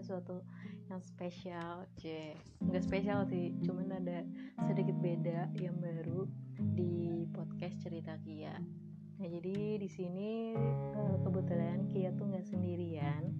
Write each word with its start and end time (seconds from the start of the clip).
sesuatu 0.00 0.40
yang 0.88 1.00
spesial 1.04 1.86
c. 2.00 2.34
Nggak 2.64 2.84
spesial 2.88 3.22
sih 3.28 3.54
cuman 3.62 3.94
ada 3.94 4.24
sedikit 4.66 4.96
beda 4.98 5.52
yang 5.60 5.76
baru 5.78 6.26
di 6.74 7.28
podcast 7.30 7.78
cerita 7.84 8.16
Kia. 8.24 8.56
Nah 9.20 9.28
jadi 9.28 9.76
di 9.76 9.88
sini 9.88 10.56
eh, 10.96 11.16
kebetulan 11.20 11.86
Kia 11.92 12.10
tuh 12.16 12.32
nggak 12.32 12.48
sendirian. 12.48 13.36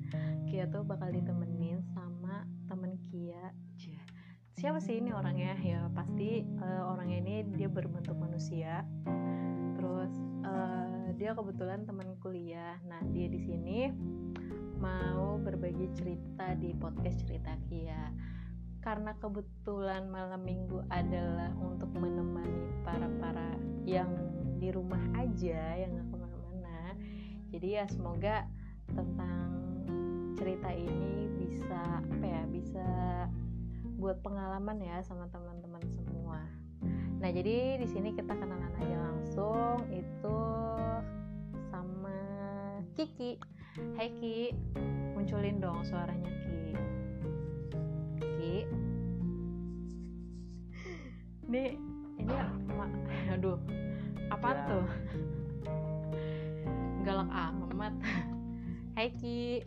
Kia 0.46 0.68
tuh 0.68 0.84
bakal 0.84 1.10
ditemenin 1.10 1.80
sama 1.96 2.44
temen 2.68 3.00
Kia 3.08 3.50
C. 3.80 3.96
siapa 4.60 4.76
sih 4.76 5.00
ini 5.00 5.08
orangnya? 5.16 5.56
Ya 5.64 5.88
pasti 5.96 6.44
uh, 6.60 6.92
orangnya 6.92 7.24
ini 7.24 7.36
dia 7.56 7.64
berbentuk 7.72 8.12
manusia. 8.12 8.84
Terus 9.80 10.12
uh, 10.44 11.16
dia 11.16 11.32
kebetulan 11.32 11.88
teman 11.88 12.12
kuliah. 12.20 12.76
Nah 12.84 13.00
dia 13.08 13.32
di 13.32 13.40
sini 13.40 13.88
mau 14.80 15.36
berbagi 15.36 15.92
cerita 15.92 16.56
di 16.56 16.72
podcast 16.72 17.20
cerita 17.28 17.52
Kia. 17.68 18.08
Karena 18.80 19.12
kebetulan 19.20 20.08
malam 20.08 20.40
minggu 20.40 20.80
adalah 20.88 21.52
untuk 21.60 21.92
menemani 21.92 22.80
para 22.80 23.04
para 23.20 23.52
yang 23.84 24.08
di 24.56 24.72
rumah 24.72 25.00
aja 25.20 25.76
yang 25.76 25.92
nggak 25.92 26.08
ke 26.08 26.16
mana-mana. 26.16 26.78
Jadi 27.52 27.68
ya 27.76 27.84
semoga 27.92 28.48
tentang 28.88 29.52
cerita 30.40 30.72
ini 30.72 31.28
bisa 31.36 32.00
apa 32.00 32.24
ya 32.24 32.42
bisa 32.48 32.86
buat 34.00 34.24
pengalaman 34.24 34.80
ya 34.80 35.04
sama 35.04 35.28
teman-teman 35.28 35.84
semua. 35.92 36.40
Nah 37.20 37.28
jadi 37.28 37.76
di 37.76 37.84
sini 37.84 38.16
kita 38.16 38.32
kenalan 38.32 38.72
aja 38.80 38.96
langsung. 38.96 39.84
Itu 39.92 40.40
sama 41.68 42.16
Kiki 42.96 43.59
Hai 43.70 44.10
Ki, 44.18 44.50
munculin 45.14 45.62
dong 45.62 45.86
suaranya 45.86 46.26
Ki. 46.26 46.74
Ki. 48.18 48.54
Ini 51.46 51.78
ini 52.18 52.34
aduh. 53.30 53.54
Apa 54.34 54.48
ya. 54.50 54.66
tuh? 54.66 54.86
Galak 57.06 57.30
amat. 57.30 57.94
Hai 58.98 59.14
Ki. 59.22 59.62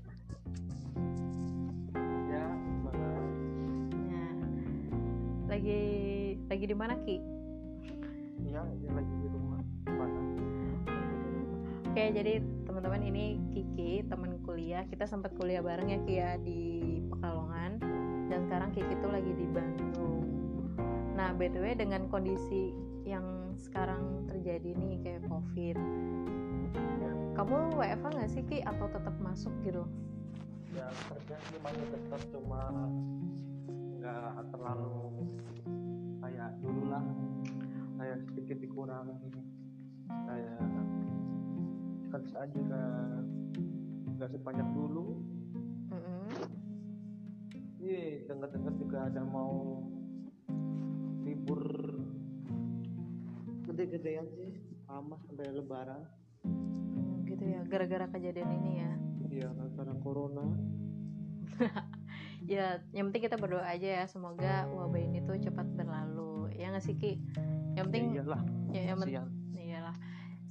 Ya, 2.27 2.43
mana? 2.83 3.07
Ya. 4.03 4.25
Lagi 5.47 5.81
lagi 6.51 6.65
di 6.67 6.75
mana 6.75 6.99
Ki? 7.07 7.23
Ya, 8.51 8.67
lagi 8.67 9.15
di 9.23 9.27
rumah. 9.31 9.63
Mana? 9.87 10.21
Oke, 11.87 12.03
jadi 12.11 12.43
teman-teman 12.73 13.05
ini 13.05 13.37
Kiki 13.53 14.01
teman 14.09 14.41
kuliah. 14.41 14.81
Kita 14.89 15.05
sempat 15.05 15.37
kuliah 15.37 15.61
bareng 15.61 15.93
ya 15.93 15.99
Kia 16.09 16.31
di 16.41 17.05
Pekalongan. 17.05 17.77
Dan 18.33 18.49
sekarang 18.49 18.73
Kiki 18.73 18.97
tuh 18.97 19.13
lagi 19.13 19.29
di 19.29 19.45
Bandung. 19.45 20.25
Nah 21.13 21.37
btw 21.37 21.77
dengan 21.77 22.09
kondisi 22.09 22.73
yang 23.05 23.53
sekarang 23.61 24.25
terjadi 24.25 24.73
nih 24.73 25.05
kayak 25.05 25.21
covid. 25.29 25.77
Kamu 27.37 27.77
WFH 27.77 28.05
nggak 28.09 28.31
sih 28.33 28.41
Ki? 28.41 28.65
Atau 28.65 28.89
tetap 28.89 29.13
masuk 29.21 29.53
gitu? 29.61 29.85
Ya 30.73 30.89
kerja 31.13 31.37
sih 31.53 31.61
masih 31.61 31.85
tetap 31.93 32.25
cuma 32.33 32.89
nggak 34.01 34.49
terlalu 34.49 35.29
kayak 36.25 36.57
dulu 36.57 36.89
lah. 36.89 37.05
Kayak 38.01 38.17
sedikit 38.25 38.57
dikurangi. 38.65 39.29
Kayak 40.09 40.57
kerjaan 42.13 42.49
juga 42.53 42.81
nggak 44.13 44.29
sebanyak 44.37 44.67
dulu. 44.77 45.17
Mm-hmm. 45.89 46.25
iya 47.81 48.23
dengar-dengar 48.29 48.73
juga 48.77 48.97
ada 49.09 49.21
mau 49.25 49.81
libur. 51.25 51.65
Gede-gedean 53.65 54.29
sih 54.37 54.61
lama 54.85 55.17
sampai 55.25 55.49
lebaran. 55.49 56.05
Hmm, 56.45 57.25
gitu 57.25 57.43
ya 57.49 57.65
gara-gara 57.65 58.05
kejadian 58.13 58.49
ini 58.61 58.71
ya. 58.85 58.91
Iya 59.33 59.49
karena 59.73 59.95
corona. 60.05 60.45
Ya 62.43 62.83
yang 62.91 63.07
penting 63.07 63.31
kita 63.31 63.39
berdoa 63.39 63.63
aja 63.63 63.87
ya 63.87 64.05
semoga 64.11 64.67
wabah 64.67 64.99
ini 64.99 65.23
tuh 65.23 65.39
cepat 65.39 65.63
berlalu. 65.79 66.51
Ya 66.51 66.75
nggak 66.75 66.83
sih 66.83 66.91
ki? 66.99 67.15
Yang 67.79 67.85
penting 67.87 68.03
ya 68.11 68.19
iyalah 68.19 68.41
ya 68.75 68.81
yang 68.83 68.99
penting 68.99 69.42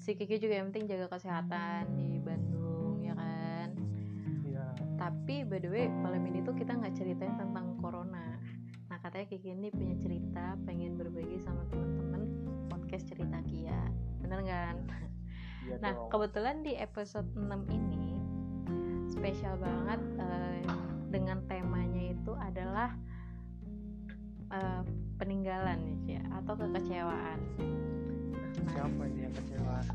si 0.02 0.18
Kiki 0.18 0.42
juga 0.42 0.58
yang 0.58 0.74
penting 0.74 0.90
jaga 0.90 1.14
kesehatan 1.14 1.94
di 1.94 2.18
Bandung 2.18 2.98
ya 3.06 3.14
kan? 3.14 3.70
Iya. 4.42 4.66
Tapi 4.98 5.46
by 5.46 5.62
the 5.62 5.70
way 5.70 5.86
malam 5.86 6.26
ini 6.26 6.42
tuh 6.42 6.58
kita 6.58 6.74
nggak 6.74 6.98
ceritain 6.98 7.38
tentang 7.38 7.78
corona. 7.78 8.34
Nah 8.90 8.98
katanya 8.98 9.30
Kiki 9.30 9.54
ini 9.54 9.70
punya 9.70 9.94
cerita 10.02 10.58
pengen 10.66 10.98
berbagi 10.98 11.38
sama 11.38 11.62
teman-teman 11.70 12.22
podcast 12.66 13.14
cerita 13.14 13.38
Kia. 13.46 13.78
Bener 14.18 14.42
kan? 14.42 14.76
Iya 15.70 15.78
nah 15.78 15.94
dong. 15.94 16.10
kebetulan 16.10 16.66
di 16.66 16.74
episode 16.74 17.30
6 17.38 17.46
ini 17.70 18.18
spesial 19.06 19.54
banget 19.62 20.02
uh, 20.18 20.58
dengan 21.14 21.38
temanya 21.46 22.10
itu 22.10 22.34
adalah 22.34 22.90
uh, 24.50 24.82
peninggalan 25.22 26.02
ya 26.10 26.18
atau 26.42 26.58
kekecewaan 26.58 27.38
siapa 28.70 29.02
ini 29.10 29.20
yang 29.26 29.34
kecewa? 29.34 29.78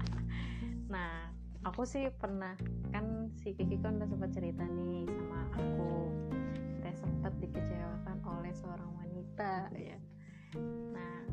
Nah 0.88 1.28
aku 1.68 1.84
sih 1.84 2.08
pernah 2.16 2.56
kan 2.96 3.28
si 3.44 3.52
Kiki 3.52 3.76
kan 3.84 4.00
udah 4.00 4.08
sempat 4.08 4.32
cerita 4.32 4.64
nih 4.64 5.04
sama 5.04 5.40
aku. 5.52 6.16
Saya 6.80 6.96
sempat 6.96 7.36
dikecewakan 7.44 8.24
oleh 8.24 8.56
seorang 8.56 8.92
wanita 8.96 9.68
ya. 9.76 10.00
Nah 10.96 11.28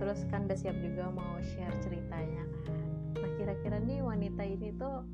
terus 0.00 0.24
kan 0.32 0.48
udah 0.48 0.56
siap 0.56 0.76
juga 0.80 1.12
mau 1.12 1.36
share 1.44 1.76
ceritanya 1.84 2.48
kan. 2.64 2.80
Nah 3.20 3.30
kira-kira 3.36 3.76
nih 3.84 4.00
wanita 4.00 4.40
ini 4.40 4.72
tuh 4.80 5.04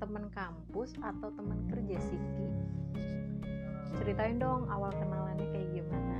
teman 0.00 0.32
kampus 0.32 0.96
atau 1.00 1.28
teman 1.36 1.60
kerja 1.68 2.00
sih 2.00 2.16
Ki? 2.16 2.48
Ceritain 4.00 4.40
dong 4.40 4.64
awal 4.72 4.92
kenalannya 4.96 5.44
kayak 5.52 5.68
gimana 5.76 6.15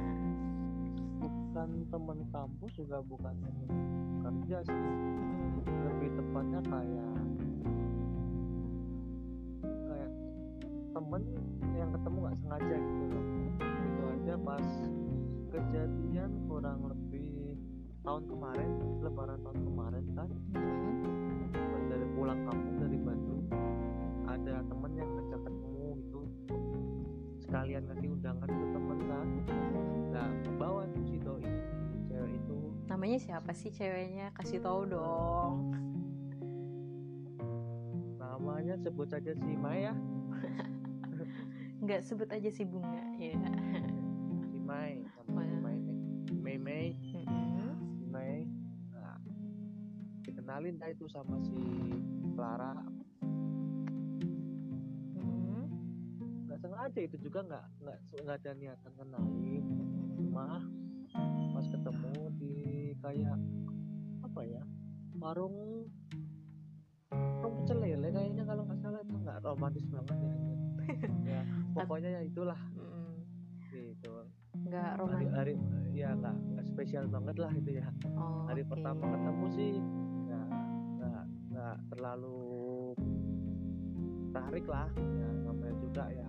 bukan 1.56 1.88
teman 1.88 2.20
kampus 2.36 2.72
juga 2.76 3.00
bukan 3.00 3.32
teman 3.40 3.68
kerja 4.20 4.60
sih. 4.60 4.76
Lebih 5.64 6.10
tepatnya 6.20 6.60
kayak 6.68 7.16
kayak 9.64 10.12
temen 10.92 11.22
yang 11.72 11.88
ketemu 11.96 12.16
nggak 12.20 12.36
sengaja 12.44 12.76
gitu 12.76 13.04
loh. 13.08 13.24
Itu 13.72 14.02
aja 14.04 14.34
pas 14.44 14.68
kejadian 15.48 16.30
kurang 16.44 16.92
lebih 16.92 17.56
tahun 18.04 18.22
kemarin 18.28 18.70
lebaran 19.00 19.38
tahun 19.40 19.60
kemarin 19.64 20.04
kan. 20.12 20.28
Hmm. 20.28 21.88
dari 21.88 22.04
pulang 22.12 22.40
kampung 22.44 22.76
dari 22.84 22.98
Bandung 23.00 23.48
ada 24.28 24.60
temen 24.60 24.92
yang 24.92 25.08
ngajak 25.08 25.40
ketemu 25.40 25.88
gitu. 26.04 26.20
Sekalian 27.48 27.88
ngasih 27.88 28.12
undangan 28.12 28.44
ke 28.44 28.66
temen 28.76 28.98
kan 29.08 29.28
bawa 30.56 30.88
tuh 30.90 31.02
si 31.06 31.16
doi 31.20 31.44
cewek 32.08 32.32
itu 32.36 32.56
namanya 32.86 33.18
siapa 33.20 33.52
sih 33.52 33.68
ceweknya? 33.74 34.32
Kasih 34.32 34.62
tahu 34.62 34.88
dong. 34.88 35.74
Namanya 38.16 38.78
sebut 38.80 39.10
saja 39.10 39.36
si 39.36 39.52
Maya 39.58 39.92
nggak 41.84 42.00
sebut 42.08 42.28
aja 42.32 42.48
si 42.48 42.64
bunga 42.64 43.04
ya. 43.20 43.36
Si 44.48 44.58
Mai 44.62 45.04
Mai 45.28 45.50
Mei 46.30 46.56
Mei. 46.56 46.88
Mm-hmm. 46.96 47.72
si 48.00 48.04
Mai 48.08 48.48
nah, 48.94 49.18
dikenalin 50.24 50.80
dah 50.80 50.88
itu 50.88 51.04
sama 51.10 51.36
si 51.42 51.58
Clara. 52.32 52.80
Nggak 56.48 56.58
sengaja 56.64 57.00
itu 57.02 57.16
juga 57.20 57.44
nggak 57.44 57.64
nggak 57.82 57.98
nggak 58.24 58.36
ada 58.40 58.50
niatan 58.56 58.92
kenalin 58.96 59.64
cuma 60.36 60.60
pas 61.56 61.64
ketemu 61.64 62.12
di 62.36 62.56
kayak 63.00 63.40
apa 64.20 64.40
ya 64.44 64.62
warung 65.16 65.88
warung 67.08 67.54
pecel 67.64 67.80
lele 67.80 68.12
kayaknya 68.12 68.44
kalau 68.44 68.68
nggak 68.68 68.80
salah 68.84 69.00
itu 69.00 69.16
nggak 69.16 69.40
romantis 69.40 69.88
banget 69.88 70.18
ya 70.20 70.34
ya 71.32 71.40
pokoknya 71.72 72.10
ya 72.20 72.22
itulah. 72.22 72.60
Mm. 72.76 73.16
gitu. 73.72 74.12
Nggak 74.66 74.90
romantis. 75.00 75.32
hari, 75.32 75.56
hari 75.56 75.96
ya 75.96 76.12
nggak 76.12 76.36
nggak 76.36 76.64
spesial 76.68 77.04
banget 77.08 77.36
lah 77.40 77.50
itu 77.56 77.70
ya. 77.80 77.88
Oh, 78.16 78.44
hari 78.44 78.62
okay. 78.62 78.70
pertama 78.76 79.04
ketemu 79.08 79.46
sih 79.56 79.72
nggak 80.28 80.48
nggak 81.00 81.24
nggak 81.48 81.76
terlalu 81.88 82.44
tarik 84.36 84.66
lah 84.68 84.88
ya 84.92 85.28
namanya 85.48 85.74
juga 85.80 86.04
ya 86.12 86.25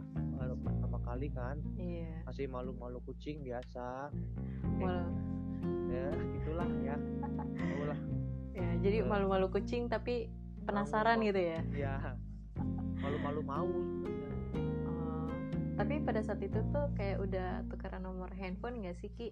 pertama 0.62 0.98
kali 1.06 1.28
kan. 1.34 1.58
Iya. 1.78 2.26
Masih 2.26 2.46
malu-malu 2.50 3.02
kucing 3.06 3.42
biasa. 3.46 4.10
Mal 4.78 5.08
ya. 5.90 6.10
Gitulah 6.14 6.70
ya. 6.84 6.96
Lah 7.88 8.00
ya 8.58 8.70
jadi 8.82 9.06
malu-malu 9.06 9.54
kucing 9.54 9.86
tapi 9.86 10.30
penasaran 10.66 11.22
malu, 11.22 11.28
gitu 11.30 11.42
ya? 11.42 11.60
Ya 11.74 11.96
malu-malu 13.02 13.42
mau. 13.46 13.70
Sebenarnya 13.70 14.32
oh. 14.90 15.30
tapi 15.78 16.02
pada 16.02 16.20
saat 16.26 16.42
itu 16.42 16.60
tuh 16.74 16.86
kayak 16.98 17.22
udah 17.22 17.64
tukeran 17.70 18.04
nomor 18.04 18.34
handphone 18.36 18.82
gak 18.84 18.98
sih 19.00 19.14
Ki? 19.14 19.32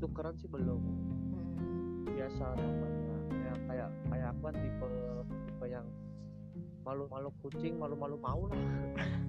tukeran 0.00 0.36
sih 0.36 0.48
belum. 0.50 0.80
Hmm. 0.80 2.04
biasa 2.04 2.44
namanya 2.56 3.16
ya 3.32 3.54
kayak 3.68 3.88
kayak 4.08 4.28
aku 4.32 4.40
kan 4.48 4.54
tipe 4.56 4.88
tipe 5.48 5.66
yang 5.68 5.86
malu-malu 6.86 7.28
kucing 7.42 7.74
malu-malu 7.76 8.16
mau 8.20 8.46
lah 8.48 8.56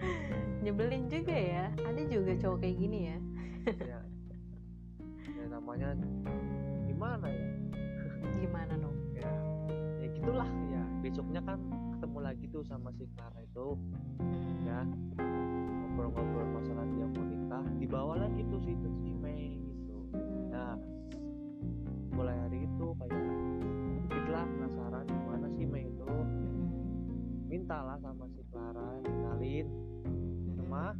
Nyebelin 0.64 1.06
juga 1.10 1.36
ya. 1.36 1.64
Ada 1.84 2.02
juga 2.08 2.32
cowok 2.38 2.58
kayak 2.62 2.76
gini 2.76 2.98
ya. 3.10 3.18
ya 3.66 4.00
ya 5.26 5.44
namanya 5.50 5.94
gimana 6.86 7.26
ya? 7.28 7.46
Gimana 8.42 8.72
dong? 8.78 8.96
ya 9.14 9.30
ya 10.02 10.06
gitulah. 10.12 10.50
Ya 10.70 10.82
besoknya 11.02 11.40
kan 11.42 11.58
ketemu 11.96 12.18
lagi 12.20 12.44
tuh 12.50 12.62
sama 12.66 12.90
si 12.94 13.04
Clara 13.16 13.38
itu. 13.42 13.66
Hmm. 14.20 14.66
ya. 14.66 14.80
Ngobrol-ngobrol 15.16 16.48
masalah 16.56 16.86
dia 16.94 17.06
mau 17.08 17.24
nikah. 17.24 17.64
Dibawa 17.80 18.14
lagi 18.26 18.42
tuh 18.48 18.60
si 18.62 18.72
si 19.02 19.10
Mei 19.16 19.56
gitu. 19.56 19.96
Nah 20.52 20.76
mulai 22.16 22.36
hari 22.48 22.64
itu 22.64 22.86
kayak 22.96 23.24
dikitlah 24.08 24.46
penasaran 24.48 25.04
gimana 25.04 25.46
sih 25.54 25.66
Mei 25.68 25.84
itu. 25.88 26.06
Hmm. 26.06 26.46
mintalah 27.46 27.94
sama 28.02 28.26
si 28.34 28.42
Clara 28.50 28.98
kenalin 29.06 29.85
cuma 30.76 30.92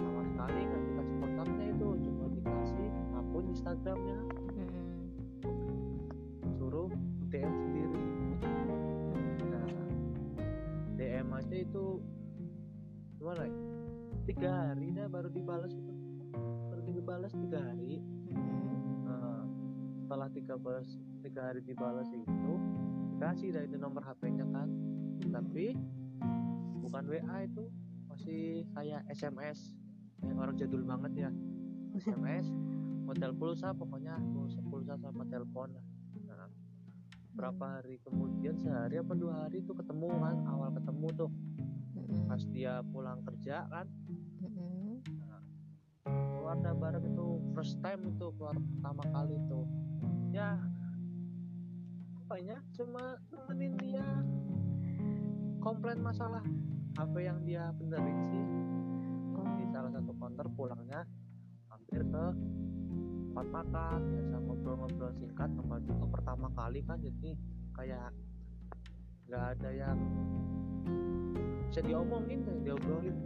sama 0.00 0.22
sekali 0.24 0.60
nggak 0.64 0.82
dikasih 0.88 1.16
kontaknya 1.20 1.66
itu 1.76 1.88
cuma 2.08 2.24
dikasih 2.32 2.88
akun 3.12 3.44
Instagramnya. 3.52 4.20
Hmm. 4.56 4.72
suruh 6.56 6.90
DM 7.28 7.52
sendiri. 7.52 8.02
Nah 9.52 9.68
DM 10.96 11.28
aja 11.36 11.56
itu 11.60 11.84
gimana 13.20 13.42
ya? 13.44 13.56
Tiga 14.24 14.50
hari 14.52 14.86
dah 14.96 15.06
baru 15.12 15.28
dibalas 15.28 15.72
itu. 15.76 15.92
Baru 16.72 16.80
dibalas 16.88 17.32
tiga 17.36 17.60
hari. 17.60 18.00
Hmm. 18.32 19.04
nah, 19.04 19.44
setelah 20.00 20.28
tiga 20.32 20.54
balas 20.56 20.88
tiga 21.20 21.52
hari 21.52 21.60
dibalas 21.60 22.08
itu 22.08 22.52
dikasih 23.16 23.52
dah 23.52 23.62
itu 23.68 23.76
nomor 23.76 24.00
HP-nya 24.00 24.48
kan. 24.48 24.68
Tapi 25.28 25.76
bukan 26.80 27.04
WA 27.04 27.36
itu 27.44 27.68
masih 28.20 28.68
kayak 28.76 29.00
SMS 29.16 29.80
yang 30.20 30.36
orang 30.36 30.52
jadul 30.60 30.84
banget 30.84 31.24
ya. 31.24 31.30
SMS 31.96 32.52
model 33.08 33.32
pulsa 33.32 33.72
pokoknya 33.72 34.20
pulsa 34.36 34.60
pulsa 34.60 35.00
sama 35.00 35.24
telepon 35.32 35.72
nah, 36.28 36.52
berapa 37.32 37.80
hari 37.80 37.96
kemudian 38.04 38.60
sehari 38.60 39.00
apa 39.00 39.16
dua 39.16 39.48
hari 39.48 39.64
itu 39.64 39.72
ketemu 39.72 40.12
kan 40.20 40.36
awal 40.52 40.68
ketemu 40.76 41.08
tuh. 41.16 41.32
Pas 42.28 42.44
dia 42.52 42.84
pulang 42.92 43.24
kerja 43.24 43.64
kan. 43.72 43.88
Hmm. 44.44 45.00
keluar 46.04 46.60
dah 46.60 46.76
bareng 46.76 47.04
itu 47.08 47.40
first 47.56 47.80
time 47.80 48.04
itu 48.04 48.28
keluar 48.36 48.56
pertama 48.60 49.04
kali 49.16 49.36
itu 49.36 49.60
ya 50.32 50.60
apa 52.20 52.36
ya 52.36 52.60
cuma 52.76 53.16
nemenin 53.32 53.72
dia. 53.80 54.04
Komplain 55.64 56.04
masalah 56.04 56.44
HP 56.92 57.14
yang 57.20 57.38
dia 57.42 57.70
benerin 57.72 58.18
sih 58.28 58.44
Oh. 59.30 59.46
di 59.56 59.64
salah 59.68 59.90
satu 59.90 60.12
counter 60.14 60.46
pulangnya 60.50 61.00
hampir 61.66 62.02
ke 62.02 62.24
tempat 63.30 63.46
makan 63.48 63.98
biasa 64.10 64.36
ngobrol-ngobrol 64.38 65.12
singkat 65.14 65.48
sama 65.54 65.76
juga 65.80 66.04
pertama 66.10 66.46
kali 66.50 66.82
kan 66.82 66.98
jadi 66.98 67.30
kayak 67.72 68.10
nggak 69.24 69.44
ada 69.54 69.70
yang 69.70 69.98
bisa 71.64 71.80
diomongin 71.80 72.42
dan 72.42 72.56
diobrolin 72.60 73.16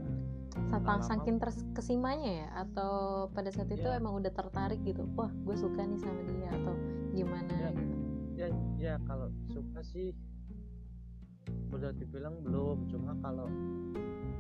Satang 0.70 1.02
saking 1.02 1.43
terkesimanya 1.43 2.31
ya 2.31 2.49
atau 2.62 2.93
pada 3.26 3.50
saat 3.50 3.66
itu 3.66 3.82
Ya. 3.82 3.99
emang 3.99 4.22
udah 4.22 4.31
tertarik 4.31 4.78
gitu 4.84 5.02
wah 5.19 5.26
gue 5.26 5.56
suka 5.56 5.82
nih 5.82 5.99
sama 5.99 6.22
dia 6.31 6.46
atau 6.52 6.75
gimana 7.11 7.50
Ya. 7.50 7.70
gitu 7.72 7.96
ya 8.34 8.46
ya 8.78 8.94
kalau 9.02 9.34
suka 9.49 9.82
sih 9.82 10.14
udah 11.75 11.91
dibilang 11.99 12.38
belum 12.46 12.87
cuma 12.87 13.12
kalau 13.19 13.50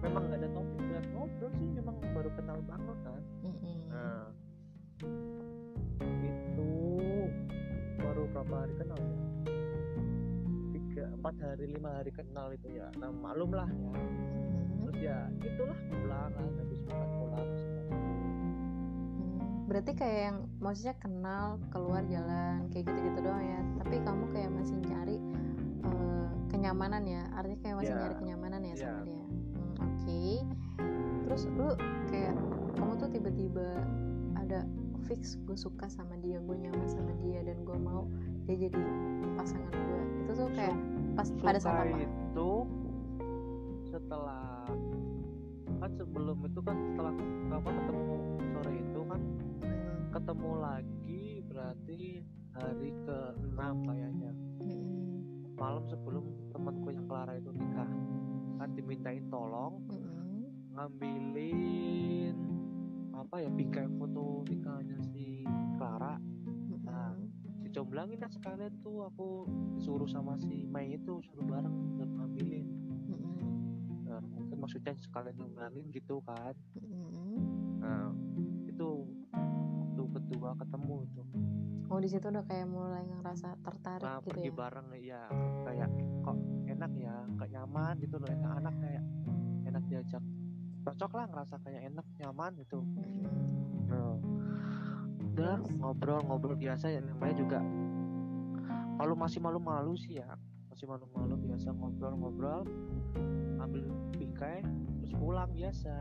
memang 0.00 0.22
nggak 0.30 0.40
ada 0.44 0.48
topik 0.54 0.80
buat 0.86 1.06
ngobrol 1.12 1.50
sih 1.58 1.68
memang 1.74 1.96
baru 2.14 2.30
kenal 2.38 2.58
banget 2.64 2.98
kan. 3.02 3.22
Nah 3.90 4.24
itu 6.24 6.70
baru 8.00 8.22
berapa 8.30 8.54
hari 8.54 8.74
kenal 8.78 9.00
ya? 9.00 9.18
Tiga 10.72 11.04
empat 11.20 11.34
hari 11.42 11.64
lima 11.74 11.90
hari 12.00 12.12
kenal 12.14 12.48
itu 12.54 12.68
ya. 12.76 12.86
Nah 13.00 13.10
maklum 13.10 13.50
lah 13.52 13.68
ya. 13.68 13.92
Terus 14.84 14.96
ya 15.00 15.18
gitulah 15.42 15.78
pulang 15.90 16.30
kan 16.36 16.48
habis 16.60 16.80
makan 16.86 17.10
pulang 17.18 17.50
berarti 19.64 19.96
kayak 19.96 20.20
yang 20.28 20.38
maksudnya 20.60 20.94
kenal 21.00 21.56
keluar 21.72 22.04
jalan 22.06 22.68
kayak 22.68 22.84
gitu-gitu 22.84 23.18
doang 23.24 23.42
ya. 23.42 23.60
Tapi 23.80 23.96
kamu 24.04 24.24
kayak 24.30 24.50
masih 24.52 24.76
nyari 24.86 25.18
eh, 25.84 26.28
kenyamanan 26.48 27.02
ya 27.04 27.22
artinya 27.32 27.58
kayak 27.60 27.76
masih 27.78 27.90
Ya. 27.90 27.98
nyari 27.98 28.14
kenyamanan 28.16 28.60
ya 28.62 28.74
sama 28.74 28.90
Ya. 28.90 29.02
dia 29.02 29.24
Hmm, 29.24 29.74
oke. 29.80 30.22
Terus 31.24 31.42
lu 31.48 31.68
kayak 32.06 32.34
kamu 32.74 32.92
tuh 32.96 33.08
tiba-tiba 33.08 33.68
ada 34.34 34.60
fix 35.04 35.36
gue 35.40 35.54
suka 35.54 35.86
sama 35.86 36.16
dia 36.18 36.36
gue 36.38 36.56
nyaman 36.58 36.84
sama 36.86 37.12
dia 37.18 37.40
dan 37.42 37.60
gue 37.60 37.76
mau 37.76 38.08
dia 38.44 38.56
jadi 38.58 38.80
pasangan 39.34 39.68
gue 39.70 40.00
itu 40.20 40.32
tuh 40.34 40.48
kayak 40.52 40.76
pas 41.12 41.28
pada 41.38 41.58
saat 41.58 41.84
suka 41.84 41.84
apa? 41.86 41.98
itu 42.00 42.50
setelah 43.84 44.64
kan 45.78 45.90
sebelum 45.92 46.38
itu 46.42 46.60
kan 46.60 46.76
setelah 46.82 47.12
apa 47.50 47.68
ketemu 47.70 48.16
sore 48.50 48.72
itu 48.74 49.00
kan 49.04 49.20
Hmm, 49.64 50.00
ketemu 50.10 50.50
lagi 50.56 51.24
berarti 51.44 52.00
hari 52.52 52.90
ke 53.04 53.18
enam 53.44 53.74
kayaknya 53.82 54.32
malam 55.54 55.84
sebelum 55.86 56.24
temanku 56.50 56.90
yang 56.90 57.06
Clara 57.06 57.32
itu 57.38 57.50
nikah. 57.54 57.90
Kan 58.58 58.70
dimintain 58.74 59.24
tolong 59.30 59.82
hmm, 59.90 60.74
ngambilin 60.74 62.36
apa 63.14 63.40
ya 63.42 63.50
bingkai 63.50 63.88
foto 63.98 64.44
nikahnya 64.46 64.98
si 65.10 65.46
Clara. 65.78 66.18
Nah. 66.84 67.16
dicomblangin 67.64 68.22
kan 68.22 68.30
sekalian 68.30 68.70
tuh 68.86 69.02
aku 69.02 69.50
disuruh 69.74 70.06
sama 70.06 70.38
si 70.38 70.62
Mei 70.70 70.94
itu 70.94 71.18
suruh 71.26 71.42
bareng 71.42 71.98
buat 71.98 72.06
ngambilin. 72.06 72.66
Nah, 74.06 74.22
mungkin 74.30 74.62
maksudnya 74.62 74.94
sekalian 74.94 75.34
ngembalin 75.42 75.90
gitu 75.90 76.22
kan. 76.22 76.54
Nah 77.82 78.14
itu 78.70 79.10
waktu 79.74 80.02
kedua 80.06 80.54
ketemu 80.54 80.96
tuh 81.18 81.26
oh 81.92 81.98
di 82.00 82.08
situ 82.08 82.26
udah 82.28 82.44
kayak 82.48 82.66
mulai 82.68 83.04
ngerasa 83.04 83.60
tertarik 83.60 84.04
nah 84.04 84.18
gitu 84.20 84.28
pergi 84.32 84.50
ya. 84.50 84.56
bareng 84.56 84.88
ya 84.96 85.22
kayak 85.64 85.90
kok 86.24 86.36
enak 86.74 86.92
ya? 86.98 87.16
Kayak 87.38 87.50
nyaman 87.60 87.94
gitu 88.02 88.16
loh. 88.18 88.28
Enak 88.28 88.52
anak 88.58 88.74
kayak 88.82 89.04
enak 89.64 89.82
diajak. 89.88 90.22
Cocok 90.84 91.12
lah 91.16 91.24
ngerasa 91.30 91.54
kayak 91.64 91.82
enak 91.94 92.06
nyaman 92.20 92.52
gitu. 92.60 92.78
Nah, 93.88 94.16
udah 95.32 95.56
Terus? 95.62 95.78
ngobrol-ngobrol 95.80 96.56
biasa 96.58 96.92
ya. 96.92 97.00
Namanya 97.00 97.34
juga 97.38 97.60
kalau 98.98 99.14
masih 99.16 99.40
malu-malu 99.40 99.94
sih 99.96 100.20
ya. 100.20 100.28
Masih 100.68 100.90
malu-malu 100.90 101.38
biasa 101.38 101.70
ngobrol-ngobrol 101.70 102.66
ambil 103.62 103.86
bingkai 104.18 104.60
terus 105.00 105.12
pulang 105.16 105.50
biasa. 105.54 105.94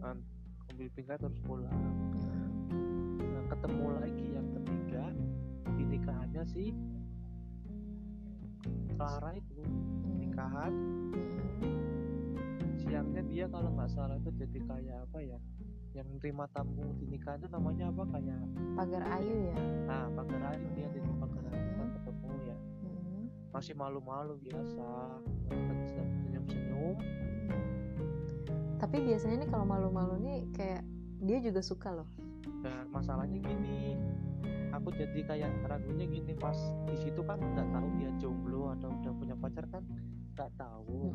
Hmm, 0.00 0.20
ambil 0.72 0.88
bingkai 0.94 1.18
terus 1.18 1.40
pulang. 1.42 1.74
Nah, 2.14 2.33
ketemu 3.54 3.86
lagi 4.02 4.26
yang 4.34 4.48
ketiga. 4.58 5.04
Di 5.78 5.84
nikahannya 5.86 6.42
si 6.42 6.74
Clara 8.98 9.30
itu. 9.38 9.62
Nikahan 10.18 10.74
siangnya 12.74 13.22
dia 13.30 13.46
kalau 13.46 13.70
nggak 13.78 13.90
salah 13.94 14.18
itu 14.18 14.30
jadi 14.34 14.58
kayak 14.66 14.98
apa 15.06 15.18
ya 15.22 15.38
yang 15.94 16.10
terima 16.18 16.50
tamu 16.50 16.82
di 16.98 17.06
nikahan 17.06 17.38
itu 17.38 17.48
namanya 17.54 17.94
apa? 17.94 18.02
Kayak 18.18 18.42
pagar 18.74 19.02
ayu 19.22 19.34
ya? 19.54 19.56
Nah 19.86 20.04
pagar 20.18 20.42
ayu 20.50 20.66
dia 20.74 20.86
jadi 20.90 21.10
pagar 21.22 21.44
ayu 21.54 21.70
kan 21.78 21.88
ketemu 21.94 22.30
ya. 22.42 22.56
Hmm, 22.58 23.24
masih 23.54 23.74
malu-malu 23.78 24.34
biasa 24.42 24.86
senyum-senyum. 26.26 26.98
Tapi 28.82 28.96
biasanya 29.06 29.46
nih 29.46 29.48
kalau 29.54 29.66
malu-malu 29.70 30.18
nih 30.18 30.38
kayak 30.50 30.82
dia 31.22 31.38
juga 31.38 31.62
suka 31.62 31.94
loh 31.94 32.10
dan 32.64 32.88
masalahnya 32.88 33.36
gini. 33.38 34.00
Aku 34.74 34.90
jadi 34.90 35.20
kayak 35.22 35.52
ragunya 35.68 36.08
gini 36.08 36.32
pas 36.34 36.56
di 36.88 36.96
situ 36.98 37.20
kan 37.22 37.38
nggak 37.38 37.68
tahu 37.70 37.86
dia 37.94 38.10
jomblo 38.18 38.74
atau 38.74 38.90
udah 38.90 39.12
punya 39.14 39.36
pacar 39.38 39.68
kan 39.70 39.84
nggak 40.34 40.50
tahu. 40.58 41.12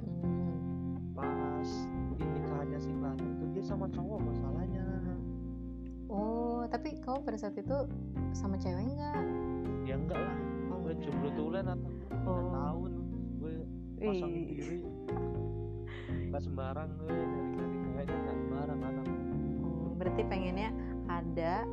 Pas 1.12 1.70
di 2.16 2.24
nikahannya 2.24 2.80
si 2.80 2.92
Clara 2.96 3.20
itu 3.20 3.46
dia 3.52 3.64
sama 3.66 3.92
cowok 3.92 4.20
masalahnya. 4.24 4.86
Oh 6.08 6.64
tapi 6.72 7.02
kamu 7.04 7.20
pada 7.26 7.36
saat 7.36 7.58
itu 7.60 7.78
sama 8.32 8.56
cewek 8.56 8.96
nggak? 8.96 9.24
Ya 9.84 9.98
enggak 9.98 10.22
lah. 10.22 10.38
Oh, 10.72 10.78
gue 10.86 10.96
jomblo 11.02 11.30
tulen 11.34 11.66
atau 11.66 11.90
Oh. 12.30 12.52
tahun 12.54 12.92
gue 13.42 13.54
pasang 13.98 14.32
Ih. 14.32 14.46
diri. 14.56 14.80
Nggak 16.30 16.42
sembarang 16.46 16.90
gue 16.96 17.10
dari 17.10 17.28
dari 17.58 17.78
ceweknya 17.84 18.18
nggak 18.24 18.38
sembarang 18.38 18.80
anak 18.86 19.06
Hmm, 19.60 19.98
berarti 20.00 20.22
pengennya 20.24 20.70
ada 21.10 21.66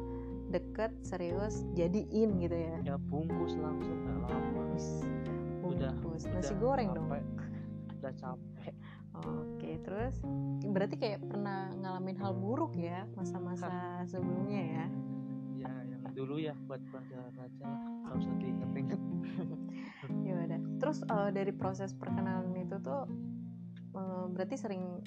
deket 0.48 0.90
serius 1.04 1.62
jadiin 1.76 2.40
gitu 2.40 2.56
ya. 2.56 2.76
Ya 2.82 2.96
bungkus 2.96 3.54
langsung 3.60 3.98
nggak 4.02 4.30
lama. 4.30 4.62
Wis, 4.72 5.04
Udah, 5.62 5.92
bungkus. 6.00 6.24
nasi 6.30 6.54
Udah 6.54 6.62
goreng 6.62 6.88
dong. 6.94 7.06
capek, 7.10 7.24
udah 8.00 8.12
capek. 8.16 8.74
Oke 9.16 9.80
terus 9.80 10.20
berarti 10.60 11.00
kayak 11.00 11.24
pernah 11.24 11.72
ngalamin 11.72 12.20
hal 12.20 12.36
buruk 12.36 12.76
ya 12.76 13.08
masa-masa 13.16 14.04
sebelumnya 14.04 14.60
ya? 14.60 14.86
Ya 15.56 15.72
yang 15.88 16.04
dulu 16.12 16.36
ya 16.36 16.52
buat 16.68 16.84
pelajaran 16.92 17.32
aja 17.32 17.64
lah 17.64 17.80
nggak 17.80 18.12
usah 18.20 18.34
diinget-inget 18.36 19.00
ya 20.28 20.34
udah. 20.36 20.60
Terus 20.76 20.98
eh, 21.00 21.30
dari 21.32 21.52
proses 21.56 21.96
perkenalan 21.96 22.52
itu 22.60 22.76
tuh 22.84 23.08
eh, 23.96 24.24
berarti 24.36 24.56
sering 24.60 25.00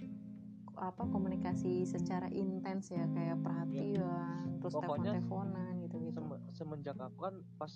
apa 0.80 1.04
komunikasi 1.12 1.84
secara 1.84 2.32
intens 2.32 2.88
ya 2.88 3.04
kayak 3.12 3.44
perhatian 3.44 4.56
terus 4.64 4.74
Pokoknya 4.76 5.20
telepon-teleponan 5.20 5.74
gitu 5.84 5.96
gitu 6.08 6.20
Sem- 6.20 6.44
semenjak 6.56 6.98
aku 7.00 7.20
kan 7.28 7.36
pas 7.60 7.72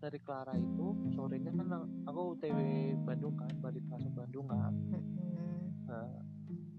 dari 0.00 0.16
Clara 0.24 0.56
itu 0.56 0.96
sorenya 1.12 1.52
kan 1.52 1.84
aku 2.08 2.40
TW 2.40 2.58
Bandung 3.04 3.36
kan 3.36 3.52
balik 3.60 3.84
langsung 3.92 4.16
Bandung 4.16 4.48
kan. 4.48 4.72
Nah, 5.84 6.08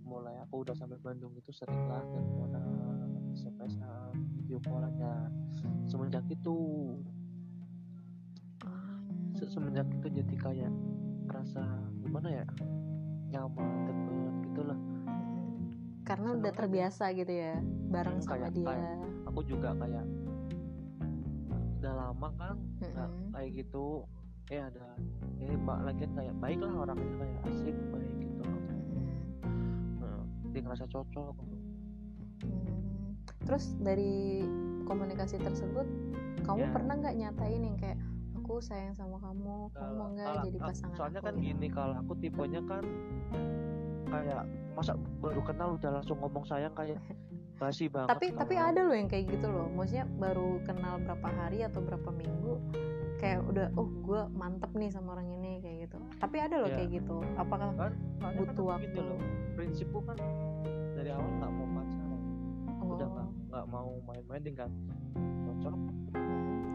mulai 0.02 0.42
aku 0.42 0.66
udah 0.66 0.74
sampai 0.74 0.98
Bandung 0.98 1.30
itu 1.38 1.54
sering 1.54 1.86
lah 1.86 2.02
teleponan 2.02 3.30
SMS-an 3.38 4.18
video 4.34 4.58
callan 4.66 4.98
ya. 4.98 5.14
Semenjak 5.86 6.26
itu. 6.34 6.58
Se- 9.38 9.54
semenjak 9.54 9.86
itu 10.02 10.08
jadi 10.10 10.36
kayak 10.42 10.74
ngerasa 11.30 11.62
gimana 12.02 12.42
ya? 12.42 12.46
Nyaman 13.30 13.86
deket 13.86 14.34
gitu 14.50 14.62
lah 14.66 14.80
karena 16.04 16.28
Seneng 16.28 16.40
udah 16.40 16.50
aja. 16.50 16.58
terbiasa 16.58 17.06
gitu 17.14 17.30
ya 17.32 17.54
bareng 17.88 18.16
Hmm, 18.16 18.24
sama 18.24 18.34
kayak- 18.36 18.54
dia 18.54 18.68
kayak 18.68 18.98
aku 19.24 19.40
juga 19.44 19.70
kayak 19.76 20.06
udah 21.78 21.94
lama 21.96 22.28
kan 22.36 22.56
nggak 22.80 23.10
Mm-mm. 23.10 23.30
kayak 23.32 23.50
gitu 23.56 23.86
eh 24.48 24.60
ada 24.60 24.86
eh 25.40 25.58
pak 25.58 25.80
lagi 25.82 26.06
kayak 26.08 26.36
baik 26.38 26.60
lah 26.60 26.74
orangnya 26.78 27.10
kayak 27.16 27.40
asik 27.48 27.76
baik 27.88 28.14
gitu 28.20 28.44
nah, 29.98 30.22
dia 30.48 30.60
ngerasa 30.62 30.86
cocok 30.88 31.36
Hmm. 32.42 33.14
terus 33.42 33.74
dari 33.78 34.46
komunikasi 34.84 35.38
tersebut 35.38 35.86
kamu 36.42 36.60
Ya. 36.60 36.72
pernah 36.72 36.94
nggak 36.96 37.16
nyatain 37.16 37.62
yang 37.64 37.78
kayak 37.78 37.98
aku 38.36 38.58
sayang 38.60 38.92
sama 38.92 39.18
kamu 39.18 39.70
kamu 39.72 39.92
mau 39.92 40.08
nggak 40.12 40.36
jadi 40.44 40.58
pasangan 40.60 40.96
soalnya 40.96 41.20
aku 41.20 41.28
kan 41.28 41.36
gitu? 41.36 41.46
gini 41.48 41.68
kalau 41.68 41.96
aku 41.96 42.14
tipenya 42.16 42.62
kan 42.64 42.84
kayak 44.12 44.44
masa 44.76 44.94
baru 45.24 45.42
kenal 45.44 45.80
udah 45.80 45.90
langsung 46.00 46.18
ngomong 46.20 46.44
sayang 46.44 46.76
kayak 46.76 47.00
basi 47.62 47.86
banget 47.86 48.10
tapi 48.18 48.28
tapi 48.34 48.56
ada 48.58 48.82
loh 48.82 48.96
yang 48.98 49.06
kayak 49.06 49.38
gitu 49.38 49.46
loh. 49.46 49.70
Maksudnya 49.70 50.10
baru 50.18 50.58
kenal 50.66 50.98
berapa 51.06 51.28
hari 51.30 51.62
atau 51.62 51.78
berapa 51.86 52.10
minggu 52.10 52.58
kayak 53.22 53.46
udah 53.46 53.70
oh 53.78 53.86
gue 54.02 54.22
mantep 54.34 54.74
nih 54.74 54.90
sama 54.90 55.14
orang 55.14 55.30
ini 55.30 55.62
kayak 55.62 55.78
gitu. 55.86 56.02
Tapi 56.18 56.38
ada 56.42 56.56
loh 56.58 56.70
Ya. 56.74 56.82
kayak 56.82 56.90
gitu. 56.98 57.22
Apakah 57.38 57.70
kan 57.78 57.94
soalnya 58.18 58.38
butuh 58.42 58.66
kan 58.66 58.72
waktu? 58.82 58.98
loh 58.98 59.20
prinsipku 59.54 60.00
kan 60.02 60.18
dari 60.98 61.14
awal 61.14 61.30
nggak 61.38 61.52
mau 61.54 61.68
pacaran. 61.78 62.22
Udah 62.82 63.08
nggak 63.14 63.30
oh. 63.62 63.66
mau 63.70 63.90
main-main 64.10 64.42
tinggal 64.42 64.68
cocok 65.46 65.76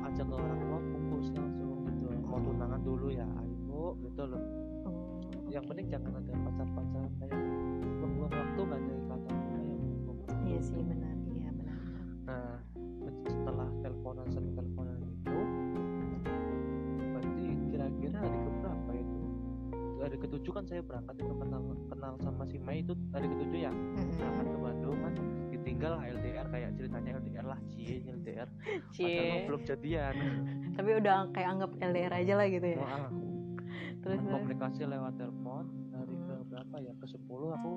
ajak 0.07 0.27
ke 0.31 0.35
orang 0.39 0.59
tua 0.63 0.79
bungkus 0.79 1.27
langsung 1.35 1.83
gitu. 1.91 2.07
Mau 2.23 2.39
tunangan 2.39 2.81
dulu 2.87 3.11
ya 3.11 3.27
ayo 3.43 3.99
gitu 4.07 4.23
loh. 4.23 4.39
oh, 4.39 4.76
yang 5.51 5.65
penting 5.65 5.87
jangan 5.87 6.13
ada 6.19 6.33
pacar-pacaran 6.43 7.13
kayak 7.23 7.39
buang-buang 8.03 8.33
waktu 8.35 8.61
nggak 8.67 8.81
ada 8.83 8.93
ikatan 8.99 9.37
kayak 9.39 9.77
waktu. 10.07 10.33
iya 10.47 10.61
sih 10.61 10.83
benar. 10.83 11.15
Iya 11.31 11.51
benar. 11.55 11.79
Nah 12.27 12.57
setelah 13.27 13.69
teleponan 13.83 14.27
sering 14.31 14.53
teleponan 14.55 14.99
itu 15.07 15.39
berarti 17.15 17.45
kira-kira 17.71 18.17
hari 18.19 18.39
keberapa 18.43 18.91
itu? 18.95 19.19
Hari 19.97 20.17
ketujuh 20.23 20.53
kan 20.55 20.65
saya 20.67 20.83
berangkat 20.85 21.15
itu 21.19 21.35
kenal 21.35 21.63
kenal 21.91 22.13
sama 22.23 22.43
si 22.47 22.57
Mei 22.63 22.83
itu 22.83 22.95
hari 23.15 23.27
ketujuh 23.31 23.59
ya? 23.71 23.73
Berangkat 24.19 24.47
ke 24.51 24.59
Bandung 24.59 24.99
kan 25.03 25.13
ditinggal 25.51 25.93
LDR 25.99 26.47
kayak 26.51 26.71
ceritanya 26.79 27.11
LDR 27.19 27.47
lah 27.47 27.59
cie 27.71 28.03
LDR 28.07 28.49
Cie. 28.95 29.47
belum 29.47 29.63
jadian. 29.67 30.15
Tapi 30.75 30.91
udah 30.99 31.31
kayak 31.35 31.49
anggap 31.59 31.71
LDR 31.79 32.13
aja 32.13 32.35
lah 32.39 32.47
gitu 32.51 32.67
ya. 32.67 32.83
Wah, 32.83 33.09
terus 34.07 34.23
komunikasi 34.23 34.87
lewat 34.87 35.19
telepon 35.19 35.67
hari 35.91 36.15
ke 36.15 36.35
berapa 36.47 36.77
ya? 36.79 36.93
Ke 36.95 37.07
10 37.11 37.27
aku 37.27 37.73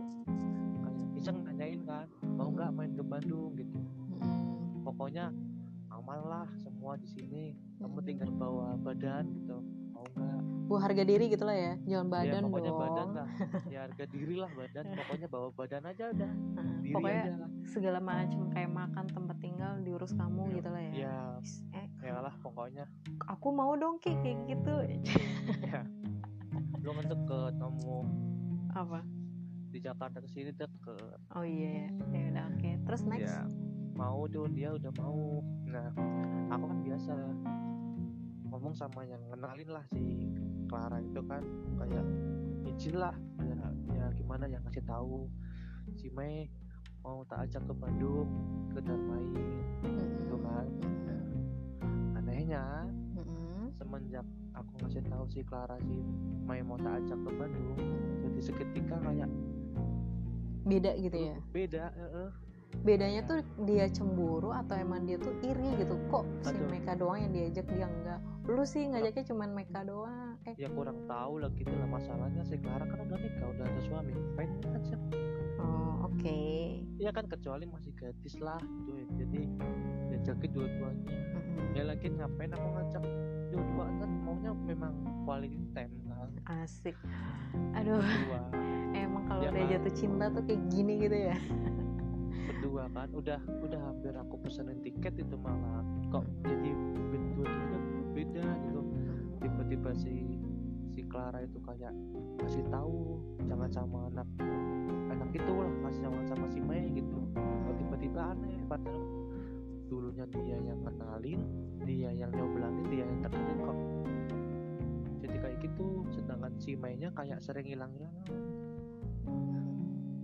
kayak 0.86 1.08
iseng 1.18 1.38
nanyain 1.42 1.82
kan 1.90 2.06
mau 2.38 2.54
nggak 2.54 2.70
main 2.70 2.94
ke 2.94 3.02
Bandung? 3.02 3.58
gitu. 3.58 3.78
Mm-mm. 4.14 4.86
pokoknya 4.86 5.34
aman 5.90 6.20
lah 6.22 6.48
semua 6.62 7.02
di 7.02 7.10
sini. 7.10 7.58
Kamu 7.82 7.98
tinggal 8.06 8.30
bawa 8.30 8.78
badan 8.78 9.26
gitu. 9.42 9.58
Mau 9.90 10.06
nggak? 10.06 10.42
Bu 10.70 10.78
harga 10.78 11.02
diri 11.02 11.34
gitu 11.34 11.50
lah 11.50 11.58
ya? 11.58 11.74
Jangan 11.90 12.06
ya 12.06 12.14
badan 12.14 12.42
pokoknya 12.46 12.70
dong. 12.70 12.82
badan 12.86 13.08
lah. 13.18 13.28
Ya 13.74 13.80
harga 13.90 14.06
diri 14.06 14.36
lah 14.38 14.52
badan. 14.54 14.84
Pokoknya 14.86 15.28
bawa 15.34 15.48
badan 15.58 15.84
aja 15.90 16.04
udah. 16.14 16.32
Nah, 16.54 16.70
diri 16.86 16.94
pokoknya 16.94 17.24
aja 17.26 17.34
lah. 17.42 17.50
segala 17.66 17.98
macam 17.98 18.42
kayak 18.54 18.70
makan 18.70 19.06
tempat 19.10 19.38
tinggal 19.42 19.74
diurus 19.82 20.14
kamu 20.14 20.42
Ya, 20.46 20.54
gitu 20.62 20.70
lah 20.70 20.82
ya. 20.86 20.92
Ya 20.94 21.18
Is, 21.42 21.54
eh. 21.74 21.88
Ya 22.06 22.22
lah 22.22 22.36
pokoknya. 22.46 22.86
Aku 23.34 23.50
mau 23.50 23.74
dong 23.74 23.98
kayak 23.98 24.46
gitu 24.46 24.76
lu 26.80 26.92
kan 26.96 27.06
deket 27.06 27.54
kamu 27.60 27.98
apa? 28.72 29.02
di 29.70 29.78
Jakarta 29.78 30.18
ke 30.18 30.30
sini 30.34 30.50
deket 30.50 31.20
oh 31.38 31.46
iya 31.46 31.94
ya 32.10 32.34
udah 32.34 32.46
oke. 32.58 32.70
Terus 32.90 33.02
next? 33.06 33.30
Ya 33.30 33.46
mau 34.00 34.24
tuh 34.32 34.48
dia 34.48 34.72
udah 34.72 34.92
mau. 34.96 35.44
Nah 35.68 35.92
aku 36.48 36.64
kan 36.72 36.80
biasa 36.88 37.14
ngomong 38.48 38.74
sama 38.74 39.04
yang 39.04 39.20
kenalin 39.28 39.70
lah 39.70 39.84
si 39.92 40.32
Clara 40.72 41.04
itu 41.04 41.22
kan. 41.28 41.44
Kayak 41.78 42.06
izin 42.64 42.96
lah. 42.96 43.16
Ya, 43.44 43.60
ya 43.92 44.06
gimana 44.16 44.48
ya? 44.48 44.64
Ngasih 44.64 44.88
tahu. 44.88 45.28
Si 46.00 46.08
Mei 46.16 46.48
mau 47.04 47.28
tak 47.28 47.52
ajak 47.52 47.68
ke 47.68 47.74
Bandung 47.76 48.30
sekedar 48.72 48.96
main 48.96 49.36
gitu 50.24 50.38
kan. 50.40 50.66
Anehnya 52.16 52.88
semenjak 53.76 54.24
aku 54.56 54.72
ngasih 54.84 55.04
tahu 55.08 55.24
si 55.30 55.40
Clara 55.46 55.78
si 55.84 55.98
Mei 56.46 56.62
mau 56.66 56.80
tak 56.80 57.04
ajak 57.06 57.20
ke 57.22 57.32
Bandung 57.36 57.78
jadi 58.26 58.40
seketika 58.42 58.96
kayak 59.04 59.30
beda 60.70 60.92
gitu 61.00 61.18
ya? 61.18 61.36
beda 61.50 61.84
heeh. 61.96 62.30
bedanya 62.86 63.22
tuh 63.26 63.42
dia 63.66 63.90
cemburu 63.90 64.54
atau 64.54 64.78
emang 64.78 65.02
dia 65.10 65.18
tuh 65.18 65.34
iri 65.42 65.74
gitu? 65.82 65.98
Kok 66.14 66.46
si 66.46 66.54
Aduh. 66.54 66.70
Meka 66.70 66.94
doang 66.94 67.18
yang 67.18 67.34
diajak 67.34 67.66
dia 67.66 67.90
enggak? 67.90 68.22
Lu 68.46 68.62
sih 68.62 68.86
ngajaknya 68.86 69.26
cuman 69.26 69.50
Meka 69.58 69.82
doang 69.90 70.38
eh. 70.46 70.54
Ya 70.54 70.70
kurang 70.70 71.10
tahu 71.10 71.42
lah 71.42 71.50
gitu 71.58 71.74
lah 71.74 71.90
masalahnya. 71.90 72.46
Si 72.46 72.62
Clara 72.62 72.86
kan 72.86 73.02
udah 73.02 73.18
nikah 73.18 73.48
udah 73.58 73.66
ada 73.66 73.82
suami. 73.82 74.14
Pengen 74.38 74.62
ngajak 74.70 75.02
oh 75.58 76.14
oke. 76.14 76.42
Ya 77.02 77.10
kan 77.10 77.26
kecuali 77.26 77.66
masih 77.66 77.90
gadis 77.98 78.38
lah 78.38 78.62
gitu 78.62 78.92
ya. 78.94 79.06
jadi 79.18 79.42
diajakin 80.14 80.50
dua-duanya. 80.54 81.10
Ya 81.74 81.84
lagi 81.90 82.06
ngapain 82.14 82.54
aku 82.54 82.68
ngajak 82.70 83.04
dua-duaan 83.50 83.94
kan 83.98 84.10
maunya 84.24 84.52
memang 84.56 84.94
quality 85.24 85.60
time 85.74 85.94
kan. 86.06 86.30
Asik. 86.62 86.96
Aduh. 87.74 88.02
Berdua. 88.02 88.42
Emang 88.92 89.24
kalau 89.26 89.42
Ya 89.42 89.50
udah 89.50 89.64
kan? 89.64 89.72
jatuh 89.72 89.94
cinta 89.94 90.26
tuh 90.30 90.44
kayak 90.44 90.62
gini 90.70 90.94
gitu 91.00 91.18
ya? 91.30 91.38
Berdua 92.50 92.84
kan 92.92 93.10
udah 93.12 93.40
udah 93.62 93.80
hampir 93.80 94.14
aku 94.14 94.36
pesenin 94.42 94.80
tiket 94.82 95.14
itu 95.16 95.36
malah. 95.36 95.82
Kok 96.10 96.26
jadi 96.44 96.70
be- 97.10 97.28
dua-duanya 97.36 97.80
beda 98.12 98.46
gitu. 98.64 98.82
Tiba-tiba 99.40 99.90
si 99.96 100.14
si 100.90 101.02
Clara 101.06 101.40
itu 101.40 101.58
kayak 101.62 101.94
kasih 102.40 102.66
tahu 102.68 103.22
jangan 103.46 103.70
sama 103.70 104.10
anak 104.10 104.28
anak 105.10 105.30
itu 105.32 105.52
lah 105.54 105.72
kasih 105.88 106.02
sama 106.04 106.20
sama 106.26 106.46
si 106.50 106.60
Mei 106.60 106.90
gitu. 106.92 107.18
Tiba-tiba 107.78 108.34
aneh 108.34 108.58
padahal 108.66 109.02
dulunya 109.90 110.26
dia 110.30 110.58
yang 110.62 110.80
kenalin 110.86 111.42
dia 111.82 112.14
yang 112.14 112.30
nyoblangin 112.30 112.86
dia 112.94 113.04
yang 113.04 113.20
tekenin 113.26 113.58
kok. 113.66 113.78
Jadi 115.26 115.36
kayak 115.42 115.58
gitu 115.66 116.06
sedangkan 116.14 116.54
si 116.62 116.78
Mei-nya 116.78 117.10
kayak 117.18 117.42
sering 117.42 117.66
hilang-hilangan. 117.66 118.30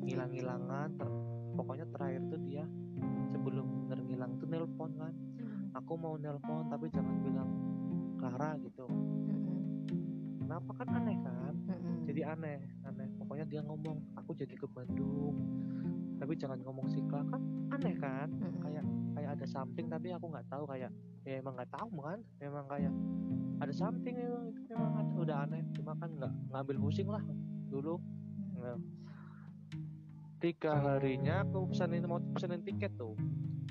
Hilang-hilangan 0.05 0.89
ter- 1.01 1.17
pokoknya 1.57 1.85
terakhir 1.89 2.21
tuh 2.29 2.39
dia 2.45 2.63
sebelum 3.33 3.89
bener 3.89 3.99
ngilang 4.05 4.37
tuh 4.37 4.47
nelpon 4.47 4.91
kan. 5.01 5.13
Aku 5.73 5.97
mau 5.97 6.15
nelpon 6.15 6.69
tapi 6.69 6.87
jangan 6.93 7.15
bilang 7.25 7.49
Clara 8.21 8.55
gitu. 8.61 8.85
Kenapa? 10.45 10.71
Kan 10.77 10.87
aneh 10.93 11.17
kan? 11.25 11.53
Jadi 12.05 12.21
aneh 12.21 12.61
aneh. 12.85 13.09
Pokoknya 13.17 13.45
dia 13.49 13.61
ngomong 13.65 14.13
aku 14.13 14.37
jadi 14.37 14.53
ke 14.53 14.69
Bandung 14.69 15.35
tapi 16.15 16.33
jangan 16.39 16.59
ngomong 16.63 16.87
si 16.89 16.99
Clara 17.05 17.27
kan 17.27 17.41
aneh 17.75 17.95
kan? 17.99 18.29
Kayak 18.63 18.85
kayak 19.15 19.29
ada 19.39 19.45
something 19.47 19.85
tapi 19.91 20.11
aku 20.15 20.25
nggak 20.31 20.47
tahu 20.47 20.63
kayak 20.69 20.91
ya 21.25 21.41
emang 21.41 21.57
nggak 21.57 21.71
tahu 21.73 21.87
kan 22.01 22.19
memang 22.39 22.65
kayak 22.69 22.93
ada 23.63 23.73
something 23.73 24.15
memang 24.19 24.43
itu 24.51 24.61
memang 24.69 24.93
ada, 24.99 25.11
udah 25.15 25.37
aneh. 25.47 25.63
Cuma 25.75 25.95
kan 25.97 26.09
nggak 26.15 26.33
ngambil 26.51 26.75
pusing 26.79 27.07
lah 27.09 27.23
dulu. 27.71 27.99
Nah, 28.55 28.79
tiga 30.39 30.77
harinya 30.77 31.43
aku 31.43 31.71
pesanin 31.71 32.05
mau 32.05 32.19
pesanin 32.35 32.61
tiket 32.63 32.93
tuh. 32.95 33.15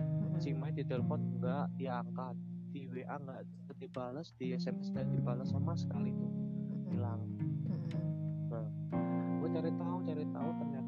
Mm-mm. 0.01 0.43
si 0.43 0.51
Mai 0.51 0.75
ditelepon 0.75 1.39
enggak 1.39 1.71
diangkat 1.79 2.35
di 2.75 2.91
WA 2.91 3.15
enggak 3.15 3.47
dibalas 3.79 4.35
di 4.35 4.51
SMS 4.57 4.91
enggak 4.91 5.07
dibalas 5.15 5.49
sama 5.55 5.79
sekali 5.79 6.11
tuh. 6.17 6.33
Hilang. 6.91 7.23
Mm-mm. 7.71 8.67
gue 9.45 9.49
cari 9.53 9.71
tahu 9.77 9.99
cari 10.09 10.25
tahu 10.33 10.51
ternyata 10.57 10.84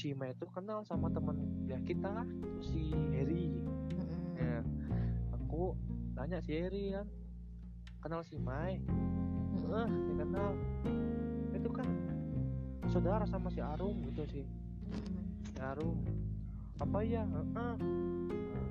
si 0.00 0.16
Mai 0.16 0.32
itu 0.32 0.48
kenal 0.48 0.80
sama 0.88 1.12
teman 1.12 1.36
ya 1.68 1.76
kita 1.84 2.24
si 2.64 2.88
Heri 3.12 3.60
Mm-mm. 3.60 4.40
ya 4.40 4.64
aku 5.36 5.76
tanya 6.16 6.40
si 6.40 6.56
Heri 6.56 6.96
kan 6.96 7.04
kenal 8.00 8.24
si 8.24 8.40
Mai? 8.40 8.80
Mm-mm. 8.80 9.76
eh 9.76 9.88
dia 10.08 10.16
kenal. 10.24 10.52
Itu 11.52 11.68
kan 11.68 11.84
saudara 12.88 13.28
sama 13.28 13.52
si 13.52 13.60
Arum 13.60 14.00
gitu 14.08 14.24
sih. 14.24 14.46
Si 15.52 15.58
Arum. 15.60 16.00
Apa 16.80 17.04
ya 17.04 17.28
Heeh. 17.28 17.74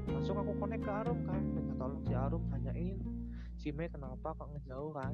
langsung 0.09 0.41
aku 0.41 0.57
connect 0.57 0.81
ke 0.81 0.89
Arum 0.89 1.21
kan 1.29 1.45
minta 1.53 1.77
tolong 1.77 2.01
si 2.09 2.13
Arum 2.17 2.41
tanyain 2.49 2.97
si 3.53 3.69
Mei 3.69 3.85
kenapa 3.85 4.33
kok 4.33 4.49
ngejauh 4.49 4.97
kan? 4.97 5.13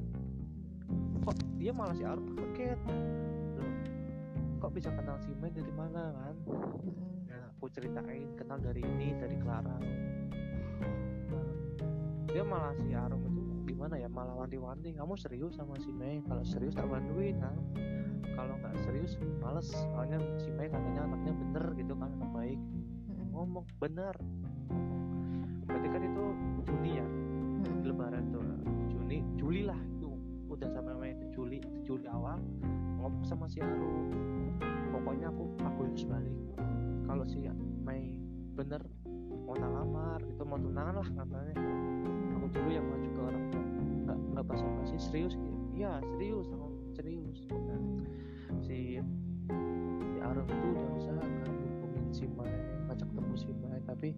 Kok 1.28 1.36
dia 1.60 1.76
malah 1.76 1.92
si 1.92 2.08
Arum 2.08 2.32
kaget 2.40 2.80
bisa 4.76 4.92
kenal 4.92 5.16
si 5.24 5.32
Mei 5.40 5.56
dari 5.56 5.72
mana 5.72 6.12
kan? 6.12 6.36
Mm-mm. 6.52 7.32
ya, 7.32 7.40
aku 7.56 7.72
ceritain 7.72 8.28
kenal 8.36 8.60
dari 8.60 8.84
ini 8.84 9.16
dari 9.16 9.40
Clara. 9.40 9.80
Nah, 11.32 11.48
dia 12.28 12.44
malah 12.44 12.76
si 12.84 12.92
Arum 12.92 13.24
itu 13.24 13.72
gimana 13.72 13.96
ya 13.96 14.12
malah 14.12 14.36
wanti-wanti. 14.36 14.92
Kamu 14.92 15.16
serius 15.16 15.56
sama 15.56 15.80
si 15.80 15.96
Mei 15.96 16.20
kalau 16.28 16.44
serius 16.44 16.76
tak 16.76 16.92
bantuin 16.92 17.40
kan? 17.40 17.56
Kalau 18.36 18.60
nggak 18.60 18.76
serius 18.84 19.16
males. 19.40 19.72
Soalnya 19.72 20.20
si 20.44 20.52
Mei 20.52 20.68
katanya 20.68 21.08
anaknya 21.08 21.32
bener 21.40 21.66
gitu 21.80 21.96
kan 21.96 22.12
anak 22.12 22.32
baik. 22.36 22.60
Ngomong 23.32 23.64
bener. 23.80 24.12
Berarti 25.64 25.88
kan 25.88 26.02
itu 26.04 26.24
Juni 26.68 26.92
ya? 27.00 27.08
Lebaran 27.80 28.28
tuh. 28.28 28.44
Juni 28.92 29.24
Juli 29.40 29.64
lah 29.64 29.80
udah 30.56 30.70
sampai 30.72 30.94
Mei 30.96 31.12
itu 31.14 31.26
Juli 31.36 31.60
Juli 31.84 32.08
awal. 32.08 32.40
Ngomong 33.04 33.28
sama 33.28 33.46
si 33.52 33.60
Arum 33.60 34.10
pokoknya 34.96 35.28
aku 35.30 35.44
aku 35.60 35.80
harus 35.86 36.04
balik. 36.08 36.36
Kalau 37.06 37.24
si 37.28 37.38
Mei 37.84 38.16
bener 38.56 38.82
mau 39.46 39.54
tak 39.54 39.70
lamar 39.70 40.20
gitu 40.24 40.42
mau 40.48 40.58
tunangan 40.58 40.96
lah 41.04 41.10
katanya. 41.12 41.54
Aku 42.40 42.46
dulu 42.50 42.70
yang 42.72 42.86
maju 42.88 43.10
ke 43.12 43.20
orang 43.22 43.44
tua. 43.52 43.66
Nggak 44.06 44.18
nggak 44.34 44.46
basa 44.48 44.66
basi 44.80 44.98
serius 44.98 45.34
gitu. 45.36 45.60
Iya 45.76 46.00
serius 46.16 46.48
aku 46.56 46.68
serius. 46.96 47.38
Nah, 47.52 47.82
si 48.64 49.04
si 50.08 50.18
Arum 50.24 50.48
itu 50.48 50.66
udah 50.72 50.86
usaha 50.96 51.20
kan 51.20 51.52
hubungin 51.52 52.06
si 52.16 52.26
Mai 52.32 52.50
ngajak 52.88 53.08
ketemu 53.12 53.34
si 53.36 53.52
Mai 53.60 53.80
tapi 53.84 54.10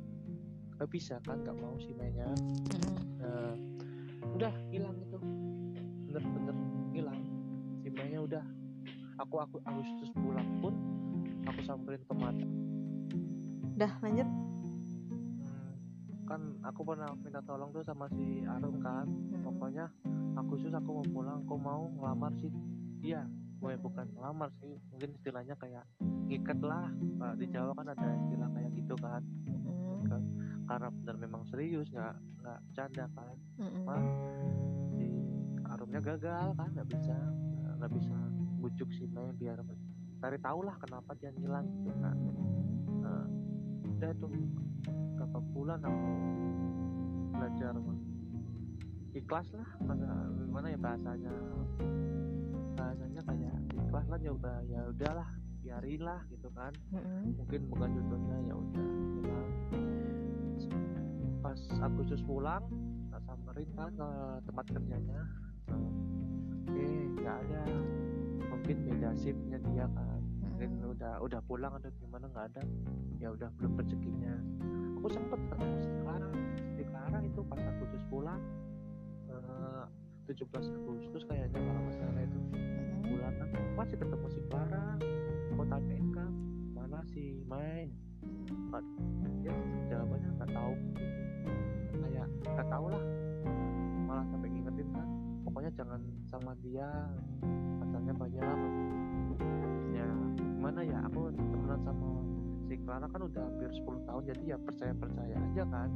nggak 0.78 0.90
bisa 0.94 1.18
kan 1.26 1.42
nggak 1.42 1.58
mau 1.58 1.76
si 1.82 1.92
Mai 1.98 2.14
nya 2.14 2.30
Mm-mm. 2.30 2.96
nah, 3.18 3.54
udah 4.38 4.54
hilang 4.70 4.96
itu 5.02 5.18
bener-bener 6.18 6.56
hilang. 6.94 7.20
Si 7.82 7.90
udah 7.94 8.46
aku 9.18 9.36
aku 9.42 9.58
Agustus 9.66 10.10
pulang 10.14 10.50
pun 10.62 10.74
aku 11.46 11.60
samperin 11.66 12.02
ke 12.02 12.14
mata. 12.14 12.48
Dah 13.78 13.94
lanjut. 14.02 14.28
Hmm, 15.42 15.74
kan 16.26 16.42
aku 16.66 16.82
pernah 16.86 17.14
minta 17.22 17.42
tolong 17.46 17.70
tuh 17.74 17.86
sama 17.86 18.10
si 18.14 18.46
Arum 18.46 18.82
kan. 18.82 19.06
Mm-mm. 19.06 19.46
pokoknya 19.46 19.86
Agustus 20.38 20.74
aku 20.74 21.02
mau 21.02 21.06
pulang 21.06 21.40
aku 21.46 21.56
mau 21.58 21.90
ngelamar 21.98 22.34
sih 22.38 22.52
dia 23.02 23.26
gue 23.58 23.74
bukan 23.82 24.06
ngelamar 24.14 24.54
sih 24.62 24.78
mungkin 24.94 25.18
istilahnya 25.18 25.58
kayak 25.58 25.86
ngikat 26.30 26.62
lah. 26.62 26.94
Nah, 27.18 27.34
di 27.34 27.50
Jawa 27.50 27.74
kan 27.74 27.90
ada 27.90 28.10
istilah 28.26 28.50
kayak 28.54 28.72
gitu 28.78 28.96
kan. 29.02 29.22
Mm-mm. 29.50 30.24
karena 30.68 30.92
benar 30.92 31.16
memang 31.16 31.42
serius 31.48 31.88
nggak 31.90 32.16
nggak 32.44 32.60
bercanda 32.70 33.06
kan. 33.16 33.36
Si 33.58 34.77
Arumnya 35.88 36.04
gagal 36.04 36.48
kan 36.60 36.68
nggak 36.76 36.88
bisa 36.92 37.16
nggak- 37.80 37.94
bisa 37.96 38.16
bujuk 38.60 38.90
si 38.92 39.08
Mei 39.08 39.32
biar 39.40 39.64
cari 40.20 40.36
tahu 40.44 40.60
lah 40.68 40.76
kenapa 40.84 41.16
dia 41.16 41.32
ngilang 41.32 41.64
gitu 41.80 41.96
kan. 42.04 42.18
Nah, 43.08 43.24
udah 43.88 44.12
tuh 44.20 44.30
berapa 45.16 45.40
bulan 45.56 45.80
aku 45.88 46.12
belajar 47.32 47.74
ikhlas 49.16 49.48
lah 49.56 49.70
pada 49.88 50.10
gimana 50.36 50.68
ya 50.76 50.80
bahasanya 50.84 51.34
bahasanya 52.76 53.22
kayak 53.24 53.56
ikhlas 53.72 54.06
lah 54.12 54.20
coba 54.20 54.54
ya 54.68 54.82
udahlah 54.92 55.30
biarin 55.64 56.02
lah 56.04 56.20
gitu 56.28 56.52
kan. 56.52 56.76
Mm-mm. 56.92 57.32
mungkin 57.32 57.62
bukan 57.72 57.90
jodohnya 57.96 58.38
ya 58.44 58.54
udah 58.60 58.88
pas 61.40 61.60
Agustus 61.80 62.20
pulang 62.28 62.68
tak 63.08 63.24
samperin 63.24 63.70
kan 63.72 63.88
ke 63.96 64.08
tempat 64.52 64.66
kerjanya 64.68 65.24
Nah, 65.72 65.92
eh 66.76 67.04
nggak 67.16 67.36
ada. 67.44 67.64
Mungkin 68.48 68.76
beda 68.88 69.10
shiftnya 69.20 69.60
dia 69.72 69.86
kan. 69.92 70.22
Mungkin 70.44 70.70
Mm-mm. 70.82 70.94
udah 70.98 71.14
udah 71.24 71.40
pulang 71.46 71.74
atau 71.78 71.92
gimana 72.00 72.26
nggak 72.32 72.46
ada. 72.56 72.64
Ya 73.20 73.32
udah 73.32 73.50
belum 73.60 73.80
rezekinya. 73.80 74.36
Aku 74.98 75.08
sempet 75.14 75.40
ketemu 75.52 75.76
Clara 76.04 76.30
si 76.74 76.82
Clara 76.88 77.20
itu 77.22 77.40
pas 77.46 77.62
Agustus 77.62 78.04
pulang 78.10 78.42
eh, 79.30 79.86
17 80.34 80.44
Agustus 80.52 81.24
kayaknya 81.30 81.60
kalau 81.62 81.82
nggak 81.86 81.96
salah 81.96 82.22
itu. 82.24 82.40
Mm-mm. 82.56 83.02
bulan 83.08 83.34
kan 83.40 83.50
masih 83.76 83.96
ketemu 84.00 84.28
si 84.32 84.40
Clara. 84.50 84.86
Aku 85.56 85.64
tanyain 85.68 86.08
kan 86.12 86.32
mana 86.74 87.00
si 87.08 87.42
Mai 87.46 87.92
dia 89.48 89.54
jawabannya 89.88 90.30
nggak 90.42 90.52
tahu. 90.52 90.74
Kayak 92.04 92.28
nggak 92.44 92.68
tahu 92.68 92.86
lah. 92.92 93.04
Malah 94.08 94.26
sampai 94.28 94.50
ngingetin 94.52 94.88
kan 94.92 95.08
pokoknya 95.58 95.74
jangan 95.74 96.02
sama 96.30 96.54
dia 96.62 96.86
katanya 97.82 98.14
banyak 98.14 98.58
ya 99.90 100.06
gimana 100.38 100.80
ya 100.86 101.02
aku 101.02 101.34
temenan 101.34 101.82
sama 101.82 102.10
si 102.70 102.78
Clara 102.86 103.10
kan 103.10 103.22
udah 103.26 103.42
hampir 103.42 103.66
10 103.74 104.06
tahun 104.06 104.22
jadi 104.30 104.44
ya 104.54 104.58
percaya 104.62 104.94
percaya 104.94 105.34
aja 105.34 105.64
kan 105.66 105.90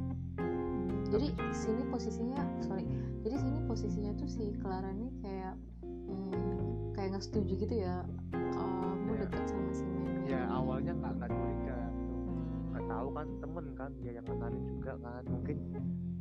Jadi 1.14 1.30
sini 1.54 1.86
posisinya 1.94 2.42
sorry. 2.58 2.90
Jadi 3.22 3.36
sini 3.38 3.58
posisinya 3.70 4.10
tuh 4.18 4.26
si 4.26 4.50
Clara 4.58 4.90
nih 4.90 5.14
kayak 5.22 5.54
hmm, 5.86 6.98
kayak 6.98 7.14
nggak 7.14 7.22
setuju 7.22 7.54
gitu 7.62 7.74
ya. 7.86 8.02
Kamu 8.34 9.14
Iya. 9.14 9.30
dekat 9.30 9.46
sama 9.46 9.70
si 9.70 9.86
Mei. 9.86 10.26
ya 10.26 10.42
awalnya 10.50 10.90
nggak 10.90 11.12
nggak 11.22 11.30
curiga 11.38 11.78
gitu. 12.02 12.18
Hmm. 12.18 12.66
nggak 12.74 12.84
tahu 12.90 13.08
kan 13.14 13.26
temen 13.38 13.66
kan 13.78 13.90
dia 14.02 14.10
yang 14.18 14.26
kenalin 14.26 14.62
juga 14.66 14.92
kan 15.06 15.22
mungkin 15.30 15.56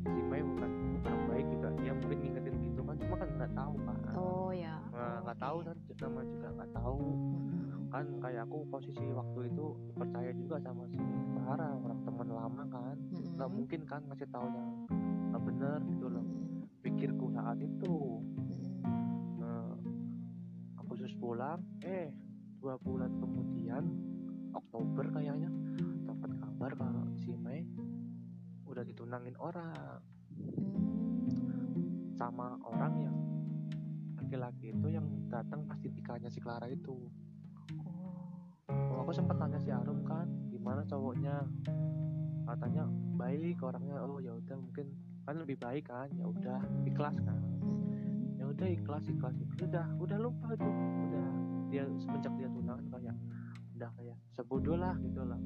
si 0.05 0.19
Mai 0.29 0.45
bukan 0.45 0.71
orang 1.09 1.21
baik 1.25 1.45
juga 1.49 1.67
dia 1.81 1.91
mungkin 1.97 2.17
ngingetin 2.21 2.50
cuma 3.01 3.15
kan 3.17 3.29
nggak 3.33 3.53
tahu 3.57 3.75
kan 3.81 3.97
Oh 4.13 4.49
ya. 4.53 4.77
Nah, 4.93 5.17
nggak 5.25 5.39
tahu 5.39 5.57
kan 5.65 5.77
nama 6.01 6.21
juga 6.27 6.47
nggak 6.53 6.71
tahu. 6.75 7.05
Kan 7.91 8.05
kayak 8.23 8.43
aku 8.47 8.57
posisi 8.67 9.05
waktu 9.11 9.39
itu 9.51 9.65
percaya 9.95 10.31
juga 10.35 10.55
sama 10.63 10.83
si 10.91 10.99
Clara 11.35 11.69
orang 11.75 11.99
teman 12.03 12.29
lama 12.29 12.63
kan. 12.69 12.95
Nggak 13.09 13.49
mungkin 13.49 13.81
kan 13.87 14.01
ngasih 14.11 14.27
tahu 14.29 14.47
yang 14.51 14.69
nggak 15.31 15.43
bener 15.47 15.79
gitu 15.87 16.05
loh. 16.11 16.25
Pikirku 16.83 17.25
saat 17.31 17.57
itu. 17.63 17.95
Nah, 19.39 19.73
Agustus 20.77 21.15
pulang 21.17 21.63
eh 21.81 22.11
dua 22.61 22.77
bulan 22.77 23.15
kemudian 23.17 23.83
Oktober 24.51 25.07
kayaknya 25.15 25.49
dapat 26.05 26.31
kabar 26.37 26.71
kalau 26.75 27.03
si 27.15 27.31
Mei 27.39 27.63
udah 28.67 28.83
ditunangin 28.83 29.35
orang. 29.39 30.03
Mm. 30.35 31.10
Sama 32.21 32.53
orang 32.69 32.93
yang 33.01 33.17
laki-laki 34.13 34.69
itu 34.69 34.93
yang 34.93 35.09
datang 35.25 35.65
pasti 35.65 35.89
nikahnya 35.89 36.29
si 36.29 36.37
Clara 36.37 36.69
itu. 36.69 37.09
Oh. 38.69 39.01
Aku 39.01 39.09
sempat 39.09 39.41
tanya 39.41 39.57
si 39.57 39.73
Arum 39.73 40.05
kan 40.05 40.29
gimana 40.53 40.85
cowoknya? 40.85 41.41
Katanya 42.45 42.85
baik 43.17 43.57
orangnya 43.65 44.05
oh 44.05 44.21
ya 44.21 44.37
udah 44.37 44.53
mungkin 44.53 44.93
kan 45.25 45.41
lebih 45.41 45.57
baik 45.57 45.89
kan? 45.89 46.13
Ya 46.13 46.29
udah 46.29 46.61
ikhlas 46.85 47.17
kan? 47.25 47.41
Ya 48.37 48.45
udah 48.45 48.67
ikhlas 48.69 49.09
ikhlas. 49.09 49.33
Udah 49.57 49.89
udah 49.97 50.17
lupa 50.21 50.53
tuh. 50.61 50.69
Udah 51.09 51.25
dia 51.73 51.89
semenjak 51.97 52.37
dia 52.37 52.53
tunangan 52.53 52.85
kayak 52.93 53.17
udah 53.81 53.89
kayak 53.97 54.17
sebodoh 54.37 54.77
lah 54.77 54.93
gitu 55.01 55.25
lah. 55.25 55.41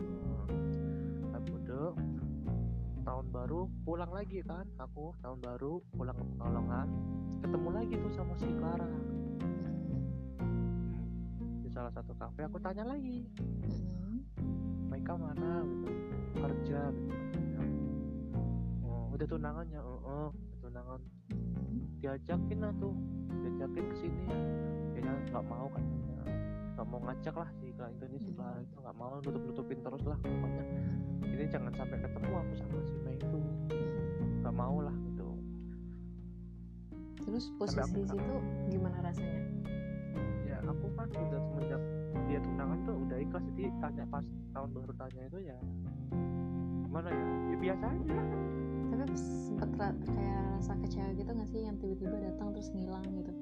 Hmm, 0.00 0.64
sebodoh 1.28 1.92
tahun 3.06 3.30
baru 3.30 3.70
pulang 3.86 4.10
lagi 4.10 4.42
kan 4.42 4.66
aku 4.82 5.14
tahun 5.22 5.38
baru 5.38 5.78
pulang 5.94 6.18
ke 6.18 6.26
Pekalongan 6.26 6.88
ketemu 7.38 7.68
lagi 7.70 7.94
tuh 8.02 8.12
sama 8.18 8.34
si 8.34 8.50
Clara. 8.58 8.90
Di 11.62 11.68
salah 11.70 11.94
satu 11.94 12.10
kafe 12.18 12.50
aku 12.50 12.58
tanya 12.58 12.82
lagi. 12.82 13.22
Mm-mm. 13.62 14.26
mereka 14.90 15.14
mana 15.14 15.62
gitu 15.62 15.90
kerja 16.34 16.80
gitu. 16.90 17.16
Oh, 18.82 19.14
udah 19.14 19.26
tunangannya 19.30 19.78
oh, 19.78 20.00
oh 20.02 20.28
udah 20.34 20.58
tunangan. 20.66 21.00
Diajakin 22.02 22.58
lah 22.58 22.74
tuh 22.82 22.94
diajakin 23.38 23.84
ke 23.86 23.96
sini. 24.02 24.26
Dia 24.98 25.14
nggak 25.30 25.46
mau 25.46 25.70
katanya 25.70 26.02
nggak 26.10 26.28
nggak 26.74 26.86
mau 26.90 27.00
ngajak 27.06 27.34
lah 27.38 27.48
si 27.62 27.70
Clara 27.70 27.94
itu 27.94 28.18
si 28.18 28.30
Clara 28.34 28.58
itu 28.58 28.76
nggak 28.82 28.96
mau 28.98 29.22
nutup 29.22 29.42
nutupin 29.46 29.78
terus 29.78 30.02
lah 30.02 30.18
pokoknya 30.18 30.64
ini 31.36 31.44
jangan 31.52 31.72
sampai 31.76 32.00
ketemu 32.00 32.32
aku 32.32 32.52
sama 32.56 32.78
si 32.80 32.96
Mei 33.04 33.16
itu. 33.20 33.38
Nggak 34.40 34.54
mau 34.56 34.76
lah 34.80 34.96
gitu. 35.04 35.28
Terus 37.28 37.44
posisi 37.60 37.80
aku- 37.84 38.08
situ 38.08 38.36
gimana 38.72 38.96
rasanya? 39.04 39.40
Ya 40.48 40.56
aku 40.64 40.86
kan 40.96 41.08
udah 41.12 41.40
semenjak 41.44 41.82
dia 42.24 42.38
tunangan 42.40 42.78
tuh 42.88 42.96
udah 43.04 43.18
ikhlas. 43.20 43.44
Jadi 43.52 43.62
tanya 43.84 44.04
pas 44.08 44.24
tahun 44.56 44.68
baru 44.72 44.92
tanya 44.96 45.22
itu 45.28 45.38
ya 45.44 45.58
gimana 46.88 47.08
ya? 47.12 47.26
Ya 47.52 47.56
biasa 47.60 47.84
aja. 47.84 48.18
Tapi 48.96 49.16
sempet 49.20 49.70
ra- 49.76 49.98
kayak 50.08 50.42
rasa 50.56 50.72
kecewa 50.80 51.08
gitu 51.12 51.30
nggak 51.36 51.48
sih 51.52 51.60
yang 51.68 51.76
tiba-tiba 51.76 52.16
datang 52.16 52.48
terus 52.56 52.72
ngilang 52.72 53.04
gitu? 53.12 53.32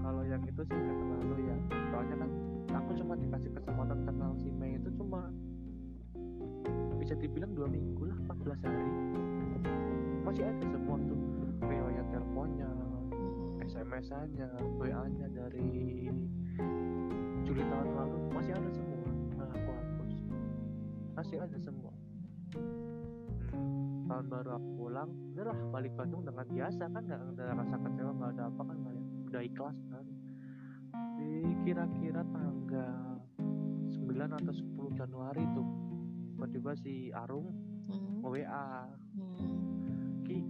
Kalau 0.00 0.22
yang 0.24 0.40
itu 0.48 0.62
sih 0.64 0.72
nggak 0.72 0.96
terlalu 0.96 1.36
ya. 1.52 1.56
Soalnya 1.92 2.16
kan 2.24 2.30
aku 2.72 2.90
cuma 2.96 3.14
dikasih 3.14 3.50
kesempatan 3.52 3.98
kenal 4.08 4.32
si 4.40 4.48
Mei 4.50 4.80
itu 4.80 4.88
cuma 4.96 5.28
bisa 7.04 7.20
dibilang 7.20 7.52
dua 7.52 7.68
minggu 7.68 8.08
lah 8.08 8.16
14 8.32 8.64
hari. 8.64 8.92
Masih 10.24 10.44
ada 10.48 10.64
semua 10.72 10.96
tuh. 11.04 11.20
Riwayat 11.60 12.06
teleponnya 12.08 12.70
SMS-nya 13.60 14.48
WA-nya 14.80 15.28
dari 15.28 16.08
Juli 17.44 17.60
tahun 17.60 17.88
lalu. 17.92 18.18
Masih 18.32 18.56
ada 18.56 18.70
semua. 18.72 19.04
Nah 19.36 19.48
aku 19.52 19.68
hapus. 19.68 20.14
Masih 21.12 21.36
ada 21.44 21.58
semua. 21.60 21.92
Hmm, 23.52 24.08
tahun 24.08 24.24
baru 24.32 24.50
aku 24.56 24.68
pulang 24.80 25.12
udahlah 25.36 25.56
balik 25.76 25.92
Bandung 26.00 26.24
dengan 26.24 26.48
biasa 26.48 26.88
kan 26.88 27.04
nggak 27.04 27.20
ada 27.36 27.44
rasa 27.52 27.76
kecewa 27.84 28.10
nggak 28.16 28.30
ada 28.32 28.42
apa 28.48 28.62
kan 28.64 28.76
udah 29.28 29.42
ikhlas 29.44 29.76
kan. 29.92 30.04
Di 31.20 31.52
kira-kira 31.68 32.24
tanggal 32.32 33.20
9 33.92 34.08
atau 34.08 34.54
10 34.56 34.96
Januari 34.96 35.44
tuh 35.52 35.83
tiba-tiba 36.46 36.76
si 36.76 37.08
Arung 37.10 37.48
Hmm. 37.84 38.20
WA 38.20 38.84
Hmm. 39.14 40.20
Ki 40.22 40.44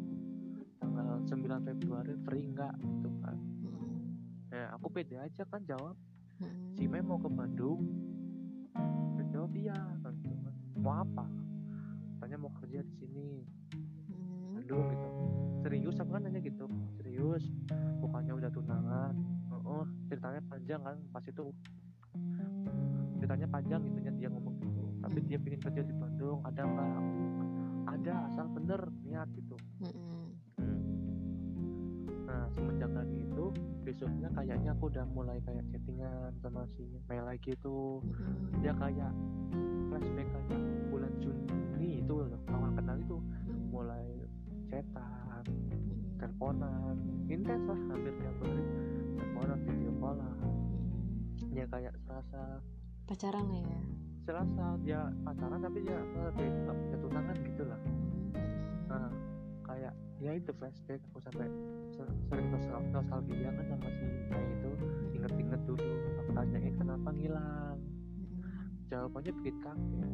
tanggal 0.77 1.23
9 1.25 1.31
Februari 1.65 2.15
free 2.21 2.47
nggak 2.49 2.75
gitu 2.81 3.11
kan 3.21 3.39
Hmm. 3.61 4.03
ya 4.49 4.71
aku 4.71 4.87
pede 4.89 5.15
aja 5.17 5.43
kan 5.45 5.63
jawab 5.65 5.95
Hmm. 6.37 6.71
si 6.73 6.87
Mei 6.87 6.99
mau 7.01 7.15
ke 7.17 7.27
Bandung 7.29 7.87
Dia 9.15 9.25
jawab 9.29 9.55
iya 9.55 9.75
kan 10.01 10.15
gitu 10.17 10.35
kan. 10.37 10.55
mau 10.77 10.95
apa 10.97 11.27
tanya 12.17 12.37
mau 12.37 12.51
kerja 12.53 12.83
di 12.83 12.95
sini 12.97 13.27
Hmm. 14.11 14.55
Bandung 14.57 14.85
gitu 14.89 15.09
serius 15.61 15.95
apa 15.97 16.11
kan 16.13 16.23
nanya 16.23 16.41
gitu 16.41 16.67
serius 16.97 17.45
bukannya 17.99 18.35
udah 18.35 18.51
tunangan 18.51 19.15
oh 19.61 19.87
ceritanya 20.05 20.43
panjang 20.45 20.81
kan 20.81 20.99
pas 21.09 21.23
itu 21.23 21.55
ceritanya 23.17 23.47
panjang 23.49 23.81
gitu 23.81 23.99
dia 24.15 24.29
ngomong 24.29 24.55
tapi 25.05 25.21
dia 25.29 25.37
pengen 25.37 25.61
kerja 25.61 25.83
di 25.85 25.93
Bandung 25.93 26.41
ada 26.49 26.65
nggak 26.65 26.97
ada 27.93 28.15
asal 28.33 28.49
bener 28.57 28.81
niat 29.05 29.29
gitu. 29.37 29.57
Hmm. 29.85 30.33
Nah 32.25 32.49
semenjak 32.57 32.89
hari 32.97 33.29
itu 33.29 33.53
besoknya 33.85 34.33
kayaknya 34.33 34.73
aku 34.73 34.89
udah 34.89 35.05
mulai 35.13 35.37
kayak 35.45 35.61
chattingan 35.69 36.33
sama 36.41 36.65
si 36.73 36.89
Mei 37.05 37.21
lagi 37.21 37.53
tuh 37.61 38.01
Hmm. 38.01 38.65
dia 38.65 38.73
kayak 38.73 39.13
flashback 39.93 40.29
kayak 40.33 40.61
bulan 40.89 41.13
Juni 41.21 42.01
itu 42.01 42.15
loh 42.17 42.41
awal 42.49 42.73
kenal 42.73 42.97
itu. 42.97 43.19
Mulai 43.69 44.09
chatan 44.73 45.45
teleponan 46.17 46.97
intens 47.29 47.69
lah 47.69 47.81
hampir 47.93 48.17
tiap 48.17 48.37
hari. 48.41 48.65
Teleponan 49.21 49.59
video 49.69 49.93
callan 50.01 50.33
ya 51.55 51.65
kayak 51.71 51.95
serasa 52.03 52.59
pacaran 53.07 53.47
lah 53.47 53.63
ya 53.63 53.81
serasa 54.25 54.65
dia 54.81 55.13
pacaran 55.21 55.61
tapi 55.61 55.85
dia 55.85 56.01
lebih 56.01 56.49
nggak 56.65 56.77
punya 56.81 56.97
tunangan 56.97 57.37
gitu 57.45 57.63
lah 57.69 57.81
nah 58.89 59.09
kayak 59.69 59.93
ya 60.21 60.33
itu 60.33 60.51
flashback 60.57 61.01
aku 61.13 61.19
sampai 61.21 61.49
se- 61.93 62.17
sering 62.33 62.49
nostal- 62.49 62.89
nostalgia 62.89 63.51
kan 63.53 63.65
sama 63.69 63.89
si 63.93 64.07
Mei 64.33 64.45
itu. 64.57 64.71
Inget-inget 65.19 65.61
dulu 65.69 65.85
aku 66.21 66.31
tanyain 66.33 66.75
kenapa 66.79 67.09
ngilang? 67.13 67.79
Jawabannya 68.89 69.33
bikin 69.41 69.57
kaget 69.61 70.13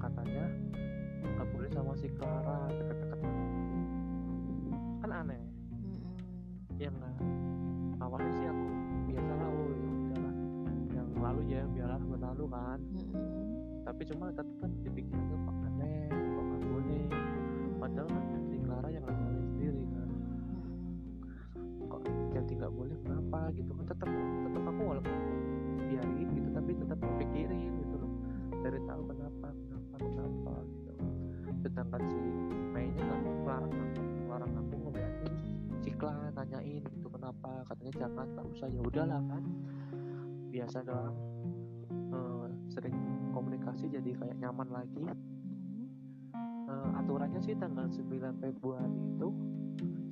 katanya 0.00 0.44
nggak 1.24 1.48
boleh 1.54 1.70
sama 1.72 1.92
si 1.96 2.08
Clara 2.18 2.60
deket-deket. 2.72 3.20
Kan 5.00 5.10
aneh. 5.12 5.40
Ya 6.76 6.90
enggak 6.90 7.16
awalnya 8.02 8.32
sih 8.34 8.46
aku 8.50 8.66
biasa 9.08 9.32
lah 9.38 9.48
lalu 11.24 11.56
ya 11.56 11.62
biarlah 11.64 12.00
berlalu 12.04 12.44
kan. 12.52 12.80
Tapi 13.84 14.02
cuma 14.12 14.28
tetap 14.28 14.48
kan 14.60 14.70
dipikirannya 14.84 15.36
kok 15.40 15.56
aneh 15.72 16.08
kok 16.12 16.44
nggak 16.44 16.62
boleh? 16.68 17.04
Padahal 17.80 18.08
kan 18.12 18.42
si 18.44 18.56
Clara 18.60 18.88
yang 18.92 19.04
ngajarin 19.08 19.44
sendiri 19.48 19.82
kan. 19.88 20.08
Kok 21.88 22.00
jadi 22.32 22.52
nggak 22.60 22.74
boleh 22.76 22.96
kenapa 23.00 23.38
gitu 23.56 23.72
kan? 23.72 23.84
Tetap 23.88 24.08
tetap 24.44 24.62
aku 24.68 24.82
walaupun 24.84 25.16
biarin 25.88 26.28
gitu 26.36 26.48
tapi 26.52 26.70
tetap 26.76 26.98
pikirin 27.00 27.72
gitu 27.80 27.94
loh. 27.96 28.12
Dari 28.60 28.80
tahu 28.84 29.02
kenapa 29.08 29.48
kenapa 29.48 29.96
kenapa 29.96 30.54
gitu. 30.68 30.92
Sedangkan 31.64 32.02
si 32.12 32.20
Mei-nya 32.76 33.00
nggak 33.00 33.48
larang 33.48 33.72
aku 33.72 34.00
larang 34.28 34.52
aku 34.60 34.74
ngebiarin 34.76 35.32
Cikla 35.84 36.32
nanyain 36.36 36.84
gitu 36.84 37.08
kenapa? 37.08 37.64
Katanya 37.68 37.92
jangan 37.96 38.26
nggak 38.32 38.46
usah. 38.56 38.68
Ya 38.72 38.80
udahlah 38.80 39.20
kan 39.28 39.44
biasa 40.54 40.86
doang. 40.86 41.16
Eh, 41.90 42.46
sering 42.70 42.94
komunikasi 43.34 43.90
jadi 43.90 44.14
kayak 44.14 44.38
nyaman 44.38 44.70
lagi. 44.70 45.02
Eh, 46.70 46.90
aturannya 46.94 47.42
sih 47.42 47.58
tanggal 47.58 47.90
9 47.90 48.38
Februari 48.38 48.94
itu 49.18 49.28